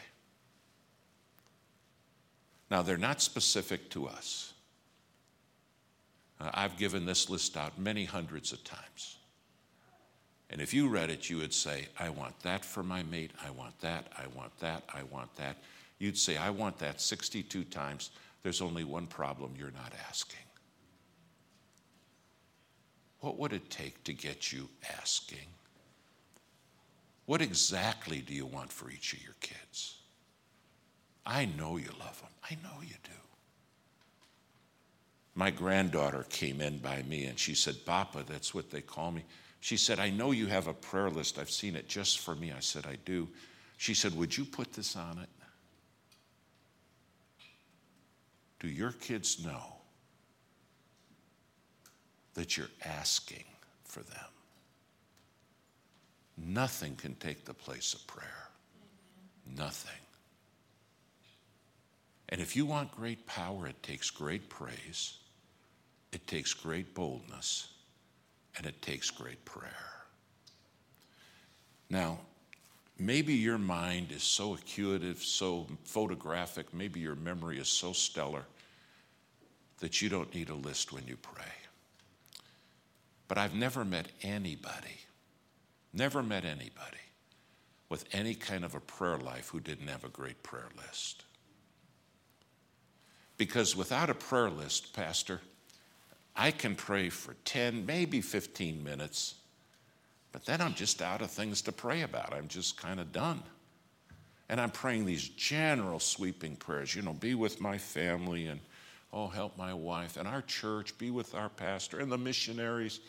Now, 2.71 2.83
they're 2.83 2.97
not 2.97 3.21
specific 3.21 3.91
to 3.91 4.09
us. 4.09 4.53
Uh, 6.41 6.51
I've 6.53 6.77
given 6.77 7.07
this 7.07 7.31
list 7.31 7.57
out 7.57 7.79
many 7.79 8.05
hundreds 8.05 8.53
of 8.53 8.63
times. 8.65 9.17
And 10.51 10.61
if 10.61 10.73
you 10.73 10.89
read 10.89 11.11
it, 11.11 11.29
you 11.29 11.39
would 11.39 11.55
say, 11.55 11.89
I 11.99 12.09
want 12.09 12.39
that 12.41 12.65
for 12.65 12.83
my 12.83 13.03
mate, 13.05 13.33
I 13.45 13.51
want 13.51 13.79
that, 13.81 14.07
I 14.17 14.27
want 14.37 14.57
that, 14.61 14.83
I 14.95 15.03
want 15.05 15.35
that. 15.37 15.57
You'd 15.99 16.19
say, 16.19 16.37
I 16.37 16.51
want 16.51 16.79
that 16.79 17.01
62 17.01 17.65
times. 17.65 18.11
There's 18.43 18.61
only 18.61 18.85
one 18.85 19.07
problem 19.07 19.55
you're 19.59 19.73
not 19.73 19.93
asking. 20.09 20.46
What 23.27 23.39
would 23.39 23.53
it 23.53 23.71
take 23.71 24.05
to 24.05 24.13
get 24.13 24.53
you 24.53 24.69
asking? 25.01 25.49
What 27.25 27.43
exactly 27.43 28.21
do 28.21 28.33
you 28.33 28.47
want 28.47 28.71
for 28.73 28.89
each 28.89 29.15
of 29.15 29.23
your 29.25 29.35
kids? 29.41 29.97
I 31.27 31.47
know 31.47 31.77
you 31.77 31.89
love 31.99 32.21
them. 32.21 32.31
I 32.49 32.55
know 32.63 32.81
you 32.83 32.95
do. 33.03 33.11
My 35.35 35.51
granddaughter 35.51 36.25
came 36.31 36.61
in 36.61 36.79
by 36.79 37.03
me 37.03 37.25
and 37.25 37.37
she 37.37 37.57
said, 37.57 37.85
Papa, 37.85 38.23
that's 38.25 38.55
what 38.55 38.71
they 38.71 38.81
call 38.81 39.11
me. 39.11 39.25
She 39.59 39.77
said, 39.77 39.99
I 39.99 40.09
know 40.09 40.31
you 40.31 40.47
have 40.47 40.69
a 40.69 40.73
prayer 40.73 41.11
list. 41.11 41.41
I've 41.41 41.51
seen 41.51 41.75
it 41.75 41.89
just 41.89 42.21
for 42.21 42.37
me. 42.37 42.53
I 42.53 42.61
said, 42.61 42.87
I 42.87 42.95
do. 43.05 43.27
She 43.77 43.95
said, 43.95 44.17
Would 44.17 44.39
you 44.39 44.45
put 44.45 44.73
this 44.73 44.95
on 44.95 45.19
it? 45.19 45.29
Do 48.61 48.69
your 48.69 48.93
kids 48.93 49.45
know 49.45 49.76
that 52.37 52.57
you're 52.57 52.71
asking 52.85 53.45
for 53.85 54.01
them? 54.01 54.31
Nothing 56.39 56.95
can 56.97 57.15
take 57.15 57.45
the 57.45 57.55
place 57.55 57.95
of 57.95 58.07
prayer. 58.07 58.49
Nothing. 59.57 60.01
And 62.29 62.41
if 62.41 62.55
you 62.57 62.67
want 62.67 62.95
great 62.95 63.27
power, 63.27 63.67
it 63.67 63.83
takes 63.83 64.11
great 64.11 64.49
praise, 64.49 65.19
it 66.13 66.27
takes 66.27 66.53
great 66.53 66.95
boldness, 66.95 67.69
and 68.57 68.67
it 68.67 68.83
takes 68.83 69.11
great 69.11 69.45
prayer. 69.45 69.71
Now, 71.89 72.19
maybe 72.99 73.33
your 73.35 73.59
mind 73.59 74.11
is 74.11 74.25
so 74.25 74.55
acutive, 74.55 75.23
so 75.23 75.67
photographic, 75.85 76.75
maybe 76.75 77.01
your 77.01 77.15
memory 77.15 77.59
is 77.59 77.69
so 77.69 77.93
stellar 77.93 78.45
that 79.79 80.03
you 80.03 80.09
don't 80.09 80.35
need 80.35 80.51
a 80.51 80.55
list 80.55 80.93
when 80.93 81.07
you 81.07 81.17
pray. 81.17 81.45
But 83.29 83.39
I've 83.39 83.55
never 83.55 83.85
met 83.85 84.09
anybody, 84.23 85.01
never 85.93 86.23
met 86.23 86.45
anybody 86.45 86.97
with 87.89 88.05
any 88.13 88.35
kind 88.35 88.65
of 88.65 88.75
a 88.75 88.81
prayer 88.81 89.19
life 89.19 89.49
who 89.49 89.61
didn't 89.61 89.89
have 89.89 90.05
a 90.05 90.09
great 90.09 90.43
prayer 90.43 90.69
list. 90.77 91.25
Because 93.37 93.77
without 93.77 94.11
a 94.11 94.15
prayer 94.15 94.51
list, 94.51 94.93
Pastor, 94.93 95.41
I 96.35 96.51
can 96.51 96.75
pray 96.75 97.09
for 97.09 97.35
10, 97.45 97.87
maybe 97.87 98.21
15 98.21 98.83
minutes, 98.83 99.35
but 100.33 100.45
then 100.45 100.61
I'm 100.61 100.75
just 100.75 101.01
out 101.01 101.23
of 101.23 101.31
things 101.31 101.63
to 101.63 101.73
pray 101.73 102.03
about. 102.03 102.35
I'm 102.35 102.49
just 102.49 102.77
kind 102.77 103.01
of 103.01 103.13
done. 103.13 103.43
And 104.49 104.61
I'm 104.61 104.71
praying 104.71 105.07
these 105.07 105.29
general 105.29 105.99
sweeping 105.99 106.57
prayers, 106.57 106.95
you 106.95 107.03
know, 107.03 107.15
be 107.15 107.35
with 107.35 107.61
my 107.61 107.79
family 107.79 108.47
and 108.47 108.61
oh, 109.13 109.29
help 109.29 109.57
my 109.57 109.73
wife 109.73 110.17
and 110.17 110.27
our 110.29 110.43
church, 110.43 110.97
be 110.99 111.11
with 111.11 111.35
our 111.35 111.49
pastor 111.49 112.01
and 112.01 112.11
the 112.11 112.19
missionaries 112.19 113.01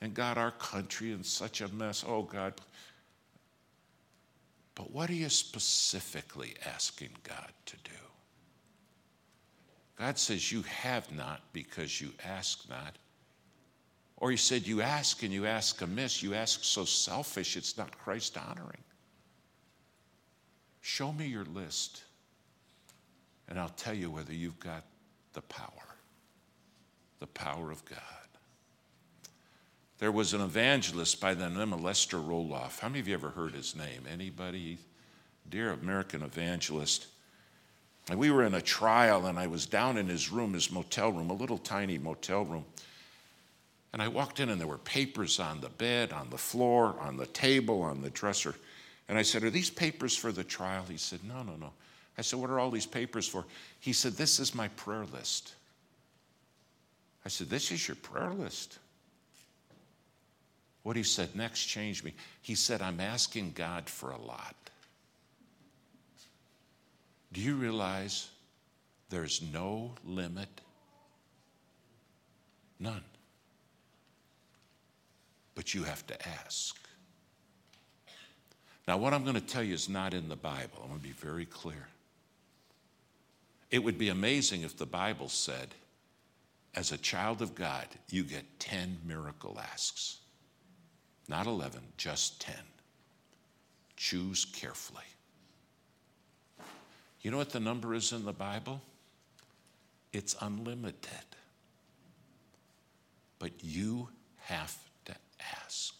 and 0.00 0.14
God, 0.14 0.36
our 0.36 0.50
country 0.50 1.12
in 1.12 1.22
such 1.22 1.60
a 1.60 1.68
mess. 1.68 2.04
Oh, 2.06 2.22
God. 2.22 2.54
But 4.74 4.90
what 4.90 5.08
are 5.10 5.14
you 5.14 5.28
specifically 5.28 6.54
asking 6.66 7.10
God 7.22 7.52
to 7.66 7.76
do? 7.84 7.90
God 9.98 10.18
says, 10.18 10.50
You 10.50 10.62
have 10.62 11.12
not 11.12 11.40
because 11.52 12.00
you 12.00 12.10
ask 12.24 12.68
not. 12.68 12.96
Or 14.16 14.32
He 14.32 14.36
said, 14.36 14.66
You 14.66 14.82
ask 14.82 15.22
and 15.22 15.32
you 15.32 15.46
ask 15.46 15.80
amiss. 15.82 16.20
You 16.20 16.34
ask 16.34 16.64
so 16.64 16.84
selfish, 16.84 17.56
it's 17.56 17.78
not 17.78 17.96
Christ 17.96 18.36
honoring. 18.36 18.82
Show 20.80 21.12
me 21.12 21.26
your 21.26 21.44
list, 21.44 22.02
and 23.48 23.56
I'll 23.56 23.68
tell 23.68 23.94
you 23.94 24.10
whether 24.10 24.34
you've 24.34 24.58
got 24.58 24.82
the 25.32 25.42
power, 25.42 25.96
the 27.18 27.26
power 27.26 27.70
of 27.70 27.84
God. 27.84 27.98
There 29.98 30.12
was 30.12 30.34
an 30.34 30.40
evangelist 30.40 31.20
by 31.20 31.34
the 31.34 31.48
name 31.48 31.72
of 31.72 31.80
Lester 31.80 32.16
Roloff. 32.16 32.80
How 32.80 32.88
many 32.88 33.00
of 33.00 33.06
you 33.06 33.14
ever 33.14 33.30
heard 33.30 33.54
his 33.54 33.76
name? 33.76 34.02
Anybody? 34.10 34.78
Dear 35.48 35.72
American 35.72 36.22
evangelist. 36.22 37.06
And 38.08 38.18
we 38.18 38.32
were 38.32 38.42
in 38.42 38.54
a 38.54 38.60
trial, 38.60 39.26
and 39.26 39.38
I 39.38 39.46
was 39.46 39.64
down 39.64 39.96
in 39.96 40.08
his 40.08 40.32
room, 40.32 40.54
his 40.54 40.72
motel 40.72 41.12
room, 41.12 41.30
a 41.30 41.34
little 41.34 41.58
tiny 41.58 41.98
motel 41.98 42.44
room. 42.44 42.64
And 43.92 44.02
I 44.02 44.08
walked 44.08 44.40
in, 44.40 44.48
and 44.48 44.60
there 44.60 44.66
were 44.66 44.78
papers 44.78 45.38
on 45.38 45.60
the 45.60 45.68
bed, 45.68 46.12
on 46.12 46.30
the 46.30 46.38
floor, 46.38 46.96
on 46.98 47.16
the 47.16 47.26
table, 47.26 47.82
on 47.82 48.00
the 48.02 48.10
dresser. 48.10 48.56
And 49.08 49.16
I 49.16 49.22
said, 49.22 49.44
Are 49.44 49.50
these 49.50 49.70
papers 49.70 50.16
for 50.16 50.32
the 50.32 50.42
trial? 50.42 50.84
He 50.88 50.96
said, 50.96 51.20
No, 51.22 51.42
no, 51.42 51.54
no. 51.56 51.72
I 52.22 52.24
said, 52.24 52.38
What 52.38 52.50
are 52.50 52.60
all 52.60 52.70
these 52.70 52.86
papers 52.86 53.26
for? 53.26 53.44
He 53.80 53.92
said, 53.92 54.12
This 54.12 54.38
is 54.38 54.54
my 54.54 54.68
prayer 54.68 55.04
list. 55.12 55.56
I 57.24 57.28
said, 57.28 57.50
This 57.50 57.72
is 57.72 57.88
your 57.88 57.96
prayer 57.96 58.30
list. 58.30 58.78
What 60.84 60.94
he 60.94 61.02
said 61.02 61.34
next 61.34 61.64
changed 61.66 62.04
me. 62.04 62.14
He 62.40 62.54
said, 62.54 62.80
I'm 62.80 63.00
asking 63.00 63.54
God 63.56 63.88
for 63.88 64.12
a 64.12 64.18
lot. 64.18 64.54
Do 67.32 67.40
you 67.40 67.56
realize 67.56 68.30
there's 69.10 69.42
no 69.52 69.90
limit? 70.04 70.60
None. 72.78 73.02
But 75.56 75.74
you 75.74 75.82
have 75.82 76.06
to 76.06 76.28
ask. 76.28 76.78
Now, 78.86 78.96
what 78.96 79.12
I'm 79.12 79.24
going 79.24 79.34
to 79.34 79.40
tell 79.40 79.64
you 79.64 79.74
is 79.74 79.88
not 79.88 80.14
in 80.14 80.28
the 80.28 80.36
Bible. 80.36 80.78
I'm 80.82 80.88
going 80.88 81.00
to 81.00 81.04
be 81.04 81.14
very 81.14 81.46
clear. 81.46 81.88
It 83.72 83.82
would 83.82 83.96
be 83.96 84.10
amazing 84.10 84.62
if 84.62 84.76
the 84.76 84.86
Bible 84.86 85.30
said, 85.30 85.74
as 86.74 86.92
a 86.92 86.98
child 86.98 87.40
of 87.40 87.54
God, 87.54 87.86
you 88.10 88.22
get 88.22 88.60
10 88.60 88.98
miracle 89.06 89.58
asks. 89.72 90.18
Not 91.26 91.46
11, 91.46 91.80
just 91.96 92.40
10. 92.42 92.54
Choose 93.96 94.44
carefully. 94.44 95.02
You 97.22 97.30
know 97.30 97.38
what 97.38 97.50
the 97.50 97.60
number 97.60 97.94
is 97.94 98.12
in 98.12 98.26
the 98.26 98.32
Bible? 98.32 98.82
It's 100.12 100.36
unlimited. 100.40 101.08
But 103.38 103.52
you 103.62 104.08
have 104.40 104.76
to 105.06 105.14
ask. 105.64 105.94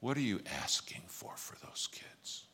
What 0.00 0.16
are 0.16 0.20
you 0.20 0.40
asking 0.62 1.02
for 1.06 1.36
for 1.36 1.54
those 1.64 1.88
kids? 1.92 2.46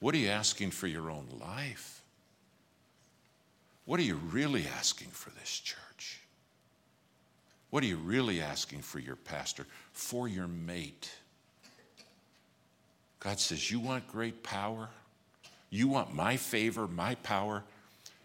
What 0.00 0.14
are 0.14 0.18
you 0.18 0.28
asking 0.28 0.70
for 0.70 0.86
your 0.86 1.10
own 1.10 1.26
life? 1.40 2.02
What 3.84 4.00
are 4.00 4.04
you 4.04 4.16
really 4.16 4.66
asking 4.66 5.08
for 5.08 5.30
this 5.30 5.50
church? 5.50 6.20
What 7.70 7.84
are 7.84 7.86
you 7.86 7.96
really 7.96 8.40
asking 8.40 8.80
for 8.80 8.98
your 8.98 9.16
pastor, 9.16 9.66
for 9.92 10.26
your 10.26 10.48
mate? 10.48 11.10
God 13.20 13.38
says, 13.38 13.70
You 13.70 13.78
want 13.78 14.08
great 14.08 14.42
power? 14.42 14.88
You 15.68 15.86
want 15.86 16.14
my 16.14 16.36
favor, 16.36 16.88
my 16.88 17.14
power? 17.16 17.62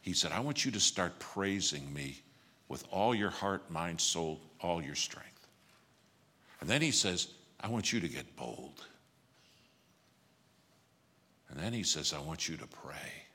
He 0.01 0.13
said, 0.13 0.31
I 0.31 0.39
want 0.39 0.65
you 0.65 0.71
to 0.71 0.79
start 0.79 1.19
praising 1.19 1.93
me 1.93 2.21
with 2.69 2.85
all 2.91 3.13
your 3.13 3.29
heart, 3.29 3.69
mind, 3.69 4.01
soul, 4.01 4.39
all 4.61 4.81
your 4.81 4.95
strength. 4.95 5.47
And 6.61 6.69
then 6.69 6.81
he 6.81 6.91
says, 6.91 7.27
I 7.59 7.67
want 7.67 7.91
you 7.91 7.99
to 7.99 8.07
get 8.07 8.35
bold. 8.35 8.83
Then 11.65 11.73
he 11.73 11.81
says, 11.81 12.13
I 12.13 12.19
want 12.19 12.47
you 12.47 12.57
to 12.57 12.67
pray, 12.67 13.25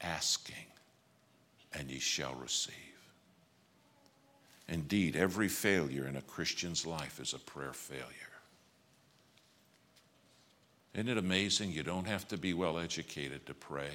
asking, 0.00 0.66
and 1.72 1.88
ye 1.88 2.00
shall 2.00 2.34
receive. 2.34 2.74
Indeed, 4.68 5.14
every 5.14 5.46
failure 5.46 6.08
in 6.08 6.16
a 6.16 6.22
Christian's 6.22 6.84
life 6.84 7.20
is 7.20 7.32
a 7.32 7.38
prayer 7.38 7.72
failure. 7.72 8.02
Isn't 10.94 11.10
it 11.10 11.16
amazing? 11.16 11.70
You 11.70 11.84
don't 11.84 12.08
have 12.08 12.26
to 12.26 12.36
be 12.36 12.54
well 12.54 12.76
educated 12.80 13.46
to 13.46 13.54
pray. 13.54 13.92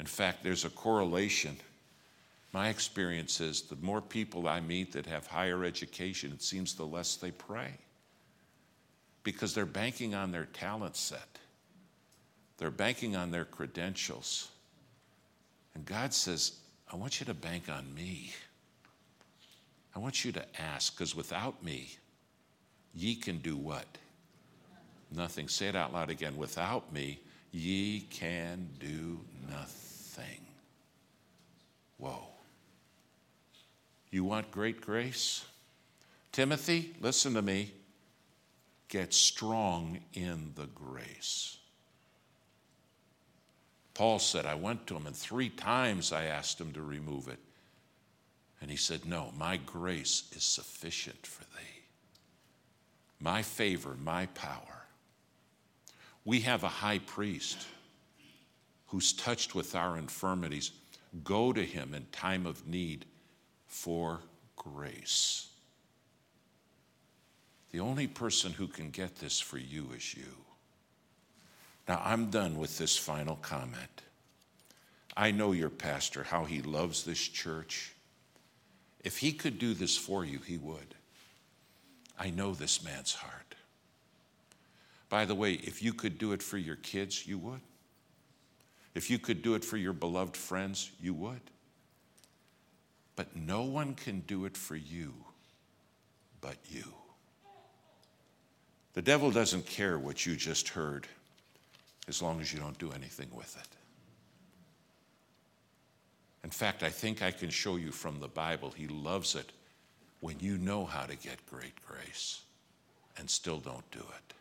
In 0.00 0.06
fact, 0.06 0.42
there's 0.42 0.64
a 0.64 0.70
correlation. 0.70 1.56
My 2.52 2.68
experience 2.68 3.40
is 3.40 3.62
the 3.62 3.76
more 3.76 4.00
people 4.00 4.48
I 4.48 4.58
meet 4.58 4.90
that 4.90 5.06
have 5.06 5.28
higher 5.28 5.62
education, 5.64 6.32
it 6.32 6.42
seems 6.42 6.74
the 6.74 6.84
less 6.84 7.14
they 7.14 7.30
pray 7.30 7.74
because 9.22 9.54
they're 9.54 9.66
banking 9.66 10.14
on 10.14 10.32
their 10.32 10.46
talent 10.46 10.96
set, 10.96 11.38
they're 12.58 12.70
banking 12.70 13.16
on 13.16 13.30
their 13.30 13.44
credentials. 13.44 14.48
And 15.74 15.84
God 15.84 16.12
says, 16.12 16.58
I 16.92 16.96
want 16.96 17.20
you 17.20 17.26
to 17.26 17.34
bank 17.34 17.68
on 17.68 17.94
me. 17.94 18.32
I 19.94 19.98
want 19.98 20.24
you 20.24 20.32
to 20.32 20.60
ask, 20.60 20.96
because 20.96 21.14
without 21.14 21.62
me, 21.64 21.90
ye 22.94 23.14
can 23.14 23.38
do 23.38 23.56
what? 23.56 23.86
Nothing. 25.14 25.48
Say 25.48 25.68
it 25.68 25.76
out 25.76 25.92
loud 25.92 26.10
again. 26.10 26.36
Without 26.36 26.92
me, 26.92 27.20
ye 27.50 28.00
can 28.00 28.68
do 28.78 29.20
nothing. 29.48 30.40
Whoa. 31.98 32.22
You 34.10 34.24
want 34.24 34.50
great 34.50 34.80
grace? 34.80 35.44
Timothy, 36.32 36.94
listen 37.00 37.34
to 37.34 37.42
me. 37.42 37.72
Get 38.90 39.14
strong 39.14 40.00
in 40.14 40.50
the 40.56 40.66
grace. 40.66 41.56
Paul 43.94 44.18
said, 44.18 44.46
I 44.46 44.56
went 44.56 44.86
to 44.88 44.96
him, 44.96 45.06
and 45.06 45.14
three 45.14 45.48
times 45.48 46.12
I 46.12 46.24
asked 46.24 46.60
him 46.60 46.72
to 46.72 46.82
remove 46.82 47.28
it. 47.28 47.38
And 48.60 48.68
he 48.68 48.76
said, 48.76 49.06
No, 49.06 49.32
my 49.38 49.58
grace 49.58 50.24
is 50.34 50.42
sufficient 50.42 51.24
for 51.24 51.44
thee. 51.44 51.84
My 53.20 53.42
favor, 53.42 53.96
my 54.02 54.26
power. 54.26 54.86
We 56.24 56.40
have 56.40 56.64
a 56.64 56.68
high 56.68 56.98
priest 56.98 57.66
who's 58.88 59.12
touched 59.12 59.54
with 59.54 59.76
our 59.76 59.98
infirmities. 59.98 60.72
Go 61.22 61.52
to 61.52 61.64
him 61.64 61.94
in 61.94 62.06
time 62.10 62.44
of 62.44 62.66
need 62.66 63.04
for 63.68 64.18
grace. 64.56 65.49
The 67.72 67.80
only 67.80 68.06
person 68.06 68.52
who 68.52 68.66
can 68.66 68.90
get 68.90 69.16
this 69.16 69.40
for 69.40 69.58
you 69.58 69.88
is 69.96 70.14
you. 70.14 70.36
Now, 71.88 72.02
I'm 72.04 72.30
done 72.30 72.58
with 72.58 72.78
this 72.78 72.96
final 72.96 73.36
comment. 73.36 74.02
I 75.16 75.30
know 75.30 75.52
your 75.52 75.70
pastor, 75.70 76.22
how 76.22 76.44
he 76.44 76.62
loves 76.62 77.04
this 77.04 77.20
church. 77.20 77.92
If 79.02 79.18
he 79.18 79.32
could 79.32 79.58
do 79.58 79.74
this 79.74 79.96
for 79.96 80.24
you, 80.24 80.38
he 80.38 80.58
would. 80.58 80.94
I 82.18 82.30
know 82.30 82.54
this 82.54 82.84
man's 82.84 83.14
heart. 83.14 83.54
By 85.08 85.24
the 85.24 85.34
way, 85.34 85.54
if 85.54 85.82
you 85.82 85.92
could 85.92 86.18
do 86.18 86.32
it 86.32 86.42
for 86.42 86.58
your 86.58 86.76
kids, 86.76 87.26
you 87.26 87.38
would. 87.38 87.60
If 88.94 89.10
you 89.10 89.18
could 89.18 89.42
do 89.42 89.54
it 89.54 89.64
for 89.64 89.76
your 89.76 89.92
beloved 89.92 90.36
friends, 90.36 90.90
you 91.00 91.14
would. 91.14 91.40
But 93.16 93.34
no 93.36 93.62
one 93.62 93.94
can 93.94 94.20
do 94.20 94.44
it 94.44 94.56
for 94.56 94.76
you 94.76 95.14
but 96.40 96.56
you. 96.68 96.84
The 98.94 99.02
devil 99.02 99.30
doesn't 99.30 99.66
care 99.66 99.98
what 99.98 100.26
you 100.26 100.36
just 100.36 100.68
heard 100.68 101.06
as 102.08 102.20
long 102.20 102.40
as 102.40 102.52
you 102.52 102.58
don't 102.58 102.78
do 102.78 102.92
anything 102.92 103.28
with 103.32 103.56
it. 103.56 103.68
In 106.42 106.50
fact, 106.50 106.82
I 106.82 106.88
think 106.88 107.22
I 107.22 107.30
can 107.30 107.50
show 107.50 107.76
you 107.76 107.92
from 107.92 108.18
the 108.18 108.28
Bible, 108.28 108.70
he 108.70 108.88
loves 108.88 109.34
it 109.34 109.52
when 110.20 110.40
you 110.40 110.58
know 110.58 110.84
how 110.84 111.04
to 111.04 111.16
get 111.16 111.44
great 111.46 111.74
grace 111.86 112.42
and 113.16 113.28
still 113.28 113.58
don't 113.58 113.88
do 113.90 114.00
it. 114.00 114.34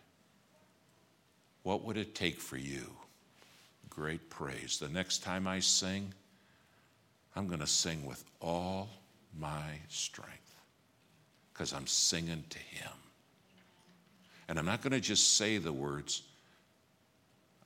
What 1.64 1.84
would 1.84 1.98
it 1.98 2.16
take 2.16 2.40
for 2.40 2.58
you? 2.58 2.90
Great 3.90 4.30
praise. 4.30 4.80
The 4.80 4.90
next 4.90 5.20
time 5.20 5.46
I 5.46 5.60
sing, 5.60 6.14
I'm 7.36 7.48
going 7.48 7.60
to 7.60 7.68
sing 7.68 8.06
with 8.06 8.24
all 8.42 8.90
my 9.38 9.80
strength 9.90 10.56
because 11.54 11.74
I'm 11.74 11.88
singing 11.88 12.44
to 12.50 12.58
Him. 12.58 12.92
And 14.50 14.58
I'm 14.58 14.66
not 14.66 14.82
going 14.82 14.94
to 14.94 15.00
just 15.00 15.38
say 15.38 15.60
the 15.60 15.72
words, 15.72 16.24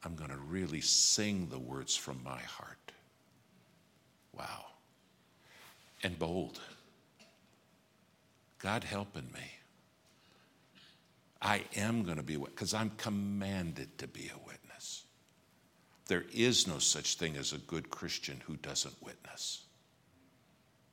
I'm 0.04 0.16
going 0.16 0.30
to 0.30 0.38
really 0.38 0.82
sing 0.82 1.48
the 1.50 1.58
words 1.58 1.96
from 1.96 2.22
my 2.26 2.42
heart. 2.42 2.92
Wow. 4.38 4.66
And 6.04 6.20
bold. 6.20 6.60
God 8.60 8.84
helping 8.84 9.32
me. 9.34 9.40
I 11.42 11.62
am 11.78 12.04
going 12.04 12.18
to 12.18 12.24
be, 12.24 12.36
a 12.36 12.40
because 12.40 12.74
I'm 12.74 12.92
commanded 12.98 13.98
to 14.00 14.08
be 14.08 14.30
a 14.34 14.46
witness. 14.46 15.06
There 16.08 16.26
is 16.34 16.68
no 16.68 16.80
such 16.80 17.16
thing 17.16 17.38
as 17.38 17.54
a 17.54 17.60
good 17.60 17.90
Christian 17.90 18.42
who 18.46 18.58
doesn't 18.58 19.02
witness. 19.02 19.64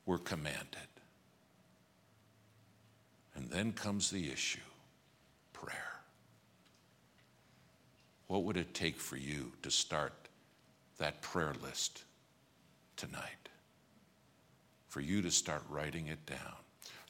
We're 0.06 0.18
commanded. 0.18 0.88
And 3.34 3.50
then 3.50 3.72
comes 3.72 4.10
the 4.10 4.30
issue 4.30 4.60
prayer. 5.60 6.00
What 8.30 8.44
would 8.44 8.56
it 8.56 8.74
take 8.74 9.00
for 9.00 9.16
you 9.16 9.50
to 9.62 9.72
start 9.72 10.12
that 10.98 11.20
prayer 11.20 11.52
list 11.64 12.04
tonight? 12.94 13.48
For 14.86 15.00
you 15.00 15.20
to 15.22 15.32
start 15.32 15.64
writing 15.68 16.06
it 16.06 16.24
down. 16.26 16.54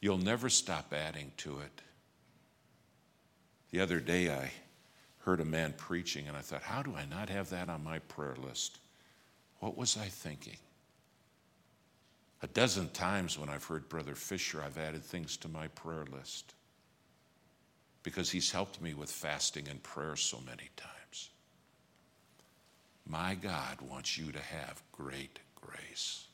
You'll 0.01 0.17
never 0.17 0.49
stop 0.49 0.95
adding 0.95 1.33
to 1.37 1.59
it. 1.59 1.83
The 3.71 3.81
other 3.83 4.01
day, 4.01 4.33
I 4.33 4.51
heard 5.19 5.41
a 5.41 5.45
man 5.45 5.75
preaching, 5.77 6.27
and 6.27 6.39
I 6.39 6.41
thought, 6.41 6.63
how 6.63 6.83
do 6.83 6.95
I 6.97 7.05
not 7.05 7.29
have 7.29 7.51
that 7.51 7.69
on 7.69 7.85
my 7.85 7.99
prayer 7.99 8.37
list? 8.43 8.79
What 9.59 9.77
was 9.77 9.99
I 9.99 10.07
thinking? 10.07 10.57
A 12.43 12.47
dozen 12.47 12.89
times 12.89 13.39
when 13.39 13.51
I've 13.51 13.65
heard 13.65 13.91
Brother 13.91 14.15
Fisher, 14.15 14.63
I've 14.63 14.79
added 14.79 15.05
things 15.05 15.37
to 15.37 15.51
my 15.51 15.69
prayer 15.69 16.07
list 16.11 16.55
because 18.03 18.31
he's 18.31 18.51
helped 18.51 18.81
me 18.81 18.95
with 18.95 19.11
fasting 19.11 19.69
and 19.69 19.83
prayer 19.83 20.17
so 20.17 20.39
many 20.47 20.71
times. 20.77 21.00
My 23.11 23.35
God 23.35 23.79
wants 23.89 24.17
you 24.17 24.31
to 24.31 24.39
have 24.39 24.81
great 24.93 25.41
grace. 25.61 26.27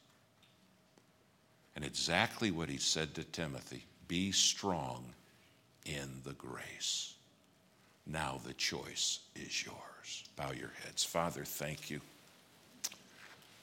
And 1.74 1.84
exactly 1.84 2.50
what 2.50 2.68
he 2.68 2.76
said 2.76 3.14
to 3.14 3.24
Timothy 3.24 3.84
be 4.08 4.30
strong 4.30 5.04
in 5.86 6.20
the 6.24 6.34
grace. 6.34 7.14
Now 8.06 8.40
the 8.44 8.52
choice 8.54 9.20
is 9.34 9.64
yours. 9.64 10.24
Bow 10.36 10.52
your 10.52 10.72
heads. 10.84 11.02
Father, 11.02 11.44
thank 11.44 11.90
you. 11.90 12.00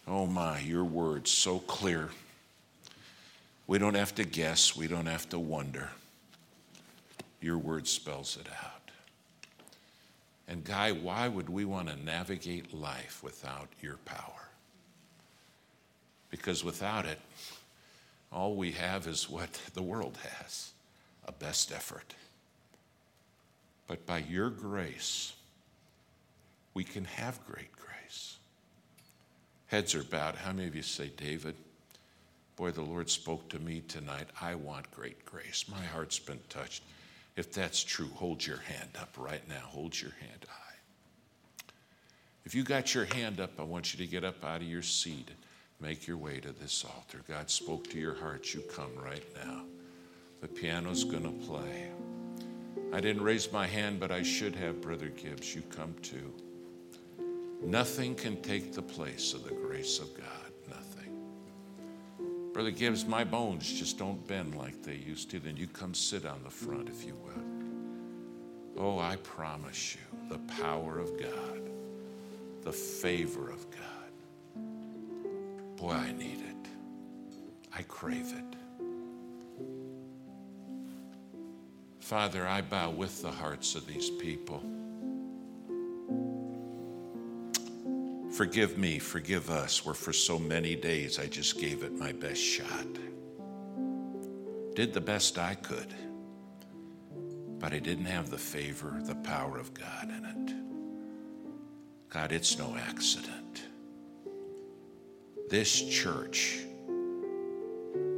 Oh 0.07 0.25
my, 0.25 0.59
your 0.59 0.83
word's 0.83 1.31
so 1.31 1.59
clear. 1.59 2.09
We 3.67 3.77
don't 3.77 3.95
have 3.95 4.15
to 4.15 4.25
guess, 4.25 4.75
we 4.75 4.87
don't 4.87 5.05
have 5.05 5.29
to 5.29 5.39
wonder. 5.39 5.89
Your 7.41 7.57
word 7.57 7.87
spells 7.87 8.37
it 8.41 8.47
out. 8.63 8.72
And, 10.53 10.63
Guy, 10.63 10.91
why 10.91 11.27
would 11.27 11.49
we 11.49 11.65
want 11.65 11.89
to 11.89 12.05
navigate 12.05 12.75
life 12.75 13.23
without 13.23 13.69
your 13.81 13.97
power? 14.05 14.49
Because 16.29 16.63
without 16.63 17.07
it, 17.07 17.17
all 18.31 18.55
we 18.55 18.69
have 18.73 19.07
is 19.07 19.27
what 19.27 19.51
the 19.73 19.81
world 19.81 20.15
has 20.21 20.73
a 21.27 21.31
best 21.31 21.71
effort. 21.71 22.13
But 23.87 24.05
by 24.05 24.19
your 24.19 24.51
grace, 24.51 25.33
we 26.75 26.83
can 26.83 27.05
have 27.05 27.43
great 27.47 27.71
grace. 27.75 28.37
Heads 29.65 29.95
are 29.95 30.03
bowed. 30.03 30.35
How 30.35 30.53
many 30.53 30.67
of 30.67 30.75
you 30.75 30.83
say, 30.83 31.09
David? 31.17 31.55
Boy, 32.57 32.69
the 32.69 32.83
Lord 32.83 33.09
spoke 33.09 33.49
to 33.49 33.57
me 33.57 33.81
tonight. 33.87 34.27
I 34.39 34.53
want 34.53 34.91
great 34.91 35.25
grace. 35.25 35.65
My 35.67 35.83
heart's 35.83 36.19
been 36.19 36.41
touched. 36.47 36.83
If 37.35 37.51
that's 37.51 37.83
true, 37.83 38.09
hold 38.15 38.45
your 38.45 38.57
hand 38.57 38.89
up 38.99 39.15
right 39.17 39.47
now. 39.49 39.61
Hold 39.65 39.99
your 39.99 40.11
hand 40.19 40.45
high. 40.47 41.65
If 42.45 42.53
you 42.53 42.63
got 42.63 42.93
your 42.93 43.05
hand 43.05 43.39
up, 43.39 43.59
I 43.59 43.63
want 43.63 43.93
you 43.93 44.05
to 44.05 44.11
get 44.11 44.23
up 44.23 44.43
out 44.43 44.61
of 44.61 44.67
your 44.67 44.81
seat 44.81 45.29
make 45.83 46.07
your 46.07 46.17
way 46.17 46.39
to 46.39 46.53
this 46.53 46.85
altar. 46.85 47.19
God 47.27 47.49
spoke 47.49 47.89
to 47.89 47.99
your 47.99 48.15
heart. 48.15 48.53
You 48.53 48.61
come 48.61 48.91
right 49.03 49.25
now. 49.45 49.63
The 50.39 50.47
piano's 50.47 51.03
going 51.03 51.23
to 51.23 51.45
play. 51.45 51.89
I 52.93 53.01
didn't 53.01 53.23
raise 53.23 53.51
my 53.51 53.67
hand, 53.67 53.99
but 53.99 54.09
I 54.09 54.23
should 54.23 54.55
have, 54.55 54.79
Brother 54.79 55.09
Gibbs. 55.09 55.53
You 55.53 55.61
come 55.63 55.93
too. 56.01 56.33
Nothing 57.61 58.15
can 58.15 58.41
take 58.41 58.71
the 58.71 58.81
place 58.81 59.33
of 59.33 59.43
the 59.43 59.55
grace 59.55 59.99
of 59.99 60.15
God. 60.15 60.42
Brother 62.53 62.69
Gibbs, 62.69 63.05
my 63.05 63.23
bones 63.23 63.71
just 63.71 63.97
don't 63.97 64.25
bend 64.27 64.55
like 64.55 64.83
they 64.83 64.95
used 64.95 65.31
to. 65.31 65.39
Then 65.39 65.57
you 65.57 65.65
come 65.65 65.95
sit 65.95 66.23
on 66.23 66.39
the 66.43 66.51
front, 66.51 66.87
if 66.87 67.03
you 67.03 67.15
will. 67.15 67.43
Oh, 68.77 68.99
I 68.99 69.15
promise 69.17 69.95
you, 69.95 70.01
the 70.29 70.37
power 70.61 70.99
of 70.99 71.19
God, 71.19 71.61
the 72.61 72.71
favor 72.71 73.49
of 73.49 73.65
God. 73.71 73.79
Boy, 75.77 75.91
I 75.93 76.11
need 76.11 76.41
it. 76.41 76.69
I 77.75 77.81
crave 77.83 78.31
it. 78.31 78.55
Father, 81.99 82.47
I 82.47 82.61
bow 82.61 82.91
with 82.91 83.21
the 83.23 83.31
hearts 83.31 83.73
of 83.73 83.87
these 83.87 84.11
people. 84.11 84.61
Forgive 88.33 88.79
me, 88.79 88.97
forgive 88.97 89.51
us, 89.51 89.85
where 89.85 89.93
for 89.93 90.11
so 90.11 90.39
many 90.39 90.75
days 90.75 91.19
I 91.19 91.27
just 91.27 91.59
gave 91.59 91.83
it 91.83 91.93
my 91.93 92.11
best 92.11 92.41
shot. 92.41 92.87
Did 94.73 94.91
the 94.91 95.01
best 95.01 95.37
I 95.37 95.53
could, 95.53 95.93
but 97.59 97.73
I 97.73 97.77
didn't 97.77 98.05
have 98.05 98.31
the 98.31 98.39
favor, 98.39 98.99
the 99.03 99.13
power 99.13 99.59
of 99.59 99.75
God 99.75 100.09
in 100.09 100.25
it. 100.25 100.55
God, 102.09 102.31
it's 102.31 102.57
no 102.57 102.75
accident. 102.75 103.65
This 105.51 105.83
church 105.83 106.57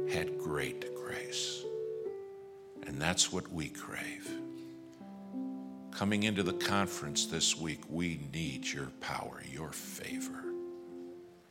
had 0.08 0.38
great 0.38 0.94
grace, 0.94 1.62
and 2.86 2.98
that's 2.98 3.30
what 3.30 3.52
we 3.52 3.68
crave 3.68 4.30
coming 5.96 6.24
into 6.24 6.42
the 6.42 6.52
conference 6.52 7.24
this 7.24 7.56
week, 7.56 7.80
we 7.88 8.20
need 8.30 8.70
your 8.70 8.88
power, 9.00 9.40
your 9.50 9.70
favor. 9.70 10.44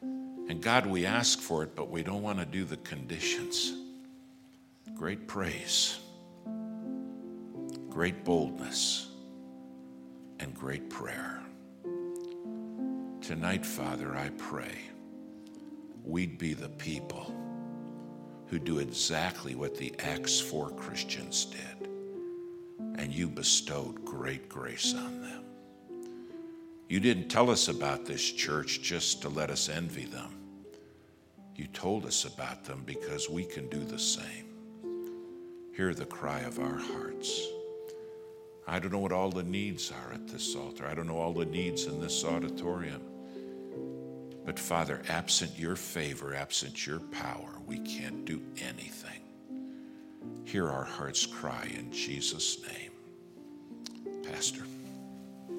And 0.04 0.62
God, 0.62 0.86
we 0.86 1.08
ask 1.08 1.40
for 1.40 1.64
it, 1.64 1.76
but 1.76 1.90
we 1.90 2.04
don't 2.04 2.22
want 2.22 2.38
to 2.38 2.46
do 2.46 2.64
the 2.64 2.78
conditions. 2.78 3.74
Great 4.94 5.26
praise, 5.26 5.98
great 7.90 8.24
boldness, 8.24 9.08
and 10.40 10.54
great 10.54 10.92
prayer. 10.92 11.42
Tonight, 13.22 13.66
Father, 13.66 14.16
I 14.16 14.30
pray 14.38 14.78
we'd 16.04 16.38
be 16.38 16.54
the 16.54 16.70
people 16.70 17.34
who 18.46 18.60
do 18.60 18.78
exactly 18.78 19.56
what 19.56 19.76
the 19.76 19.92
Acts 19.98 20.40
4 20.40 20.70
Christians 20.70 21.46
did 21.46 21.95
and 22.98 23.14
you 23.14 23.28
bestowed 23.28 24.06
great 24.06 24.48
grace 24.50 24.94
on 24.94 25.22
them. 25.22 25.44
You 26.88 27.00
didn't 27.00 27.30
tell 27.30 27.50
us 27.50 27.68
about 27.68 28.06
this 28.06 28.22
church 28.32 28.82
just 28.82 29.22
to 29.24 29.30
let 29.30 29.50
us 29.50 29.70
envy 29.70 30.06
them. 30.06 30.32
You 31.56 31.68
told 31.68 32.06
us 32.06 32.26
about 32.26 32.64
them 32.64 32.84
because 32.86 33.30
we 33.30 33.46
can 33.46 33.68
do 33.70 33.84
the 33.84 34.00
same. 34.00 34.46
Hear 35.76 35.94
the 35.94 36.06
cry 36.06 36.42
of 36.42 36.60
our 36.60 36.78
hearts. 36.78 37.42
I 38.68 38.80
don't 38.80 38.92
know 38.92 39.00
what 39.00 39.12
all 39.12 39.30
the 39.30 39.44
needs 39.44 39.92
are 39.92 40.14
at 40.14 40.28
this 40.28 40.56
altar. 40.56 40.86
I 40.86 40.94
don't 40.94 41.08
know 41.08 41.18
all 41.18 41.34
the 41.34 41.46
needs 41.46 41.86
in 41.86 42.00
this 42.00 42.24
auditorium. 42.24 43.02
But 44.46 44.60
Father, 44.60 45.02
absent 45.10 45.58
your 45.58 45.76
favor, 45.76 46.36
absent 46.36 46.86
your 46.86 47.00
power, 47.00 47.50
we 47.66 47.80
can't 47.80 48.26
do 48.26 48.42
anything. 48.62 49.25
Hear 50.44 50.70
our 50.70 50.84
hearts 50.84 51.26
cry 51.26 51.68
in 51.78 51.92
Jesus' 51.92 52.60
name. 52.64 54.24
Pastor. 54.24 54.64